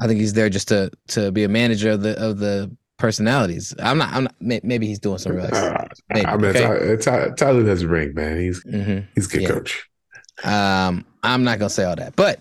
[0.00, 3.74] I think he's there just to to be a manager of the of the personalities.
[3.80, 4.12] I'm not.
[4.12, 4.34] I'm not.
[4.64, 5.48] Maybe he's doing some real.
[5.52, 6.96] Uh, Maybe, I mean, okay?
[6.96, 8.38] Ty- Tyler has a ring, man.
[8.40, 9.06] He's Mhm.
[9.14, 9.48] he's a good Yeah.
[9.48, 9.88] coach.
[10.44, 12.40] Um, I'm not gonna say all that, but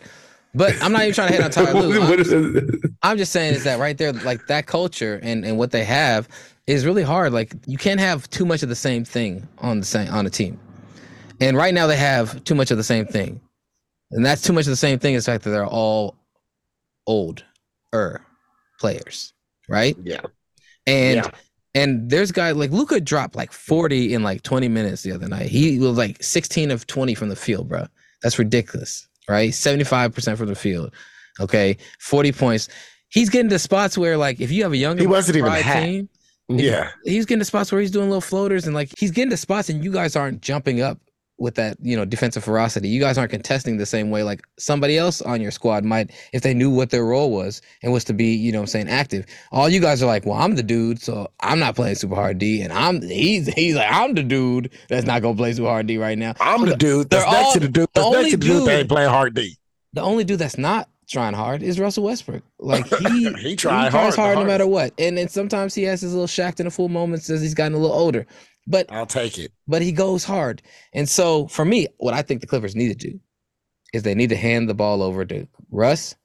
[0.53, 2.01] But I'm not even trying to hate on Tyler Lue.
[2.01, 2.85] I'm, just.
[3.03, 6.27] I'm just saying is that right there, like that culture and, and what they have
[6.67, 7.31] is really hard.
[7.33, 10.29] Like you can't have too much of the same thing on the same on a
[10.29, 10.59] team.
[11.41, 13.41] And right now they have too much of the same thing.
[14.11, 16.15] And that's too much of the same thing is the fact that they're all
[17.07, 17.43] old
[17.93, 18.21] er
[18.79, 19.33] players,
[19.67, 19.97] right?
[20.03, 20.21] Yeah.
[20.87, 21.29] And Yeah.
[21.73, 25.47] and there's guys like Luka dropped like 40 in like 20 minutes the other night.
[25.47, 27.87] He was like 16 of 20 from the field, bro.
[28.21, 29.51] That's ridiculous, right?
[29.51, 30.93] 75% from the field.
[31.39, 31.77] Okay.
[31.99, 32.67] 40 points.
[33.09, 35.83] He's getting to spots where like if you have a younger He wasn't even hat.
[35.83, 36.09] team,
[36.49, 36.91] Yeah.
[37.05, 39.69] he's getting to spots where he's doing little floaters and like he's getting to spots
[39.69, 40.99] and you guys aren't jumping up
[41.41, 42.87] with that, you know, defensive ferocity.
[42.87, 46.43] You guys aren't contesting the same way like somebody else on your squad might if
[46.43, 49.25] they knew what their role was and was to be, you know I'm saying, active.
[49.51, 52.37] All you guys are like, well, I'm the dude, so I'm not playing super hard
[52.37, 52.61] D.
[52.61, 55.97] And I'm he's he's like, I'm the dude that's not gonna play super hard D
[55.97, 56.33] right now.
[56.39, 58.37] I'm the dude that's They're next all- to the dude the that's next only to
[58.37, 59.57] the dude that ain't playing hard D.
[59.93, 62.41] the only dude that's not trying hard is Russell Westbrook.
[62.59, 64.93] Like he He tried tries hard, the hard no matter what.
[64.97, 67.73] And then sometimes he has his little shacked in a full moments as he's gotten
[67.73, 68.25] a little older.
[68.67, 69.51] But I'll take it.
[69.67, 70.61] but he goes hard.
[70.93, 73.19] And so for me, what I think the Clippers need to do
[73.93, 76.15] is they need to hand the ball over to Russ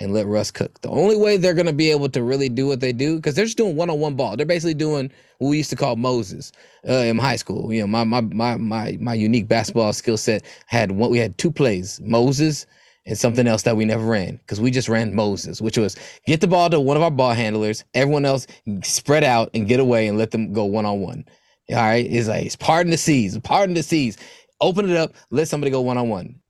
[0.00, 0.80] and let Russ cook.
[0.80, 3.34] The only way they're going to be able to really do what they do because
[3.34, 4.36] they're just doing one-on-one ball.
[4.36, 6.52] They're basically doing what we used to call Moses
[6.88, 7.72] uh, in high school.
[7.72, 11.10] You know, my my my my my unique basketball skill set had one.
[11.10, 12.66] We had two plays: Moses
[13.06, 16.40] and something else that we never ran because we just ran Moses, which was get
[16.40, 18.46] the ball to one of our ball handlers, everyone else
[18.82, 21.24] spread out and get away and let them go one-on-one.
[21.70, 24.18] All right, it's like it's pardon the seas, pardon the seas.
[24.60, 26.40] Open it up, let somebody go one-on-one.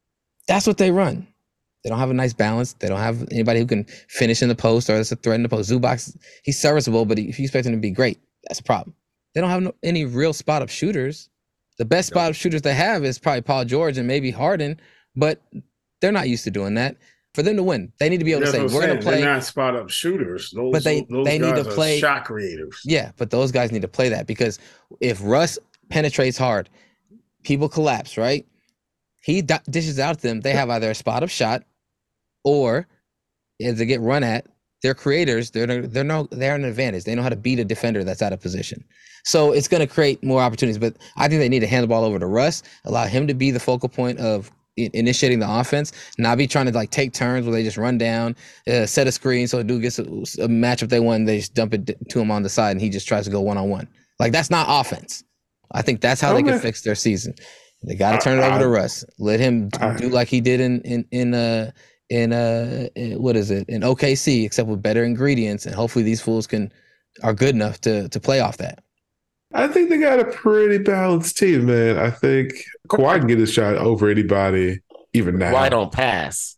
[0.47, 1.27] That's what they run.
[1.83, 2.73] They don't have a nice balance.
[2.75, 5.43] They don't have anybody who can finish in the post or that's a threat in
[5.43, 5.71] the post.
[5.71, 8.95] Zubac, he's serviceable, but if you expect him to be great, that's a problem.
[9.35, 11.29] They don't have no, any real spot up shooters.
[11.79, 14.81] The best spot up shooters they have is probably Paul George and maybe Harden,
[15.15, 15.43] but
[16.01, 16.97] they're not used to doing that.
[17.35, 19.03] For them to win, they need to be able That's to say, "We're going to
[19.03, 20.53] play." They're not spot up shooters.
[20.53, 22.81] Those, But they- those they need guys to play- shot creators.
[22.85, 24.61] Yeah, but those guys need to play that because
[25.01, 25.59] if Russ
[25.89, 26.69] penetrates hard,
[27.43, 28.47] people collapse, right?
[29.21, 30.43] He d- dishes out to them.
[30.43, 31.65] They have either a spot up shot,
[32.45, 32.87] or
[33.61, 34.47] as they get run at,
[34.83, 35.51] they're creators.
[35.51, 37.03] They're they're no they're an advantage.
[37.05, 38.85] They know how to beat a defender that's out of position.
[39.25, 40.79] So it's going to create more opportunities.
[40.79, 43.35] But I think they need to hand the ball over to Russ, allow him to
[43.35, 47.47] be the focal point of initiating the offense, not be trying to like take turns
[47.47, 48.37] where they just run down,
[48.69, 51.55] uh, set a screen so a dude gets a, a matchup they want, they just
[51.55, 53.69] dump it to him on the side, and he just tries to go one on
[53.69, 53.89] one.
[54.19, 55.25] Like that's not offense.
[55.73, 57.35] I think that's how they can fix their season.
[57.83, 59.05] They got to turn it over to Russ.
[59.19, 59.69] Let him
[59.99, 61.71] do like he did in in in uh
[62.09, 66.21] in uh in- what is it in OKC, except with better ingredients, and hopefully these
[66.21, 66.73] fools can
[67.23, 68.83] are good enough to to play off that.
[69.53, 71.99] I think they got a pretty balanced team, man.
[71.99, 72.55] I think
[72.89, 74.81] Kawhi can get his shot over anybody,
[75.13, 75.53] even now.
[75.53, 76.57] Kawhi don't pass.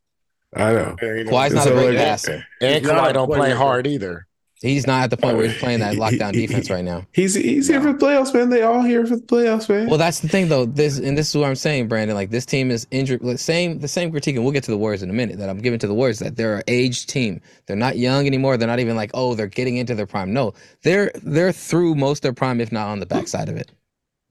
[0.54, 0.96] I know.
[1.00, 2.44] Kawhi's not So, a great like, passer.
[2.60, 3.54] And He's Kawhi don't play player.
[3.56, 4.26] hard either.
[4.62, 7.04] He's not at the point where he's playing that lockdown defense right now.
[7.12, 8.48] He's he's here for the playoffs, man.
[8.48, 9.86] They all here for the playoffs, man.
[9.86, 10.64] Well, that's the thing, though.
[10.64, 12.16] This and this is what I'm saying, Brandon.
[12.16, 13.22] Like this team is injured.
[13.22, 15.36] like, Same the same critique, and we'll get to the Warriors in a minute.
[15.38, 17.42] That I'm giving to the Warriors that they're an aged team.
[17.66, 18.56] They're not young anymore.
[18.56, 20.32] They're not even like oh they're getting into their prime.
[20.32, 23.70] No, they're they're through most of their prime, if not on the backside of it.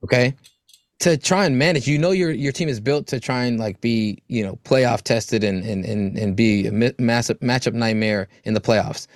[0.04, 0.34] Okay,
[1.00, 3.82] to try and manage, you know your your team is built to try and like
[3.82, 8.54] be you know playoff tested and and and, and be a massive matchup nightmare in
[8.54, 9.08] the playoffs,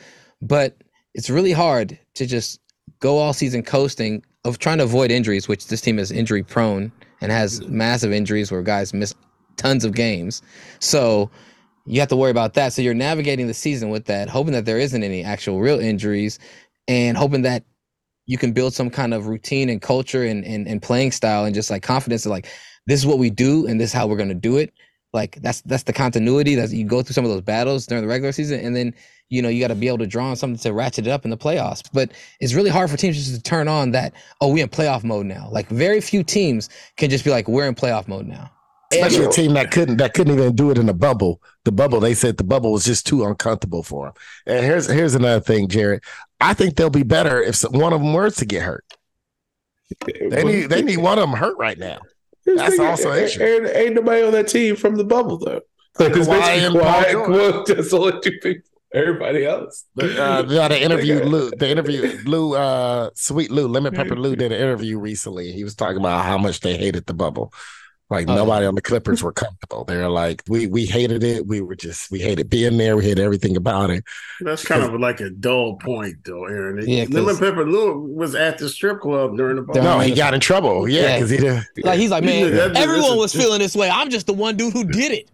[0.42, 0.78] but
[1.14, 2.60] it's really hard to just
[3.00, 6.92] go all season coasting of trying to avoid injuries, which this team is injury prone
[7.22, 9.14] and has massive injuries where guys miss
[9.58, 10.42] tons of games.
[10.80, 11.30] So
[11.86, 12.74] you have to worry about that.
[12.74, 16.40] So you're navigating the season with that, hoping that there isn't any actual real injuries
[16.88, 17.64] and hoping that
[18.30, 21.56] you can build some kind of routine and culture and, and, and playing style and
[21.56, 22.46] just like confidence of like
[22.86, 24.72] this is what we do and this is how we're gonna do it.
[25.14, 28.08] Like that's that's the continuity that you go through some of those battles during the
[28.08, 28.94] regular season and then
[29.30, 31.26] you know you got to be able to draw on something to ratchet it up
[31.26, 31.90] in the playoffs.
[31.92, 35.04] But it's really hard for teams just to turn on that oh we in playoff
[35.04, 35.50] mode now.
[35.52, 38.52] Like very few teams can just be like we're in playoff mode now.
[38.92, 41.42] Especially a team that couldn't that couldn't even do it in the bubble.
[41.64, 44.14] The bubble, they said the bubble was just too uncomfortable for them.
[44.48, 46.04] And here's here's another thing, Jared.
[46.42, 48.84] I think they'll be better if some- one of them were to get hurt.
[50.06, 52.00] They need they need one of them hurt right now.
[52.46, 53.44] That's Nigga, also an issue.
[53.44, 55.62] Ain't, ain't nobody on that team from the bubble though.
[56.00, 58.70] Like it's basically Kawhi, Paul Kawhi, that's only two people.
[58.92, 59.86] Everybody else.
[60.02, 61.24] Uh, they interviewed an interview.
[61.26, 62.20] Lou, the interview.
[62.26, 65.52] Lou, uh, sweet Lou, Lemon Pepper Lou did an interview recently.
[65.52, 67.54] He was talking about how much they hated the bubble.
[68.10, 69.84] Like Oh, nobody on the Clippers were comfortable.
[69.84, 71.46] They're like, we we hated it.
[71.46, 72.98] We were just we hated being there.
[72.98, 74.04] We hated everything about it.
[74.42, 76.84] That's kind of like a dull point, though, Aaron.
[76.90, 79.76] Yeah, 'cause- Lemon Pepper Lou was at the strip club during the ball.
[79.84, 80.88] No, he got in trouble.
[80.90, 81.16] Yeah, Yeah.
[81.18, 81.64] because he did.
[81.84, 83.90] Like he's like, man, That- that's everyone was feeling this way.
[83.92, 85.30] I'm just the one dude who did it.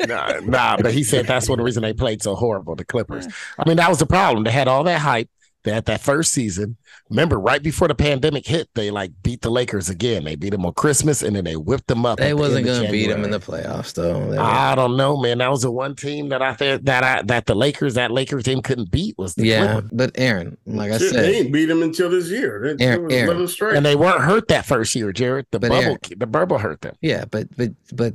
[0.08, 2.74] nah, nah, but he said that's one of the reason they played so horrible.
[2.74, 3.28] The Clippers.
[3.58, 4.42] I mean, that was the problem.
[4.42, 5.28] They had all that hype.
[5.64, 6.76] They had that first season.
[7.10, 10.24] Remember, right before the pandemic hit, they like beat the Lakers again.
[10.24, 12.18] They beat them on Christmas, and then they whipped them up.
[12.18, 14.30] They the wasn't end gonna beat them in the playoffs though.
[14.30, 15.38] They I don't know, man.
[15.38, 18.44] That was the one team that I think that I that the Lakers that Lakers
[18.44, 19.90] team couldn't beat was the yeah, Clippers.
[19.92, 22.76] but Aaron, like I Shit, said, they ain't beat them until this year.
[22.76, 23.76] They, Aaron- they was Aaron.
[23.78, 25.46] And they weren't hurt that first year, Jared.
[25.50, 26.94] The But bubble, Aaron- the bubble hurt them.
[27.02, 28.14] Yeah, but but but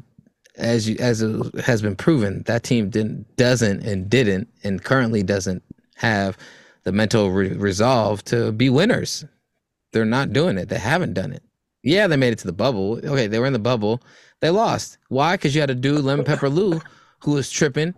[0.55, 5.23] as you as it has been proven, that team didn't doesn't and didn't and currently
[5.23, 5.61] doesn't
[5.95, 6.37] have
[6.83, 9.25] the mental re- resolve to be winners.
[9.91, 10.69] They're not doing it.
[10.69, 11.43] They haven't done it.
[11.83, 12.99] Yeah, they made it to the bubble.
[13.03, 14.01] Okay, they were in the bubble.
[14.39, 14.97] They lost.
[15.09, 15.35] Why?
[15.35, 16.81] Because you had a dude, Lemon Pepper Lou,
[17.19, 17.93] who was tripping.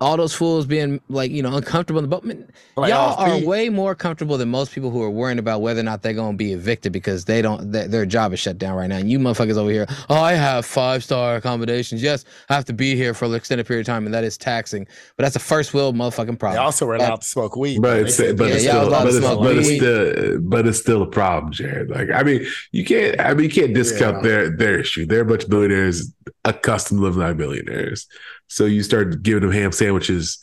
[0.00, 2.34] All those fools being like, you know, uncomfortable in the bubble.
[2.76, 3.46] Like Y'all are beat.
[3.46, 6.32] way more comfortable than most people who are worrying about whether or not they're going
[6.32, 8.96] to be evicted because they don't, their, their job is shut down right now.
[8.96, 12.02] And you motherfuckers over here, oh, I have five star accommodations.
[12.02, 14.36] Yes, I have to be here for an extended period of time, and that is
[14.36, 14.86] taxing.
[15.16, 16.38] But that's a first world motherfucking problem.
[16.38, 16.64] They problem.
[16.66, 17.80] also were allowed to smoke weed.
[17.80, 21.06] But it's but Yeah, it's still but it's, but it's still but it's still a
[21.06, 21.90] problem, Jared.
[21.90, 24.22] Like I mean, you can't I mean you can't discount Yeah.
[24.22, 25.06] their their issue.
[25.06, 26.12] They're a bunch of billionaires
[26.44, 28.06] accustomed to living like millionaires.
[28.50, 30.38] So you start giving them ham sandwiches,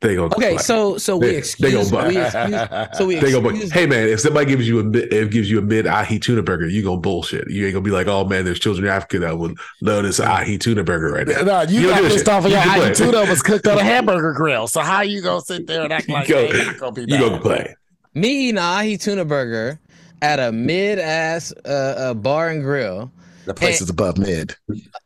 [0.00, 3.30] they go Okay, so so we They- they excuse, gonna we excuse so we they
[3.32, 5.86] go, excuse hey man, if somebody gives you a mid, if gives you a mid
[5.86, 7.50] ahi tuna burger, you gonna bullshit.
[7.50, 10.18] You ain't gonna be like, oh man, there's children in Africa that would love this
[10.18, 11.42] ahi tuna burger right now.
[11.42, 12.88] No, you, don't got give pissed off of You your can play.
[12.88, 14.66] Haiti tuna was cooked on a hamburger grill.
[14.68, 17.02] So how you gonna sit there and act You like go- they not gonna be
[17.02, 17.20] You bad?
[17.20, 17.76] gonna play.
[18.14, 19.78] me eating a ahi tuna burger
[20.22, 23.12] at a mid ass uh, uh, bar and grill.
[23.44, 24.54] The place And- is above mid.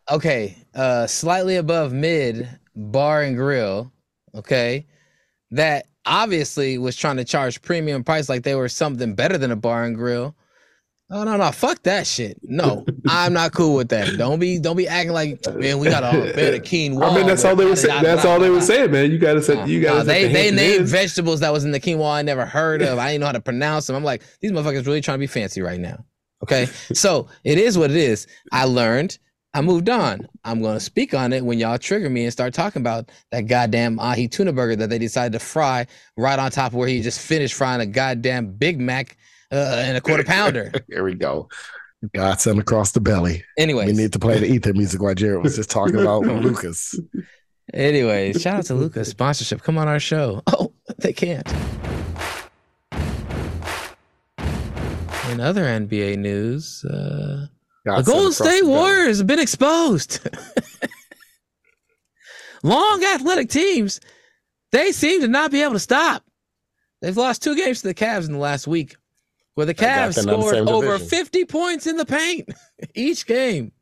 [0.09, 3.93] okay, uh, slightly above mid bar and grill,
[4.35, 4.87] okay,
[5.51, 9.57] that obviously was trying to charge premium price like they were something better than a
[9.57, 10.35] bar and grill.
[11.11, 12.39] No, no, no, fuck that shit.
[12.43, 14.17] No, I'm not cool with that.
[14.17, 17.01] Don't be don't be acting like man, we got a a keen.
[17.01, 18.03] I mean, that's all they were saying.
[18.03, 19.11] That's all they were saying, man.
[19.11, 19.99] You gotta say, you gotta.
[19.99, 22.99] Nah, they the they named vegetables that was in the quinoa I never heard of.
[22.99, 23.97] I didn't know how to pronounce them.
[23.97, 26.05] I'm like, these motherfuckers really trying to be fancy right now.
[26.43, 28.27] Okay, so it is what it is.
[28.51, 29.19] I learned.
[29.55, 30.27] I moved on.
[30.45, 33.43] I'm going to speak on it when y'all trigger me and start talking about that
[33.43, 35.87] goddamn ahi tuna burger that they decided to fry
[36.17, 39.17] right on top of where he just finished frying a goddamn Big Mac
[39.53, 40.73] uh, and a quarter pounder.
[40.89, 41.49] Here we go.
[42.13, 43.45] Got something across the belly.
[43.57, 46.99] Anyway, we need to play the ether music while Jared was just talking about Lucas.
[47.73, 49.63] Anyway, shout out to Lucas sponsorship.
[49.63, 50.43] Come on our show.
[50.53, 51.49] Oh, they can't.
[55.31, 57.47] In other NBA news, uh,
[57.87, 58.69] Got the Golden State the.
[58.69, 60.21] Warriors have been exposed.
[62.63, 64.01] Long athletic teams,
[64.73, 66.25] they seem to not be able to stop.
[67.03, 68.97] They've lost two games to the Cavs in the last week,
[69.55, 71.09] where the Cavs on the scored over division.
[71.09, 72.49] 50 points in the paint
[72.95, 73.73] each game.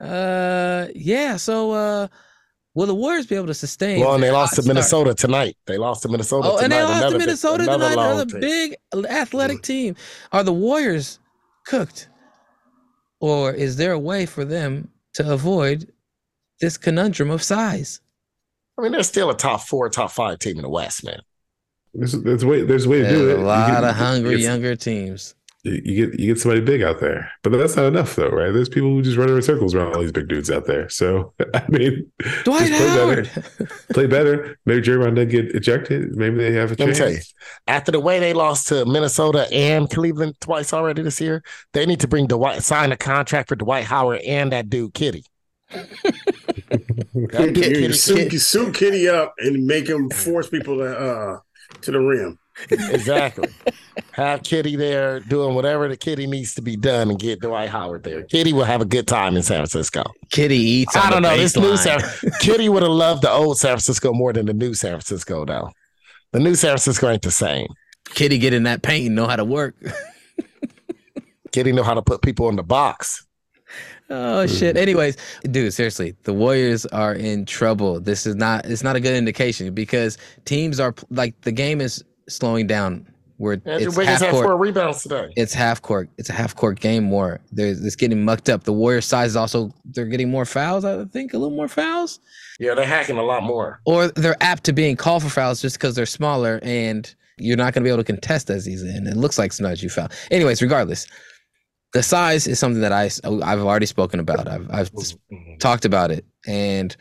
[0.00, 1.36] Uh, yeah.
[1.36, 2.08] So, uh,
[2.74, 4.00] will the Warriors be able to sustain?
[4.00, 4.74] Well, and they lost to start?
[4.74, 5.56] Minnesota tonight.
[5.66, 6.64] They lost to Minnesota Oh, tonight.
[6.64, 8.06] and they lost Another to Minnesota another tonight.
[8.12, 8.40] Another team.
[8.40, 8.76] big
[9.10, 9.94] athletic team.
[10.32, 11.18] Are the Warriors
[11.66, 12.08] cooked,
[13.20, 15.92] or is there a way for them to avoid
[16.60, 18.00] this conundrum of size?
[18.78, 21.20] I mean, they're still a top four, top five team in the West, man.
[21.94, 22.62] There's, there's a way.
[22.62, 23.36] There's a way to do it.
[23.36, 25.34] a You lot get- of hungry younger teams.
[25.64, 28.52] You you get you get somebody big out there, but that's not enough, though, right?
[28.52, 30.88] There's people who just run in circles around all these big dudes out there.
[30.88, 32.10] So I mean,
[32.44, 33.24] Dwight play Howard.
[33.34, 33.66] better.
[33.92, 34.58] play better.
[34.66, 36.14] Maybe Draymond did get ejected.
[36.14, 36.98] Maybe they have a Let me chance.
[36.98, 37.18] tell you,
[37.66, 41.42] after the way they lost to Minnesota and Cleveland twice already this year,
[41.72, 45.24] they need to bring Dwight, sign a contract for Dwight Howard and that dude Kitty.
[47.32, 50.84] That dude, You Kitty- suit, you suit Kitty up and make him force people to
[50.98, 51.38] uh
[51.82, 52.38] to the rim.
[52.70, 53.48] exactly.
[54.18, 58.02] Have Kitty there doing whatever the Kitty needs to be done and get Dwight Howard
[58.02, 58.24] there.
[58.24, 60.02] Kitty will have a good time in San Francisco.
[60.32, 60.96] Kitty eats.
[60.96, 61.36] I don't know.
[61.36, 61.76] This new.
[61.76, 62.00] San
[62.40, 65.70] Kitty would have loved the old San Francisco more than the new San Francisco, though.
[66.32, 67.68] The new San Francisco ain't the same.
[68.06, 69.76] Kitty get in that paint and know how to work.
[71.52, 73.24] Kitty know how to put people in the box.
[74.10, 74.74] Oh shit.
[74.74, 74.82] Mm-hmm.
[74.82, 75.16] Anyways,
[75.48, 78.00] dude, seriously, the Warriors are in trouble.
[78.00, 82.02] This is not it's not a good indication because teams are like the game is
[82.26, 83.06] slowing down
[83.38, 84.60] where Andrew it's Wiggins half had four court.
[84.60, 85.32] rebounds today.
[85.36, 86.10] It's half court.
[86.18, 87.40] It's a half court game more.
[87.50, 88.64] There's it's getting mucked up.
[88.64, 92.20] The Warriors size is also they're getting more fouls, I think, a little more fouls.
[92.60, 93.80] Yeah, they're hacking a lot more.
[93.86, 97.72] Or they're apt to being called for fouls just because they're smaller and you're not
[97.72, 98.88] gonna be able to contest as easy.
[98.88, 100.08] And it looks like sometimes you foul.
[100.30, 101.06] Anyways, regardless.
[101.92, 104.46] the size is something that I I've already spoken about.
[104.48, 104.90] I've I've
[105.58, 106.94] talked about it, and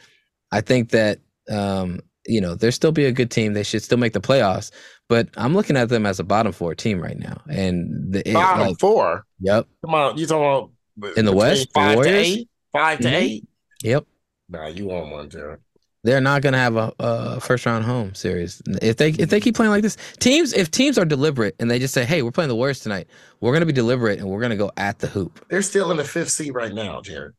[0.52, 1.20] I think that
[1.50, 3.54] um, you know they'll still be a good team.
[3.54, 4.72] They should still make the playoffs.
[5.10, 8.34] But I'm looking at them as a bottom four team right now, and the it,
[8.34, 9.26] Bottom like- four.
[9.40, 9.68] Yep.
[9.86, 13.08] Come on, you talking about In the between West, the five to eight, five to
[13.08, 13.14] Mhm.
[13.14, 13.48] eight.
[13.84, 14.06] Yep.
[14.50, 15.60] Nah, you want one, Jared?
[16.04, 19.40] They're not going to have a, a first round home series if they if they
[19.42, 19.98] keep playing like this.
[20.20, 23.08] Teams if teams are deliberate and they just say, "Hey, we're playing the Warriors tonight.
[23.42, 25.92] We're going to be deliberate and we're going to go at the hoop." They're still
[25.92, 27.34] in the fifth seed right now, Jared.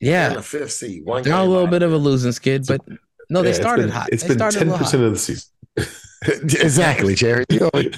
[0.00, 1.04] They're Yeah, in the fifth seed.
[1.04, 2.80] One they're on a little bit of a losing skid, but
[3.30, 4.08] no, they Yeah, it's started been- hot.
[4.10, 5.48] It's they been started ten percent of the season.
[6.42, 7.44] exactly, Jerry.
[7.50, 7.92] You only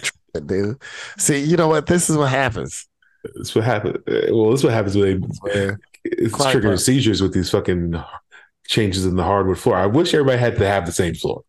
[0.46, 0.80] dude.
[1.18, 1.86] See, you know what?
[1.86, 2.86] This is what happens.
[3.36, 3.96] That's what happens.
[4.06, 5.70] Well, this is what happens when they
[6.04, 6.78] it's Quite triggering right.
[6.80, 7.94] seizures with these fucking
[8.66, 9.76] changes in the hardwood floor.
[9.76, 11.42] I wish everybody had to have the same floor.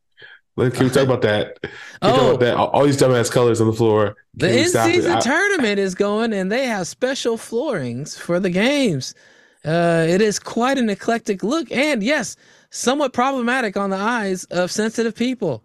[0.55, 1.61] Like, Can we talk about that?
[1.61, 1.71] Can
[2.01, 2.27] we talk Oh.
[2.29, 2.55] about that?
[2.57, 4.15] All, all these dumbass colors on the floor.
[4.33, 4.93] The Can we in stop it?
[4.95, 9.13] season I- tournament is going, and they have special floorings for the games.
[9.65, 12.35] Uh, it is quite an eclectic look, and yes,
[12.71, 15.63] somewhat problematic on the eyes of sensitive people.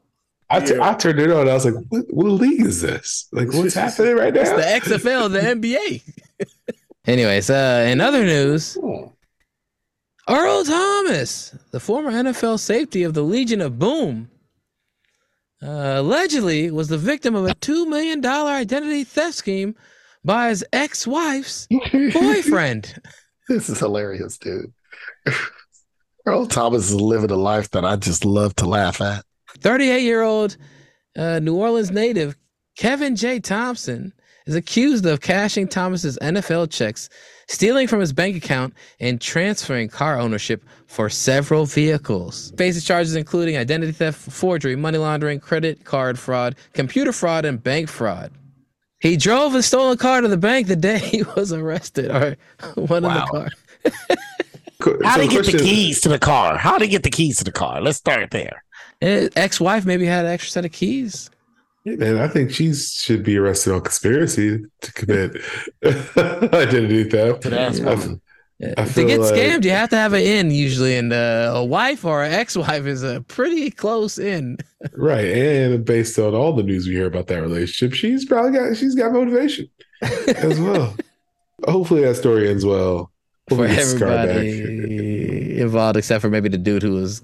[0.55, 1.43] I, t- I turned it on.
[1.43, 3.29] And I was like, what, what league is this?
[3.33, 4.41] Like, what's happening right now?
[4.41, 6.03] It's the XFL, the NBA.
[7.07, 8.79] Anyways, uh, in other news,
[10.29, 14.31] Earl Thomas, the former NFL safety of the Legion of Boom,
[15.63, 19.75] uh, allegedly was the victim of a $2 million identity theft scheme
[20.25, 23.01] by his ex wife's boyfriend.
[23.49, 24.73] This is hilarious, dude.
[26.27, 29.25] Earl Thomas is living a life that I just love to laugh at.
[29.59, 30.57] 38 year old
[31.17, 32.37] uh, New Orleans native
[32.77, 33.39] Kevin J.
[33.41, 34.13] Thompson
[34.47, 37.09] is accused of cashing Thomas's NFL checks,
[37.49, 42.53] stealing from his bank account, and transferring car ownership for several vehicles.
[42.59, 47.89] Faces charges including identity theft, forgery, money laundering, credit card fraud, computer fraud, and bank
[47.89, 48.33] fraud.
[49.01, 52.37] He drove a stolen car to the bank the day he was arrested, or
[52.75, 53.11] one Wow.
[53.11, 53.49] in the car.
[55.05, 56.59] How So did he get the keys to the car?
[56.59, 57.81] How did he get the keys to the car?
[57.81, 58.64] Let's start there.
[59.05, 61.31] His ex-wife maybe had an extra set of keys.
[61.85, 65.37] Yeah, man, I think she should be arrested on conspiracy to commit
[66.55, 67.45] identity theft.
[67.47, 67.97] ask I-
[68.85, 72.05] to get like- scammed, you have to have an in usually, and uh, a wife
[72.05, 74.57] or an ex-wife is a pretty close in.
[74.93, 75.25] Right.
[75.27, 78.95] And based on all the news we hear about that relationship, she's probably got she's
[78.95, 79.69] got motivation
[80.03, 80.95] as well.
[81.67, 83.11] Hopefully that story ends well.
[83.49, 84.29] for Hopefully it's scarred back.
[84.37, 87.23] everybody involved, except for maybe the dude who was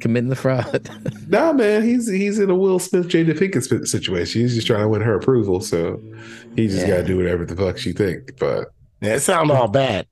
[0.00, 0.88] committing the fraud.
[1.28, 4.42] Nah, man, he's he's in a Will Smith, Jada Pinkett sp- situation.
[4.42, 6.00] He's just trying to win her approval, so
[6.54, 8.38] he just got to do whatever the fuck she think.
[8.38, 8.68] But
[9.00, 10.06] Yeah, it sounds all bad.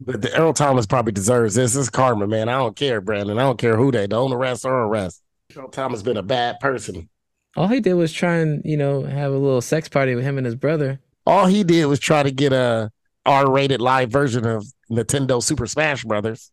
[0.00, 1.74] But the Earl Thomas probably deserves this.
[1.74, 2.48] This is karma, man.
[2.48, 3.38] I don't care, Brandon.
[3.38, 5.22] I don't care who they don't arrest or arrest.
[5.56, 7.08] Earl Thomas been a bad person.
[7.56, 10.36] All he did was try and you know have a little sex party with him
[10.36, 10.98] and his brother.
[11.26, 12.90] All he did was try to get a
[13.24, 16.50] R-rated live version of Nintendo Super Smash Brothers.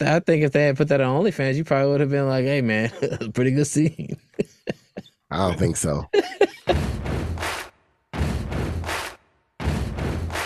[0.00, 2.44] I think if they had put that on OnlyFans, you probably would have been like,
[2.44, 2.90] "Hey, man,
[3.34, 4.16] pretty good scene."
[5.30, 6.08] I don't think so.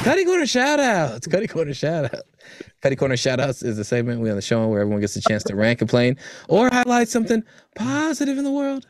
[0.02, 1.28] Cutty Corner shout outs.
[1.28, 2.22] Cutty Corner shout out.
[2.80, 5.20] Cutty Corner shout outs is a segment we on the show where everyone gets a
[5.20, 6.16] chance to rant, complain,
[6.48, 7.44] or highlight something
[7.76, 8.88] positive in the world.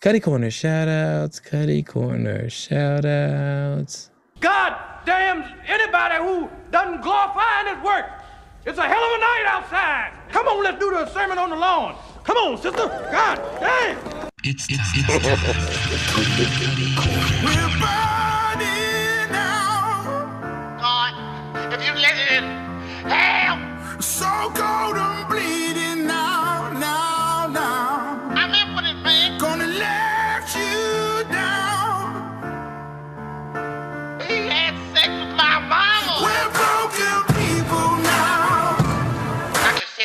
[0.00, 1.40] Cutty Corner shout outs.
[1.40, 4.10] Cutty Corner shout outs.
[4.40, 4.76] God
[5.06, 8.04] damn anybody who doesn't glorify in his work.
[8.66, 10.12] It's a hell of a night outside.
[10.32, 11.96] Come on, let's do the sermon on the lawn.
[12.24, 12.88] Come on, sister.
[13.12, 13.98] God damn.
[14.42, 14.80] It's time.
[20.80, 22.44] God, if you let it in,
[23.06, 24.00] hell.
[24.00, 25.63] So cold and bleeding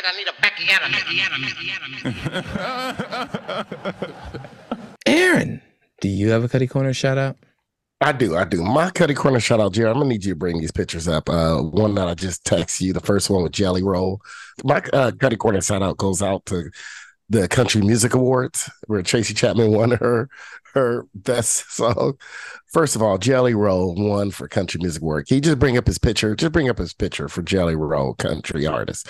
[0.10, 0.66] I just said I need a Becky
[5.05, 5.62] Aaron,
[6.01, 7.38] do you have a Cuddy Corner shout out?
[8.01, 8.64] I do, I do.
[8.64, 9.89] My Cuddy Corner shout out, Jerry.
[9.89, 11.30] I'm gonna need you to bring these pictures up.
[11.30, 14.22] Uh, one that I just text you, the first one with Jelly Roll.
[14.64, 16.70] My uh, Cuddy Corner shout out goes out to
[17.30, 20.30] the Country Music Awards, where Tracy Chapman won her
[20.73, 22.17] her best song.
[22.67, 25.30] First of all, Jelly Roll won for Country Music Award.
[25.32, 26.36] You just bring up his picture?
[26.36, 29.07] Just bring up his picture for Jelly Roll, country artist.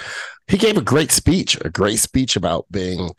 [0.48, 3.12] He gave a great speech, a great speech about being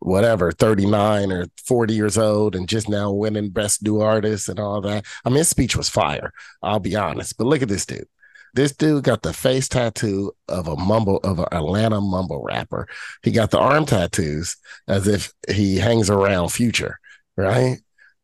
[0.00, 4.80] whatever 39 or 40 years old and just now winning best new artist and all
[4.80, 6.32] that i mean his speech was fire
[6.62, 8.06] i'll be honest but look at this dude
[8.54, 12.86] this dude got the face tattoo of a mumble of an atlanta mumble rapper
[13.22, 16.98] he got the arm tattoos as if he hangs around future
[17.36, 17.78] right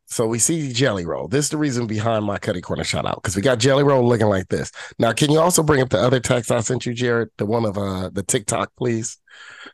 [0.07, 1.29] So we see Jelly Roll.
[1.29, 4.07] This is the reason behind my Cuddy Corner shout out because we got Jelly Roll
[4.07, 4.71] looking like this.
[4.99, 7.31] Now, can you also bring up the other text I sent you, Jared?
[7.39, 9.17] The one of uh the TikTok, please.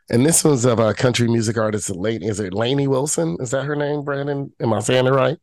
[0.09, 2.27] And this one's of a country music artist, Lady.
[2.27, 3.37] Is it Lainey Wilson?
[3.41, 4.53] Is that her name, Brandon?
[4.61, 5.39] Am I saying it right?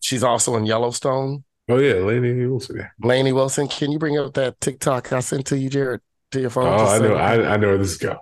[0.00, 1.44] She's also in Yellowstone.
[1.68, 2.76] Oh yeah, Lainey Wilson.
[2.76, 2.88] Yeah.
[3.02, 3.68] Lainey Wilson.
[3.68, 6.00] Can you bring up that TikTok I sent to you, Jared,
[6.32, 6.66] to your phone?
[6.66, 7.14] Oh, I know.
[7.14, 8.18] I, I know where this is going.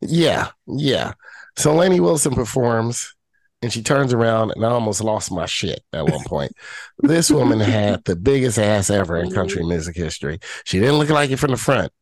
[0.00, 1.14] Yeah, yeah.
[1.56, 3.14] So Lainey Wilson performs
[3.62, 6.52] and she turns around and I almost lost my shit at one point.
[6.98, 10.38] this woman had the biggest ass ever in country music history.
[10.64, 11.92] She didn't look like it from the front.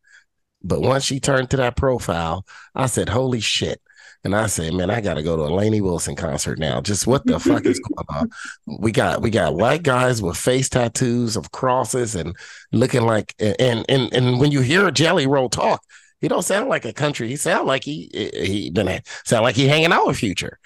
[0.61, 3.81] But once she turned to that profile, I said, Holy shit.
[4.25, 6.81] And I said, man, I gotta go to a Lainey Wilson concert now.
[6.81, 8.31] Just what the fuck is going on?
[8.65, 12.35] We got we got white guys with face tattoos of crosses and
[12.71, 15.83] looking like and and and when you hear Jelly Roll talk,
[16.21, 17.27] he don't sound like a country.
[17.27, 20.57] He sound like he he been sound like he hanging out with Future.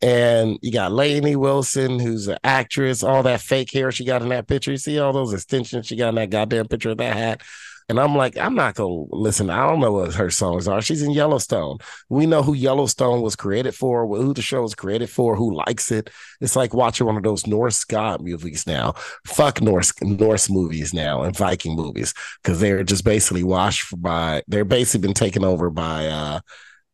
[0.00, 4.30] And you got Lainey Wilson, who's an actress, all that fake hair she got in
[4.30, 4.72] that picture.
[4.72, 7.42] You see all those extensions she got in that goddamn picture of that hat.
[7.88, 9.50] And I'm like, I'm not gonna listen.
[9.50, 10.80] I don't know what her songs are.
[10.82, 11.78] She's in Yellowstone.
[12.08, 15.90] We know who Yellowstone was created for, who the show was created for, who likes
[15.90, 16.10] it.
[16.40, 18.94] It's like watching one of those Norse god movies now.
[19.26, 24.42] Fuck Norse Norse movies now and Viking movies because they're just basically washed by.
[24.48, 26.40] They're basically been taken over by uh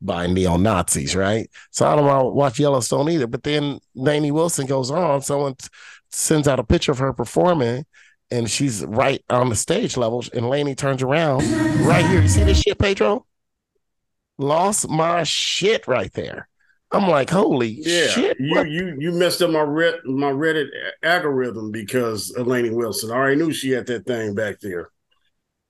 [0.01, 1.51] by neo Nazis, right?
[1.71, 3.27] So I don't want to watch Yellowstone either.
[3.27, 5.23] But then Lainey Wilson goes on.
[5.23, 5.57] Someone
[6.11, 7.85] sends out a picture of her performing,
[8.31, 10.29] and she's right on the stage levels.
[10.29, 11.43] And Lainey turns around
[11.87, 12.23] right here.
[12.23, 13.27] You see this shit, Pedro?
[14.39, 16.49] Lost my shit right there.
[16.91, 18.37] I'm like, holy Yeah, shit!
[18.41, 20.69] you what- you you messed up my Red my Reddit
[21.03, 23.11] algorithm because of Lainey Wilson.
[23.11, 24.91] I already knew she had that thing back there.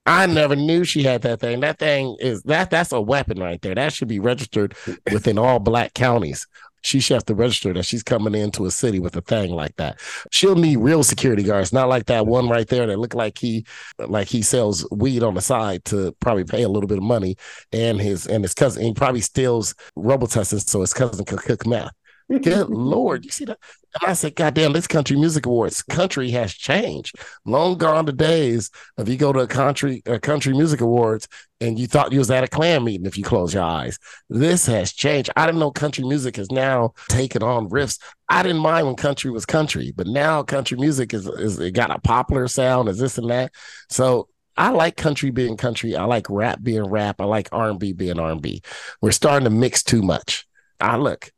[0.05, 1.59] I never knew she had that thing.
[1.59, 3.75] That thing is that that's a weapon right there.
[3.75, 4.75] That should be registered
[5.11, 6.47] within all black counties.
[6.81, 9.75] She should have to register that she's coming into a city with a thing like
[9.77, 9.99] that.
[10.31, 13.65] She'll need real security guards, not like that one right there that look like he
[13.99, 17.35] like he sells weed on the side to probably pay a little bit of money.
[17.71, 21.91] And his and his cousin he probably steals Robitussin so his cousin could cook meth.
[22.29, 23.57] Good lord, you see that?
[24.01, 27.15] I said, God damn, this country music awards country has changed.
[27.43, 31.27] Long gone the days of you go to a country a country music awards
[31.59, 33.97] and you thought you was at a clan meeting if you close your eyes.
[34.29, 35.31] This has changed.
[35.35, 37.99] I didn't know country music has now taken on riffs.
[38.29, 41.89] I didn't mind when country was country, but now country music is is it got
[41.89, 43.51] a popular sound, is this and that.
[43.89, 45.95] So I like country being country.
[45.95, 47.19] I like rap being rap.
[47.21, 48.61] I like R and B being R and B.
[49.01, 50.45] We're starting to mix too much.
[50.79, 51.31] I look.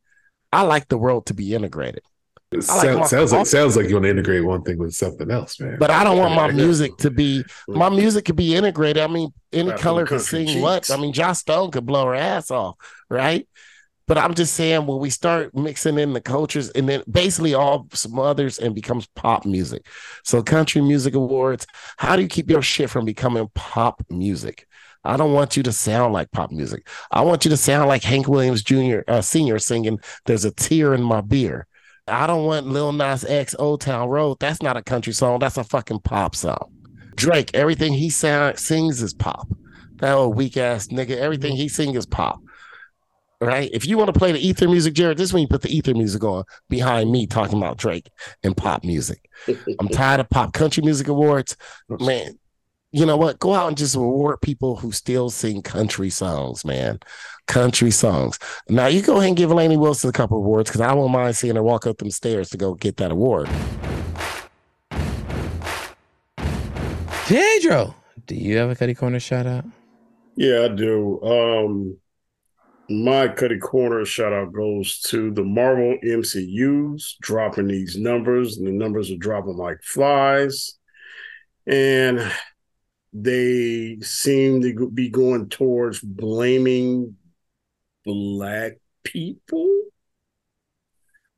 [0.52, 2.04] I like the world to be integrated.
[2.52, 5.32] It like sounds, sounds like sounds like you want to integrate one thing with something
[5.32, 5.78] else, man.
[5.80, 9.02] But I don't want my music to be my music could be integrated.
[9.02, 10.92] I mean, any color country sing what?
[10.92, 12.76] I mean, Joss Stone could blow her ass off,
[13.10, 13.48] right?
[14.06, 17.88] But I'm just saying when we start mixing in the cultures and then basically all
[17.94, 19.86] some others and becomes pop music.
[20.26, 24.68] So country music awards, how do you keep your shit from becoming pop music?
[25.04, 26.88] I don't want you to sound like pop music.
[27.12, 29.00] I want you to sound like Hank Williams Jr.
[29.08, 31.68] Uh, Senior singing "There's a Tear in My Beer."
[32.08, 34.38] I don't want Lil Nas X Old Town Road.
[34.40, 35.40] That's not a country song.
[35.40, 36.72] That's a fucking pop song.
[37.16, 39.48] Drake, everything he sound, sings is pop.
[39.98, 42.40] That old weak ass nigga, everything he sings is pop.
[43.40, 43.70] Right?
[43.74, 45.76] If you want to play the ether music, Jared, this is when you put the
[45.76, 48.08] ether music on behind me talking about Drake
[48.44, 49.28] and pop music.
[49.80, 51.58] I'm tired of pop country music awards.
[51.90, 52.38] Man,
[52.92, 53.40] you know what?
[53.40, 57.00] Go out and just reward people who still sing country songs, man.
[57.48, 58.38] Country songs.
[58.68, 61.36] Now you go ahead and give Lainey Wilson a couple awards because I won't mind
[61.36, 63.50] seeing her walk up them stairs to go get that award.
[67.26, 67.96] Pedro,
[68.28, 69.66] do you have a Cuddy Corner shout out?
[70.36, 71.22] Yeah, I do.
[71.22, 71.98] Um
[72.90, 78.72] my Cuddy Corner shout out goes to the Marvel MCUs dropping these numbers, and the
[78.72, 80.78] numbers are dropping like flies.
[81.66, 82.20] And
[83.14, 87.18] they seem to be going towards blaming
[88.06, 88.74] black
[89.04, 89.70] people.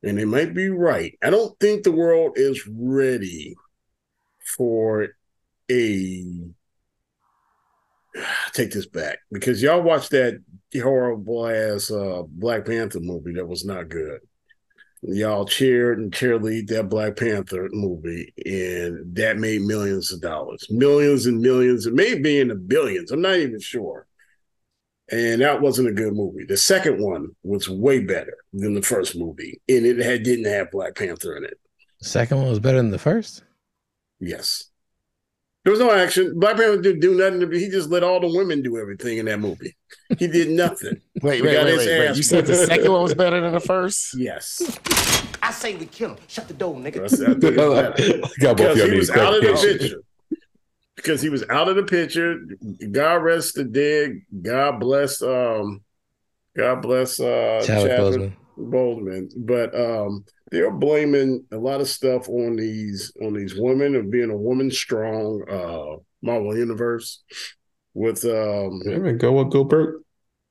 [0.04, 1.18] And they might be right.
[1.24, 3.56] I don't think the world is ready
[4.58, 5.10] for
[5.72, 6.26] a
[8.54, 10.42] take this back because y'all watched that
[10.76, 14.20] horrible ass uh, Black Panther movie that was not good.
[15.06, 21.26] Y'all cheered and cheerlead that Black Panther movie, and that made millions of dollars, millions
[21.26, 23.12] and millions, it may be in the billions.
[23.12, 24.08] I'm not even sure.
[25.12, 26.46] And that wasn't a good movie.
[26.46, 30.72] The second one was way better than the first movie, and it had didn't have
[30.72, 31.60] Black Panther in it.
[32.00, 33.44] The second one was better than the first.
[34.22, 34.70] Yes.
[35.66, 36.40] There was no action.
[36.40, 37.52] Black Panther didn't do nothing.
[37.60, 39.76] He just let all the women do everything in that movie.
[40.18, 41.02] He did nothing.
[41.22, 42.18] Wait, He wait, wait, wait, wait.
[42.18, 44.14] You said the second one was better than the first?
[44.18, 44.62] Yes.
[45.54, 46.18] I say we kill him.
[46.28, 47.02] Shut the door, nigga.
[47.02, 48.22] That's, I think it's better.
[48.40, 50.02] Got both because he was out of the picture.
[50.96, 52.40] Because he was out of the picture.
[52.92, 54.22] God rest the dead.
[54.42, 55.22] God bless.
[55.22, 55.82] Um,
[56.58, 57.20] God bless.
[57.20, 59.32] Uh, Chadwick Chadwick Boseman.
[59.38, 64.30] But um, they're blaming a lot of stuff on these on these women of being
[64.30, 67.24] a woman strong uh Marvel universe
[67.94, 70.04] with um Yeah, man, go go broke.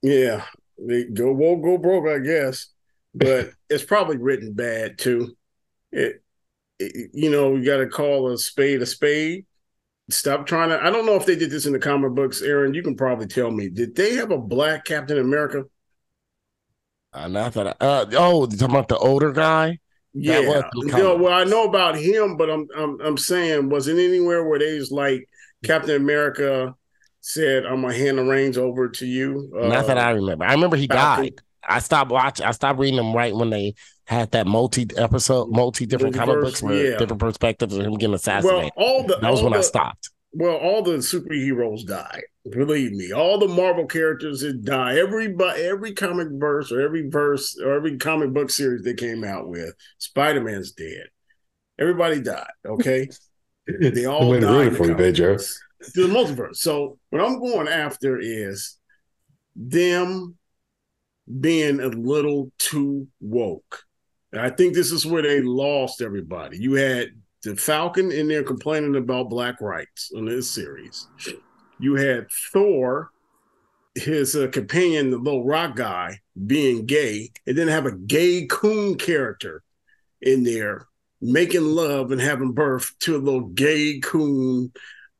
[0.02, 0.44] yeah,
[0.76, 2.68] they go won't go broke, I guess.
[3.14, 5.36] But it's probably written bad too.
[5.90, 6.22] It,
[6.78, 9.46] it you know, we got to call a spade a spade.
[10.10, 10.82] Stop trying to.
[10.82, 12.74] I don't know if they did this in the comic books, Aaron.
[12.74, 13.68] You can probably tell me.
[13.68, 15.64] Did they have a black Captain America?
[17.12, 17.66] Uh, not that.
[17.68, 19.78] I, uh, oh, you talking about the older guy?
[20.14, 20.40] Yeah.
[20.40, 23.88] That was in No, well, I know about him, but I'm I'm I'm saying, was
[23.88, 25.28] it anywhere where they was like
[25.64, 26.74] Captain America
[27.20, 29.50] said, "I'm gonna hand the reins over to you"?
[29.60, 30.44] Not that Uh, I remember.
[30.44, 31.24] I remember he Falcon.
[31.24, 31.42] died.
[31.68, 32.46] I stopped watching.
[32.46, 33.74] I stopped reading them right when they
[34.06, 36.96] had that multi episode, multi different comic books with yeah.
[36.96, 38.72] different perspectives of him getting Well, assassinated.
[38.76, 40.10] all the that was all when I stopped.
[40.32, 42.22] Well, all the superheroes die.
[42.50, 44.98] Believe me, all the Marvel characters that die.
[44.98, 49.48] Every every comic verse or every verse or every comic book series they came out
[49.48, 51.06] with, Spider Man's dead.
[51.78, 52.50] Everybody died.
[52.66, 53.08] Okay,
[53.80, 54.52] they all Way to died.
[54.52, 55.36] ruin in it for me, comic Pedro.
[55.94, 56.56] The multiverse.
[56.56, 58.78] So what I'm going after is
[59.54, 60.36] them
[61.40, 63.84] being a little too woke.
[64.32, 66.58] And I think this is where they lost everybody.
[66.58, 67.08] You had
[67.42, 71.08] the Falcon in there complaining about black rights on this series.
[71.78, 73.10] You had Thor,
[73.94, 78.96] his uh, companion, the little rock guy, being gay, and then have a gay coon
[78.96, 79.62] character
[80.22, 80.86] in there
[81.20, 84.72] making love and having birth to a little gay coon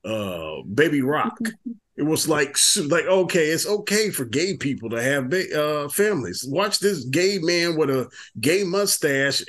[0.04, 1.38] uh, baby rock.
[2.02, 2.56] It was like
[2.88, 6.44] like okay, it's okay for gay people to have uh, families.
[6.44, 8.10] Watch this gay man with a
[8.40, 9.44] gay mustache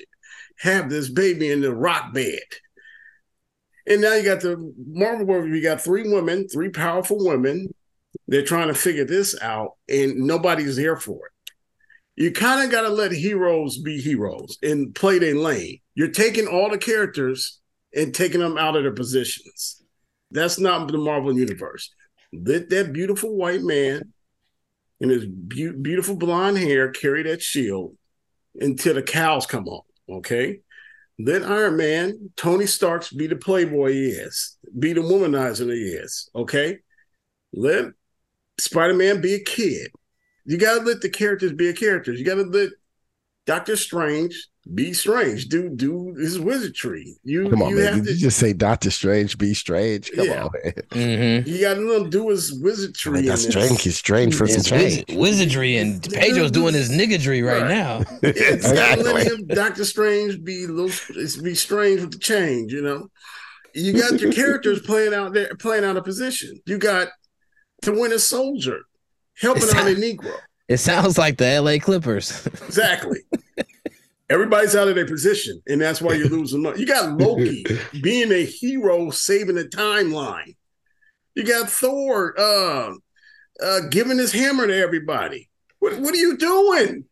[0.60, 2.44] have this baby in the rock bed.
[3.88, 5.50] And now you got the Marvel world.
[5.50, 7.74] You got three women, three powerful women.
[8.28, 11.52] They're trying to figure this out, and nobody's there for it.
[12.16, 15.80] You kind of got to let heroes be heroes and play their lane.
[15.96, 17.60] You're taking all the characters
[17.96, 19.82] and taking them out of their positions.
[20.30, 21.90] That's not the Marvel universe.
[22.34, 24.14] Let that beautiful white man
[25.00, 27.96] and his beau- beautiful blonde hair carry that shield
[28.60, 29.82] until the cows come home.
[30.10, 30.60] Okay.
[31.20, 36.30] Let Iron Man, Tony Stark's be the playboy he is, be the womanizer he is.
[36.36, 36.80] Okay.
[37.54, 37.86] Let
[38.60, 39.92] Spider Man be a kid.
[40.46, 42.20] You got to let the characters be a characters.
[42.20, 42.70] You got to let
[43.46, 45.48] Doctor Strange be strange.
[45.50, 45.78] Dude.
[45.78, 47.18] Do do his wizardry.
[47.24, 47.86] You Come on, you man.
[47.96, 50.12] have Did to just say Doctor Strange be strange?
[50.16, 50.44] Come Yeah.
[50.46, 50.74] on, man.
[50.92, 51.50] Mm-hmm.
[51.50, 53.20] you got to let him do his wizardry.
[53.20, 53.82] in That's strange.
[53.82, 55.04] He's strange for some It's change.
[55.10, 57.70] wiz- wizardry, and Pedro's doing his niggadry right, Right.
[57.70, 58.04] now.
[58.24, 59.26] It's gotta let Exactly.
[59.26, 60.92] him, Doctor Strange be a little
[61.22, 63.10] it's be strange with the change, you know.
[63.76, 66.62] You got your characters playing out there, playing out a position.
[66.66, 67.10] You got
[67.82, 68.80] to win a soldier,
[69.38, 70.32] helping out a Negro.
[70.70, 72.48] It sounds like the LA Clippers.
[72.68, 73.20] Exactly.
[74.30, 76.80] Everybody's out of their position, and that's why you're losing money.
[76.80, 77.66] You got Loki
[78.02, 80.56] being a hero, saving the timeline.
[81.36, 82.94] You got Thor uh,
[83.62, 85.50] uh, giving his hammer to everybody.
[85.80, 87.06] What, what are you doing?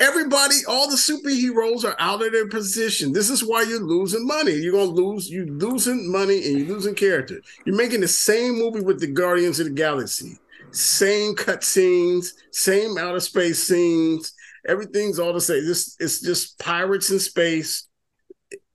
[0.00, 3.12] Everybody, all the superheroes are out of their position.
[3.12, 4.52] This is why you're losing money.
[4.52, 5.30] You're gonna lose.
[5.30, 7.40] You're losing money and you're losing character.
[7.64, 10.38] You're making the same movie with the Guardians of the Galaxy,
[10.72, 14.33] same cut scenes, same outer space scenes.
[14.66, 15.66] Everything's all the same.
[15.66, 17.86] This it's just pirates in space.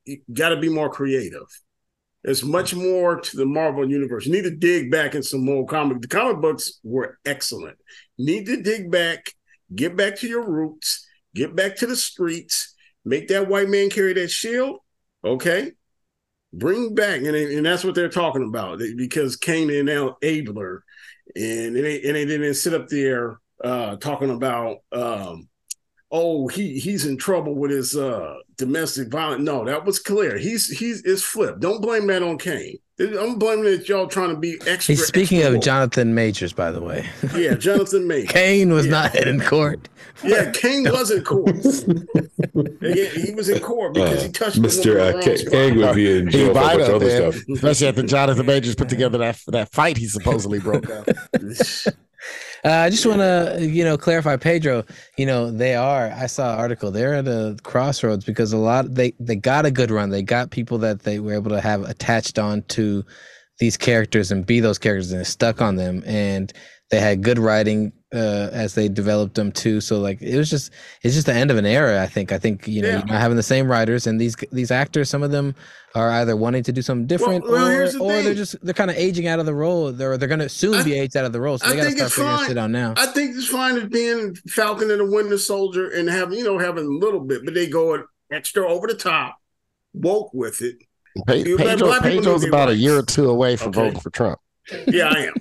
[0.06, 1.48] You got to be more creative.
[2.24, 4.26] There's much more to the Marvel universe.
[4.26, 6.02] You need to dig back in some more comic.
[6.02, 7.78] The comic books were excellent.
[8.18, 9.34] Need to dig back,
[9.74, 12.76] get back to your roots, get back to the streets,
[13.06, 14.80] make that white man carry that shield.
[15.24, 15.72] Okay.
[16.52, 20.84] Bring back, and, and that's what they're talking about because Kane is now Abler,
[21.36, 25.48] and they, and they didn't sit up there uh, talking about um,
[26.12, 30.68] oh he he's in trouble with his uh domestic violence no that was clear he's
[30.80, 34.56] he's it's flipped don't blame that on kane i'm blaming it y'all trying to be
[34.68, 35.64] extra He's speaking extra of woke.
[35.64, 37.08] Jonathan Majors, by the way.
[37.38, 38.32] yeah jonathan Majors.
[38.34, 39.88] Kane was not in court.
[40.24, 41.56] yeah kane was in court
[42.82, 44.96] Yeah, he was in court because he touched Mr.
[44.96, 45.52] woman Uh, on K- spot.
[45.54, 47.44] Kang would be in He jail for a bunch of other stuff.
[47.54, 51.08] especially after Jonathan Majors put together that that fight he supposedly broke up.
[52.66, 54.84] Uh, I just want to, you know, clarify, Pedro.
[55.18, 56.12] You know, they are.
[56.12, 56.92] I saw an article.
[56.92, 60.10] They're at a crossroads because a lot they they got a good run.
[60.10, 63.06] They got people that they were able to have attached on to
[63.60, 66.04] these characters and be those characters and stuck on them.
[66.06, 66.52] And
[66.92, 69.80] they had good writing, uh, as they developed them too.
[69.82, 70.72] So like it was just
[71.04, 72.02] it's just the end of an era.
[72.02, 72.32] I think.
[72.32, 72.98] I think you know Yeah.
[72.98, 75.10] you're not having the same writers and these these actors.
[75.10, 75.54] Some of them
[75.96, 78.90] are either wanting to do something different well, or, the or they're just they're kind
[78.92, 79.92] of aging out of the role.
[79.92, 81.58] They're they're gonna soon be aged out of the role.
[81.60, 82.48] So I they got to think start figuring fine.
[82.48, 82.94] shit out now.
[82.98, 86.58] I think it's fine as being Falcon and the Winter Soldier and having you know
[86.58, 89.38] having a little bit, but they go extra over the top,
[89.94, 90.78] woke with it.
[91.28, 93.82] Pe- You Pedro, Pedro's do their about a year or two away from Okay.
[93.82, 94.40] voting for Trump.
[94.88, 95.34] Yeah, I am.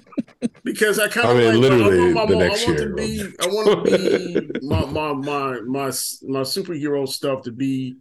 [0.65, 2.79] Because I kind I of mean, like, literally I want, my, the I next want
[2.79, 2.89] year.
[2.89, 7.97] to be, I want to be my, my my my my superhero stuff to be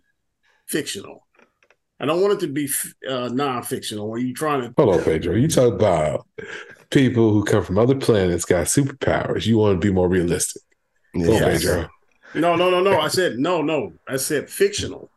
[0.67, 1.25] fictional.
[1.99, 2.69] I don't want it to be
[3.09, 4.07] uh, non-fictional.
[4.07, 5.35] Where you trying to Hold on, Pedro.
[5.35, 6.27] You talk about
[6.91, 9.45] people who come from other planets got superpowers.
[9.47, 10.61] You want to be more realistic.
[11.15, 11.63] Hold on, Yes.
[11.63, 11.89] Pedro.
[12.35, 12.99] No, no, no, no.
[12.99, 13.93] I said no, no.
[14.07, 15.09] I said fictional.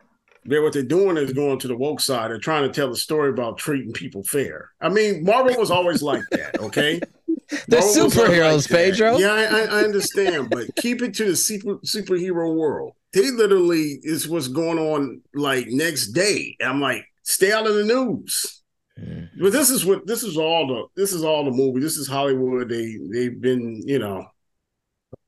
[0.44, 2.30] They're what they're doing is going to the woke side.
[2.30, 4.70] They're trying to tell a story about treating people fair.
[4.80, 6.58] I mean, Marvel was always like that.
[6.60, 7.00] Okay,
[7.68, 8.76] They're superheroes, that.
[8.76, 9.18] Pedro.
[9.18, 12.94] Yeah, I, I, understand, but keep it to the super, superhero world.
[13.12, 16.56] They literally is what's going on like next day.
[16.62, 18.62] I'm like, stay out of the news.
[18.96, 19.24] Hmm.
[19.40, 21.80] But this is what this is all the this is all the movie.
[21.80, 22.68] This is Hollywood.
[22.68, 24.26] They they've been you know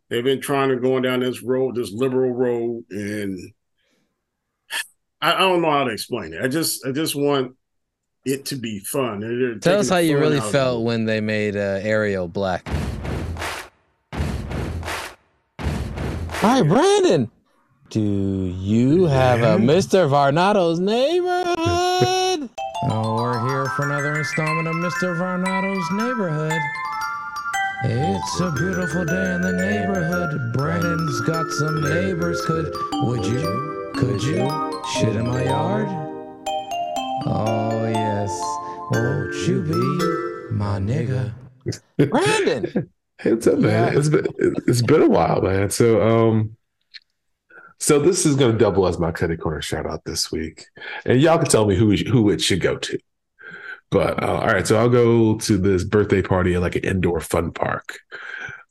[0.08, 3.52] they've been trying to go down this road, this liberal road, and
[5.22, 6.42] I, I don't know how to explain it.
[6.42, 7.54] I just I just want
[8.24, 9.20] it to be fun.
[9.20, 12.66] They're- they're Tell us how you really felt when they made uh, Ariel black.
[16.44, 17.30] Hi, Brandon.
[17.90, 20.08] Do you have a Mr.
[20.08, 22.48] Varnado's neighborhood?
[22.90, 25.16] oh, we're here for another installment of Mr.
[25.16, 26.58] Varnado's neighborhood.
[27.84, 30.52] It's a beautiful day in the neighborhood.
[30.54, 32.40] Brandon's got some neighbors.
[32.46, 32.72] Could
[33.04, 33.92] would you?
[33.94, 35.86] Could you shit in my yard?
[37.26, 38.30] Oh yes.
[38.90, 41.32] Won't you be my nigga?
[41.96, 42.90] Brandon.
[43.18, 43.96] Hey, what's up, man?
[43.96, 44.26] It's been
[44.66, 45.70] it's been a while, man.
[45.70, 46.56] So um
[47.78, 50.66] so this is gonna double as my Cutty Corner shout out this week.
[51.04, 52.98] And y'all can tell me who who it should go to.
[53.90, 57.20] But uh, all right, so I'll go to this birthday party at like an indoor
[57.20, 58.00] fun park.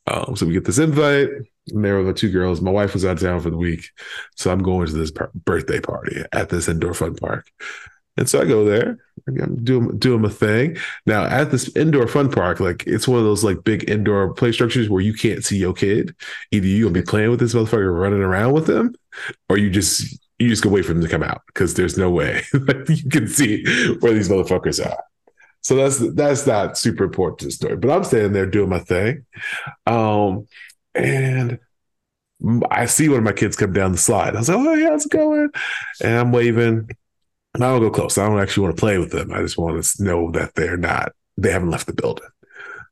[0.07, 1.29] Um, so we get this invite,
[1.67, 2.61] there were the two girls.
[2.61, 3.89] My wife was out of town for the week,
[4.35, 7.47] so I'm going to this par- birthday party at this indoor fun park.
[8.17, 8.97] And so I go there,
[9.27, 10.77] I'm doing doing my thing.
[11.05, 14.51] Now at this indoor fun park, like it's one of those like big indoor play
[14.51, 16.15] structures where you can't see your kid.
[16.51, 18.93] Either you gonna be playing with this motherfucker running around with them,
[19.49, 22.09] or you just you just gonna wait for them to come out because there's no
[22.09, 23.63] way you can see
[23.99, 25.03] where these motherfuckers are.
[25.61, 27.77] So that's that's not super important to the story.
[27.77, 29.25] But I'm standing there doing my thing,
[29.85, 30.47] um,
[30.95, 31.59] and
[32.71, 34.35] I see one of my kids come down the slide.
[34.35, 35.49] I was like, "Oh, yeah, how's it going?"
[36.03, 36.89] And I'm waving.
[37.53, 38.17] And I don't go close.
[38.17, 39.31] I don't actually want to play with them.
[39.33, 41.11] I just want to know that they're not.
[41.37, 42.27] They haven't left the building.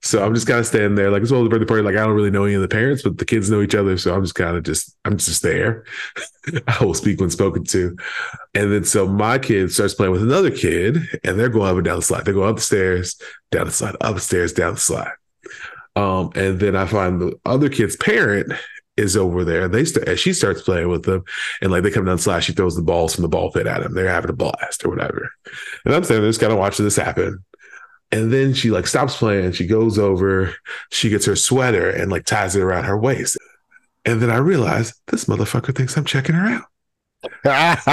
[0.02, 1.84] So I'm just kind of standing there, like it's well the birthday party.
[1.84, 3.98] Like I don't really know any of the parents, but the kids know each other.
[3.98, 5.84] So I'm just kind of just I'm just there.
[6.68, 7.98] I will speak when spoken to.
[8.54, 11.86] And then so my kid starts playing with another kid, and they're going up and
[11.86, 12.26] down the slide.
[12.26, 13.20] They go up the stairs,
[13.52, 15.12] down the slide, up the stairs, down the slide.
[16.00, 18.54] Um, and then I find the other kid's parent
[18.96, 19.68] is over there.
[19.68, 21.26] They st- as she starts playing with them,
[21.62, 23.82] and like they come down slide, she throws the balls from the ball pit at
[23.82, 23.94] him.
[23.94, 25.30] They're having a blast or whatever.
[25.84, 27.44] And I'm standing there just kind of watching this happen.
[28.12, 29.52] And then she like stops playing.
[29.52, 30.56] She goes over,
[30.90, 33.38] she gets her sweater and like ties it around her waist.
[34.06, 36.64] And then I realize this motherfucker thinks I'm checking her out.
[37.44, 37.84] That's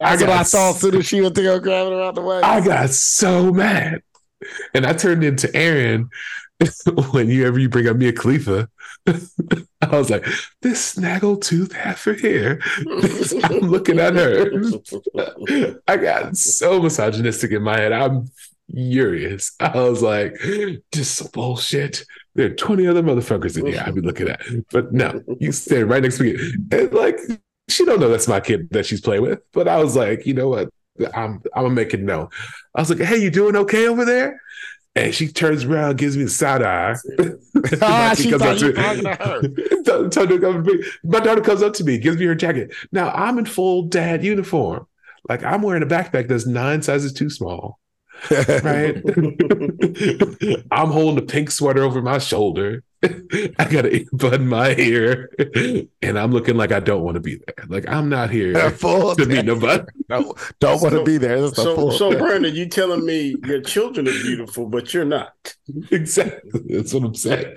[0.00, 2.40] what I thought as soon as she went to go grab it around the way.
[2.42, 4.02] I got so mad.
[4.74, 6.10] And I turned into Aaron
[7.12, 8.68] whenever you bring up Mia Khalifa.
[9.06, 10.26] I was like,
[10.62, 12.60] this snaggle tooth heifer here.
[13.44, 14.50] I'm looking at her.
[15.86, 17.92] I got so misogynistic in my head.
[17.92, 18.30] I'm
[18.72, 19.54] furious.
[19.60, 20.36] I was like,
[20.92, 22.04] just bullshit.
[22.34, 24.40] There are 20 other motherfuckers in here I'd be looking at.
[24.70, 26.52] But no, you stand right next to me.
[26.70, 27.18] And like,
[27.68, 29.40] she don't know that's my kid that she's playing with.
[29.52, 30.70] But I was like, you know what?
[31.14, 32.28] I'm I'm gonna make it known.
[32.74, 34.40] I was like, hey, you doing okay over there?
[34.96, 36.94] And she turns around, gives me the side eye.
[37.82, 39.82] Ah, she comes up to- talking to her.
[39.84, 40.82] Tell- tell her to come to me.
[41.04, 42.72] My daughter comes up to me, gives me her jacket.
[42.92, 44.86] Now I'm in full dad uniform.
[45.28, 47.78] Like I'm wearing a backpack that's nine sizes too small.
[48.30, 49.02] Right?
[50.70, 52.82] I'm holding a pink sweater over my shoulder.
[53.04, 55.30] I got an earbud in my ear.
[56.02, 57.66] And I'm looking like I don't want to be there.
[57.68, 59.84] Like I'm not here Full to meet nobody.
[60.08, 61.40] No, don't want to be there.
[61.40, 65.04] That's the So, full so Brandon, you telling me your children are beautiful, but you're
[65.04, 65.32] not?
[65.90, 66.62] Exactly.
[66.68, 67.54] That's what I'm saying.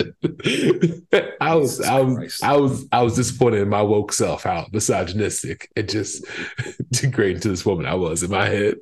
[1.39, 5.71] I was, I was, I was, I was disappointed in my woke self, how misogynistic
[5.75, 6.25] and just
[6.91, 8.75] degrading to this woman I was in my head.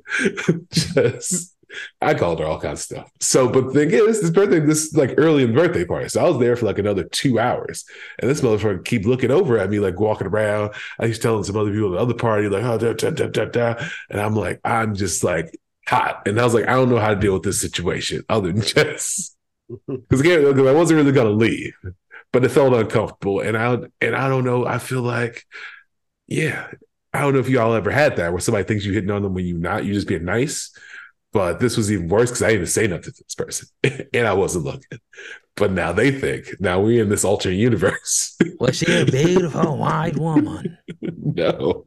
[0.72, 1.54] just
[2.00, 3.10] I called her all kinds of stuff.
[3.20, 6.08] So, but the thing is, this birthday, this like early in the birthday party.
[6.08, 7.84] So I was there for like another two hours.
[8.18, 10.74] And this motherfucker keep looking over at me, like walking around.
[10.98, 13.26] I was telling some other people at the other party, like, oh, da, da, da,
[13.26, 13.88] da, da.
[14.08, 15.56] And I'm like, I'm just like
[15.86, 16.26] hot.
[16.26, 18.62] And I was like, I don't know how to deal with this situation other than
[18.62, 19.36] just
[19.86, 21.74] because again, I wasn't really gonna leave,
[22.32, 23.40] but it felt uncomfortable.
[23.40, 24.66] And I and I don't know.
[24.66, 25.44] I feel like,
[26.26, 26.68] yeah,
[27.12, 29.34] I don't know if y'all ever had that where somebody thinks you're hitting on them
[29.34, 30.70] when you're not, you're just being nice.
[31.32, 33.68] But this was even worse because I didn't even say nothing to this person,
[34.14, 34.98] and I wasn't looking.
[35.56, 38.36] But now they think now we're in this alternate universe.
[38.58, 40.78] Was she a beautiful white woman?
[41.00, 41.86] no,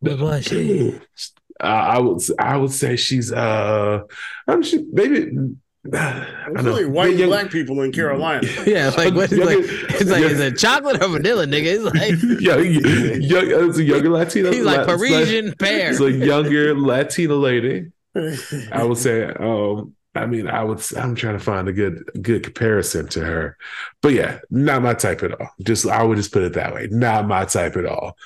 [0.00, 0.98] What was she?
[1.60, 4.00] uh, I would I would say she's uh
[4.48, 5.30] I'm she maybe
[5.92, 6.62] I It's don't know.
[6.70, 8.40] really white and Young- black people in Carolina.
[8.66, 10.00] Yeah, like what is Younger- like?
[10.00, 11.74] It's like is it chocolate or vanilla, nigga?
[11.74, 14.50] It's like yeah, young, it's a younger Latino.
[14.50, 15.90] He's like La- it's Parisian pear.
[15.90, 17.90] It's a younger Latina lady.
[18.72, 20.80] I would say, um, I mean, I would.
[20.96, 23.56] I'm trying to find a good good comparison to her,
[24.00, 25.48] but yeah, not my type at all.
[25.62, 28.16] Just I would just put it that way, not my type at all.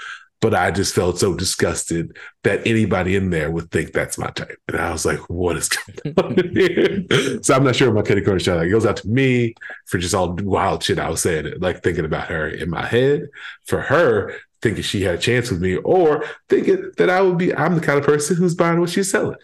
[0.41, 4.57] But I just felt so disgusted that anybody in there would think that's my type,
[4.69, 8.07] and I was like, "What is going on here?" so I'm not sure what my
[8.07, 9.55] kitty corner shout out goes out to me
[9.87, 13.29] for just all wild shit I was saying, like thinking about her in my head.
[13.67, 14.33] For her,
[14.63, 17.81] thinking she had a chance with me, or thinking that I would be, I'm the
[17.81, 19.39] kind of person who's buying what she's selling,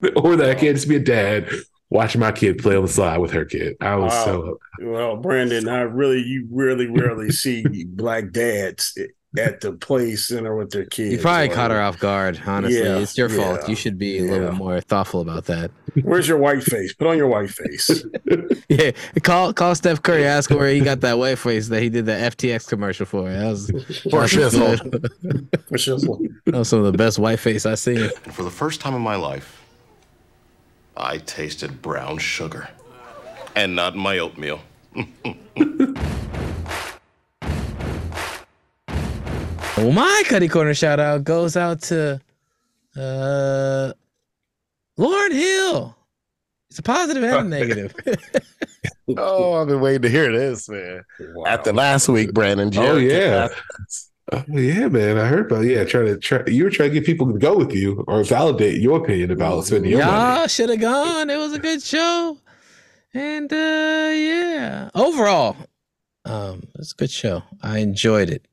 [0.16, 1.48] or that I can't just be a dad
[1.90, 3.76] watching my kid play on the slide with her kid.
[3.80, 4.24] I was Wow.
[4.24, 8.96] so Well, Brandon, I really, you really rarely see black dads
[9.38, 11.12] at the play center with their kids.
[11.12, 12.40] You probably Or- caught her off guard.
[12.46, 13.60] Honestly, Yeah, it's your fault.
[13.62, 15.70] yeah, You should be a little bit more thoughtful about that.
[16.02, 16.92] Where's your white face?
[16.94, 18.04] Put on your white face.
[18.70, 18.90] Yeah,
[19.22, 20.26] call call Steph Curry.
[20.26, 23.30] Ask where he got that white face that he did the FTX commercial for.
[23.32, 23.70] That was
[24.02, 24.78] For shizzle.
[25.68, 26.28] For shizzle.
[26.44, 28.10] That was some of the best white face I've seen.
[28.32, 29.57] For the first time in my life,
[30.98, 32.68] I tasted brown sugar.
[33.54, 34.60] And not my oatmeal.
[39.76, 42.20] Well, my Cuddy Corner shout out goes out to
[42.96, 43.92] uh
[44.98, 45.96] Lauryn Hill.
[46.70, 47.94] It's a positive and a negative.
[49.16, 51.04] Oh, I've been waiting to hear this, man.
[51.46, 52.70] After last week, Brandon.
[52.76, 53.48] Oh yeah.
[54.30, 55.16] Oh yeah, man.
[55.16, 57.56] I heard about yeah, trying to try you were trying to get people to go
[57.56, 60.38] with you or validate your opinion about spending your money.
[60.38, 61.30] Y'all should have gone.
[61.30, 62.38] It was a good show.
[63.14, 64.90] And uh yeah.
[64.94, 65.56] Overall,
[66.26, 67.42] um, it's a good show.
[67.62, 68.46] I enjoyed it.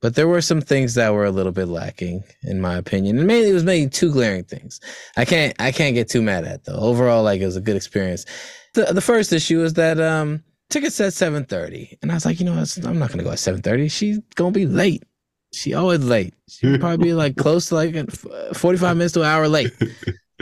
[0.00, 3.18] But there were some things that were a little bit lacking, in my opinion.
[3.18, 4.80] And mainly it was maybe two glaring things.
[5.16, 6.78] I can't I can't get too mad at though.
[6.78, 8.26] Overall, like it was a good experience.
[8.74, 11.98] The the first issue is that um ticket said 7:30.
[12.02, 13.90] And I was like, you know I'm not gonna go at 7:30.
[13.90, 15.04] She's gonna be late.
[15.52, 16.34] She always late.
[16.48, 19.72] She'll probably be like close to like uh, 45 minutes to an hour late.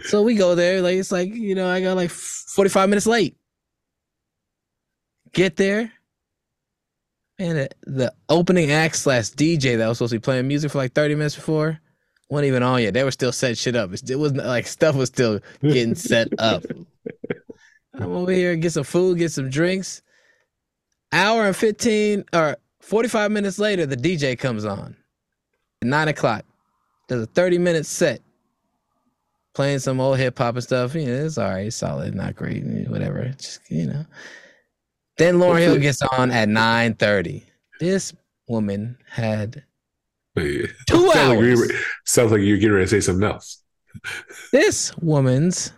[0.05, 3.37] So we go there, like it's like, you know, I got like 45 minutes late.
[5.33, 5.93] Get there.
[7.41, 10.79] And the, the opening act slash DJ that was supposed to be playing music for
[10.79, 11.81] like 30 minutes before
[12.29, 12.95] wasn't even on yet.
[12.95, 13.91] They were still setting shit up.
[13.93, 16.65] It was like stuff was still getting set up.
[17.95, 20.03] I'm over here, get some food, get some drinks.
[21.13, 24.97] Hour and 15 or 45 minutes later, the DJ comes on.
[25.83, 26.45] Nine o'clock.
[27.09, 28.21] Does a 30 minute set.
[29.55, 30.95] Playing some old hip hop and stuff.
[30.95, 33.25] You know, it's all right, solid, not great, whatever.
[33.39, 34.05] Just, you know.
[35.17, 37.43] Then Lauryn Hill gets on at 9:30.
[37.81, 38.13] This
[38.47, 39.65] woman had
[40.37, 41.59] Two sounds hours.
[41.59, 41.75] were-
[42.05, 43.63] sounds like you're getting ready to say something else.
[44.53, 45.73] this woman's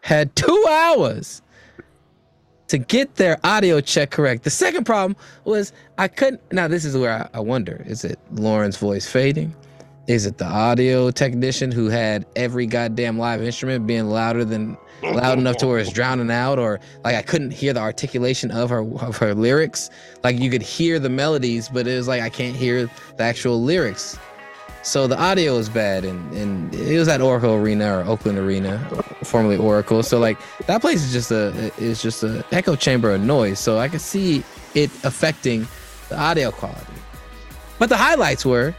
[0.00, 1.42] had two hours
[2.68, 4.44] to get their audio check correct.
[4.44, 6.40] The second problem was I couldn't.
[6.52, 9.54] Now, this is where I, I wonder is it Lauryn's voice fading?
[10.06, 15.38] Is it the audio technician who had every goddamn live instrument being louder than loud
[15.38, 18.82] enough to where it's drowning out, or like I couldn't hear the articulation of her
[19.00, 19.90] of her lyrics?
[20.22, 23.62] Like you could hear the melodies, but it was like I can't hear the actual
[23.62, 24.16] lyrics.
[24.86, 28.78] So the audio is bad, and, and it was at Oracle Arena or Oakland Arena,
[29.24, 30.04] formerly Oracle.
[30.04, 30.38] So like
[30.68, 33.58] that place is just a is just a echo chamber of noise.
[33.58, 34.44] So I could see
[34.76, 35.66] it affecting
[36.08, 36.86] the audio quality.
[37.80, 38.76] But the highlights were,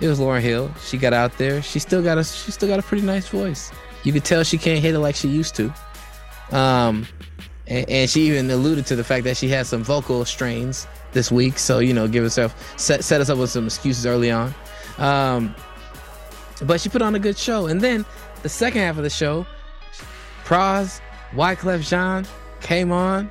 [0.00, 0.72] it was Lauryn Hill.
[0.86, 1.60] She got out there.
[1.60, 3.70] She still got a she still got a pretty nice voice.
[4.04, 5.70] You could tell she can't hit it like she used to.
[6.50, 7.06] Um,
[7.66, 11.30] and, and she even alluded to the fact that she had some vocal strains this
[11.30, 11.58] week.
[11.58, 14.54] So you know, give herself set set us up with some excuses early on.
[14.98, 15.54] Um,
[16.64, 17.66] but she put on a good show.
[17.66, 18.04] And then
[18.42, 19.46] the second half of the show,
[20.44, 21.00] Pras,
[21.34, 22.26] Wyclef Jean
[22.60, 23.30] came on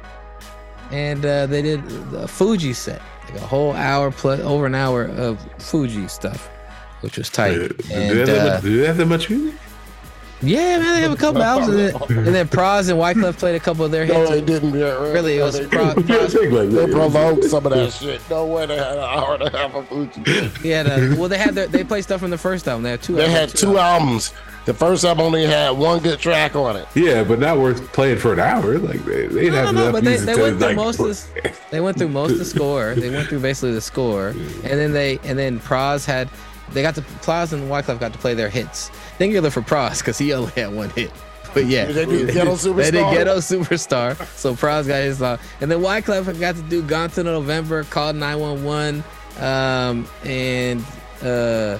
[0.92, 5.06] and uh, they did the Fugees set, like a whole hour plus over an hour
[5.06, 6.48] of Fugees stuff,
[7.02, 7.54] which was tight.
[7.54, 9.60] Do they And, have that uh, much- do they have that much music?
[10.44, 13.56] Yeah, man, they have a couple albums, and then, and then Pras and Wyclef played
[13.56, 14.18] a couple of their hits.
[14.18, 14.74] No, they didn't.
[14.74, 16.74] Yeah, Really, it was they, Pro- didn't.
[16.74, 18.22] They provoked some of that shit.
[18.30, 20.64] No way they had an hour and a half of Gucci.
[20.64, 22.84] Yeah, the, well, they had their, they played stuff from the first album.
[22.84, 23.16] They had two.
[23.16, 24.34] They albums, had two albums.
[24.66, 26.88] The first album only had one good track on it.
[26.96, 28.78] Yeah, but not worth playing for an hour.
[28.78, 30.68] Like they, they didn't No, have no, no, enough but they, music they went through
[30.68, 30.76] like.
[30.76, 32.94] most of the, they went through most of the score.
[32.96, 36.30] They went through basically the score, and then they and then Pras had
[36.73, 38.91] they got to Pras and Wyclef got to play their hits.
[39.18, 41.11] Singular for Pras because he only had one hit.
[41.53, 44.15] But yeah, Did they do Ghetto They did Ghetto Superstar.
[44.35, 48.15] So Pras got his song, and then Wyclef got to do Gone to November, called
[48.15, 49.03] nine one one,
[49.39, 50.84] um, and
[51.22, 51.77] uh,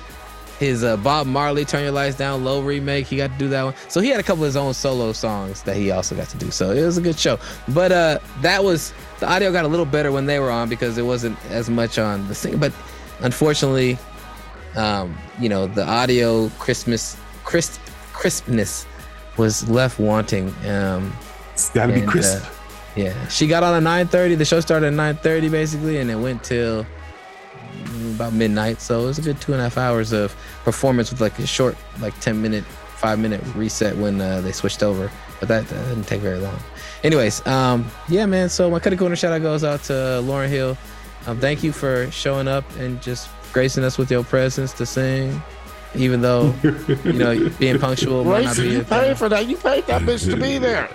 [0.60, 3.08] his uh, Bob Marley "Turn Your Lights Down" low remake.
[3.08, 3.74] He got to do that one.
[3.88, 6.38] So he had a couple of his own solo songs that he also got to
[6.38, 6.52] do.
[6.52, 7.40] So it was a good show.
[7.70, 10.98] But uh, that was the audio got a little better when they were on because
[10.98, 12.58] it wasn't as much on the sing.
[12.58, 12.74] But
[13.22, 13.98] unfortunately,
[14.76, 17.80] um, you know, the audio Christmas crisp
[18.14, 18.86] crispness
[19.38, 20.54] was left wanting.
[20.68, 21.14] Um,
[21.54, 22.44] it's got to be crisp.
[22.44, 22.50] uh,
[22.96, 24.38] yeah, she got on at 9:30.
[24.38, 26.86] The show started at 9:30 basically, and it went till
[28.16, 28.82] about midnight.
[28.82, 31.48] So it was a good two and a half hours of performance with like a
[31.48, 35.10] short, like 10 minute, five minute reset when uh, they switched over.
[35.40, 36.60] But that, that didn't take very long.
[37.04, 38.50] Anyways, um, yeah, man.
[38.50, 40.78] So my Cutty Corner shout out goes out to Lauryn Hill.
[41.26, 45.42] Um, thank you for showing up and just gracing us with your presence to sing,
[45.96, 48.70] even though you know being punctual might not be.
[48.70, 49.48] you paid for that.
[49.48, 50.90] You paid that bitch to be there.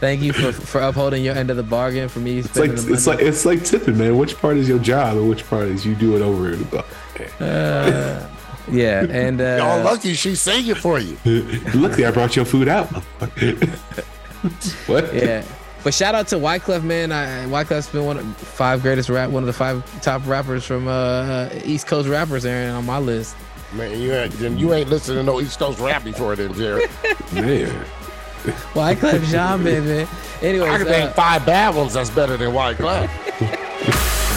[0.00, 2.38] Thank you for for upholding your end of the bargain for me.
[2.38, 4.16] It's like the it's like it's like tipping, man.
[4.16, 7.40] Which part is your job and which part is you do it over and above?
[7.40, 8.26] Uh,
[8.70, 11.16] yeah, and uh, Y'all lucky she's singing for you.
[11.74, 12.86] Luckily, I brought your food out.
[14.86, 15.14] what?
[15.14, 15.44] Yeah.
[15.82, 17.10] But shout out to Wyclef, man.
[17.10, 20.88] I, Wyclef's been one of five greatest rap, one of the five top rappers from
[20.88, 23.34] uh, uh, East Coast rappers, Aaron, on my list.
[23.72, 26.90] Man, you ain't then you ain't listening to no East Coast rap before then, Jared.
[27.32, 27.86] Man.
[28.74, 30.08] Wyclef Jean, baby.
[30.42, 33.08] Anyways, I can uh, name five bad ones that's better than Wyclef.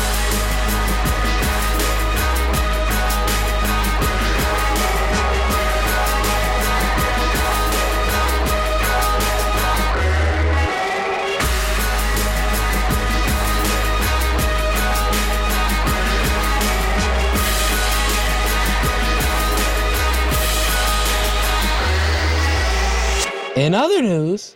[23.56, 24.56] In other news,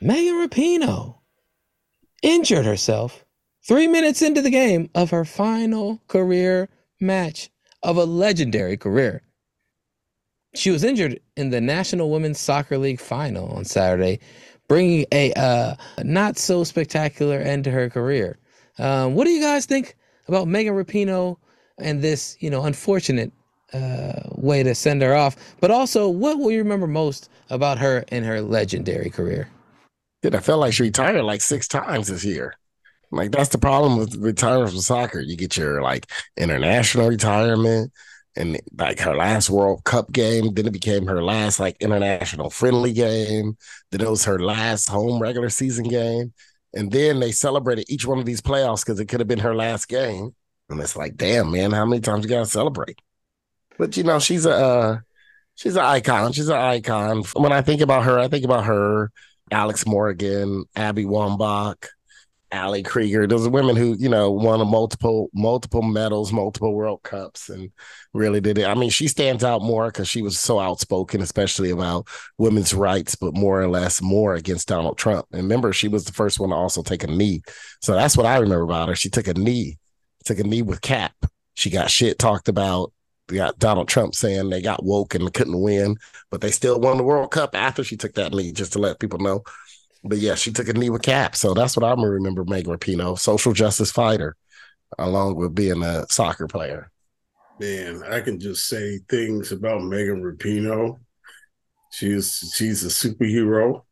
[0.00, 1.14] Megan Rapinoe
[2.22, 3.24] injured herself
[3.62, 6.68] three minutes into the game of her final career
[7.00, 7.50] match
[7.84, 9.22] of a legendary career.
[10.56, 14.18] She was injured in the National Women's Soccer League final on Saturday,
[14.66, 18.38] bringing a uh, not so spectacular end to her career.
[18.76, 19.96] Um, what do you guys think
[20.26, 21.36] about Megan Rapinoe
[21.78, 23.30] and this, you know, unfortunate
[23.74, 25.36] uh, way to send her off?
[25.60, 29.48] But also, what will you remember most about her in her legendary career?
[30.22, 32.54] Dude, I felt like she retired like six times this year.
[33.10, 35.20] Like that's the problem with retiring from soccer.
[35.20, 37.92] You get your like international retirement
[38.36, 40.54] and like her last World Cup game.
[40.54, 43.56] Then it became her last like international friendly game.
[43.90, 46.32] Then it was her last home regular season game.
[46.74, 49.54] And then they celebrated each one of these playoffs because it could have been her
[49.54, 50.34] last game.
[50.68, 52.98] And it's like, damn, man, how many times you gotta celebrate?
[53.78, 54.98] But you know, she's a uh,
[55.54, 56.32] she's an icon.
[56.32, 57.22] She's an icon.
[57.34, 59.10] When I think about her, I think about her,
[59.50, 61.86] Alex Morgan, Abby Wambach,
[62.52, 63.26] Ali Krieger.
[63.26, 67.70] Those are women who, you know, won multiple, multiple medals, multiple World Cups, and
[68.12, 68.66] really did it.
[68.66, 73.14] I mean, she stands out more because she was so outspoken, especially about women's rights,
[73.16, 75.26] but more or less more against Donald Trump.
[75.32, 77.42] And remember, she was the first one to also take a knee.
[77.80, 78.96] So that's what I remember about her.
[78.96, 79.78] She took a knee,
[80.24, 81.14] took a knee with Cap.
[81.54, 82.92] She got shit talked about.
[83.30, 85.96] We got Donald Trump saying they got woke and couldn't win,
[86.30, 89.00] but they still won the World Cup after she took that knee, just to let
[89.00, 89.42] people know.
[90.02, 91.34] But yeah, she took a knee with Cap.
[91.34, 94.36] So that's what I'm gonna remember Megan Rapinoe, social justice fighter,
[94.98, 96.90] along with being a soccer player.
[97.58, 100.98] Man, I can just say things about Megan Rapinoe.
[101.92, 103.84] She's she's a superhero.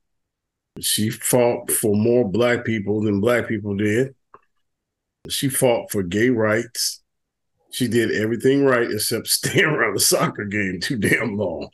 [0.80, 4.14] She fought for more black people than black people did.
[5.28, 7.01] She fought for gay rights.
[7.72, 11.70] She did everything right except stay around the soccer game too damn long.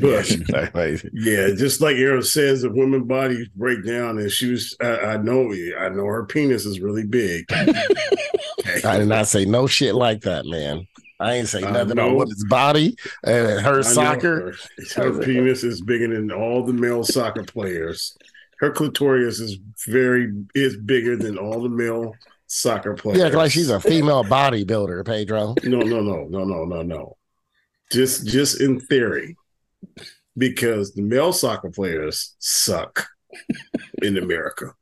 [0.00, 0.30] But
[1.12, 5.16] yeah, just like Aaron says, if women bodies break down, and she was, I, I
[5.16, 7.46] know, I know her penis is really big.
[7.52, 10.86] I did not say no shit like that, man.
[11.20, 14.54] I ain't say nothing on women's body and her I soccer.
[14.94, 18.16] Her, her penis is bigger than all the male soccer players.
[18.60, 22.14] Her clitoris is very is bigger than all the male
[22.48, 23.18] soccer player.
[23.18, 25.54] Yeah, like she's a female bodybuilder, Pedro.
[25.62, 27.16] No, no, no, no, no, no, no.
[27.92, 29.36] Just just in theory.
[30.36, 33.08] Because the male soccer players suck
[34.02, 34.72] in America.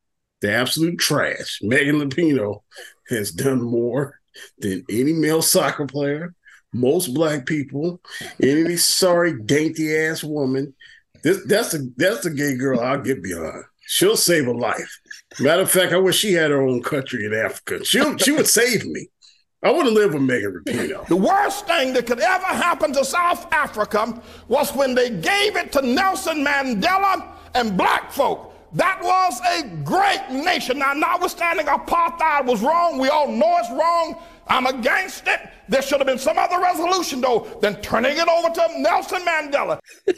[0.40, 1.60] They're absolute trash.
[1.62, 2.60] Megan Rapinoe
[3.08, 4.20] has done more
[4.58, 6.34] than any male soccer player,
[6.72, 8.00] most black people,
[8.42, 10.74] any sorry dainty ass woman.
[11.22, 13.64] This that's a that's a gay girl I'll get behind.
[13.86, 15.00] She'll save a life.
[15.40, 17.84] Matter of fact, I wish she had her own country in Africa.
[17.84, 19.08] She she would save me.
[19.62, 21.08] I want to live with Megan Rapinoe.
[21.08, 25.72] The worst thing that could ever happen to South Africa was when they gave it
[25.72, 28.52] to Nelson Mandela and black folk.
[28.74, 30.78] That was a great nation.
[30.78, 34.16] Now, notwithstanding apartheid was wrong, we all know it's wrong.
[34.48, 35.40] I'm against it.
[35.68, 39.80] There should have been some other resolution, though, than turning it over to Nelson Mandela.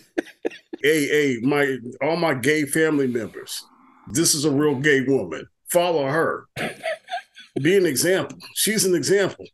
[0.83, 3.65] hey, hey, my all my gay family members.
[4.11, 5.47] This is a real gay woman.
[5.69, 6.47] Follow her.
[7.61, 8.39] Be an example.
[8.55, 9.45] She's an example.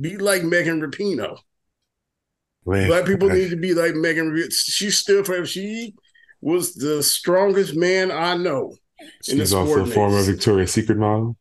[0.00, 1.38] Be like Megan Rapinoe.
[2.66, 4.30] Man, Black people need to be like Megan.
[4.30, 4.52] Rapinoe.
[4.52, 5.44] She stood for.
[5.46, 5.94] She
[6.40, 8.74] was the strongest man I know.
[9.22, 10.22] She's also a former.
[10.22, 11.36] Victoria's Secret model.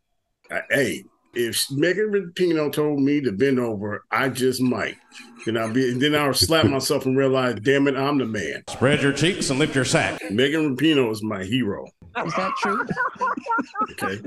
[0.50, 1.04] Uh, Hey,
[1.34, 4.98] if Megan Rapinoe told me to bend over, I just might.
[5.46, 5.94] Then I'll be.
[5.94, 8.64] Then I'll slap myself and realize, damn it, I'm the man.
[8.70, 10.22] Spread your cheeks and lift your sack.
[10.32, 11.86] Megan Rapinoe is my hero.
[12.26, 12.86] Is that true?
[13.92, 14.22] Okay,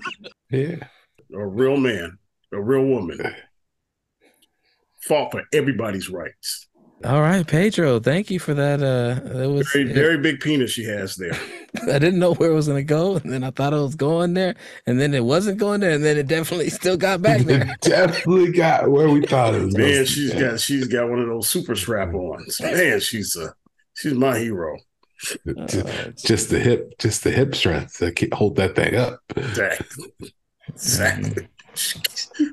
[0.50, 0.86] Yeah.
[1.34, 2.18] a real man,
[2.52, 3.18] a real woman.
[5.00, 6.65] Fought for everybody's rights.
[7.04, 8.00] All right, Pedro.
[8.00, 8.82] Thank you for that.
[8.82, 11.34] Uh, that was Very, very big penis she has there.
[11.94, 14.32] I didn't know where it was gonna go, and then I thought it was going
[14.32, 14.54] there,
[14.86, 17.76] and then it wasn't going there, and then it definitely still got back there.
[17.82, 19.76] Definitely got where we thought it was.
[19.76, 20.06] Man, going.
[20.06, 22.60] she's got she's got one of those super strap ons.
[22.62, 23.54] Man, she's a
[23.94, 24.76] she's my hero.
[25.68, 29.20] just, just the hip, just the hip strength to keep, hold that thing up.
[29.36, 30.12] Exactly.
[30.68, 31.48] Exactly.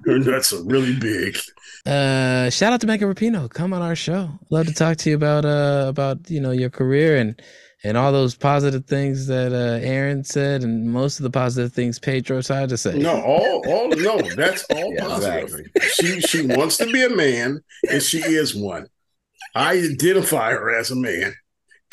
[0.06, 1.38] Her nuts are really big.
[1.86, 3.50] Uh, shout out to Megan Rapinoe.
[3.50, 4.30] Come on our show.
[4.50, 7.42] Love to talk to you about uh about you know your career and
[7.84, 12.00] and all those positive things that uh Aaron said and most of the positive things
[12.00, 12.98] Pedro tried to say.
[12.98, 15.68] No, all all no, that's all Yeah, positive.
[15.82, 18.88] She she wants to be a man and she is one.
[19.54, 21.34] I identify her as a man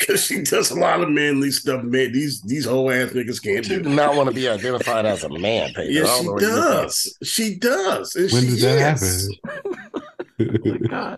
[0.01, 1.83] because she does a lot of manly stuff.
[1.83, 3.83] Man, these these whole ass niggas can't She do.
[3.83, 5.83] do not want to be identified as a man, Pedro.
[5.83, 6.81] I Yeah, she know where you get that.
[6.81, 7.17] does.
[7.23, 8.15] She does.
[8.15, 9.39] And When she did that is.
[10.89, 11.17] happen?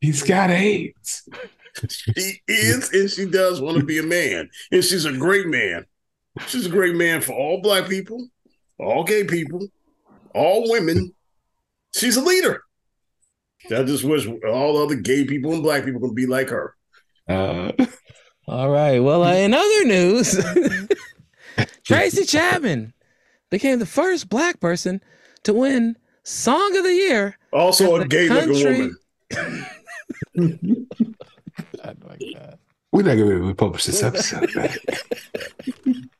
[0.00, 1.28] He's got AIDS.
[1.90, 5.84] She is, and she does want to be a man, and she's a great man.
[6.46, 8.28] She's a great man for all black people,
[8.78, 9.66] all gay people,
[10.34, 11.14] all women.
[11.94, 12.62] She's a leader.
[13.70, 16.74] I just wish all other gay people and black people could be like her.
[17.28, 17.72] Uh,
[18.48, 19.00] All right.
[19.00, 20.38] Well, uh, in other news,
[21.84, 22.92] Tracy Chapman
[23.50, 25.00] became the first black person
[25.44, 27.38] to win Song of the Year.
[27.52, 28.90] Also, a the gay looking country-
[30.34, 30.86] woman.
[32.92, 34.48] We're not going to be able to publish this episode.
[34.54, 34.74] man.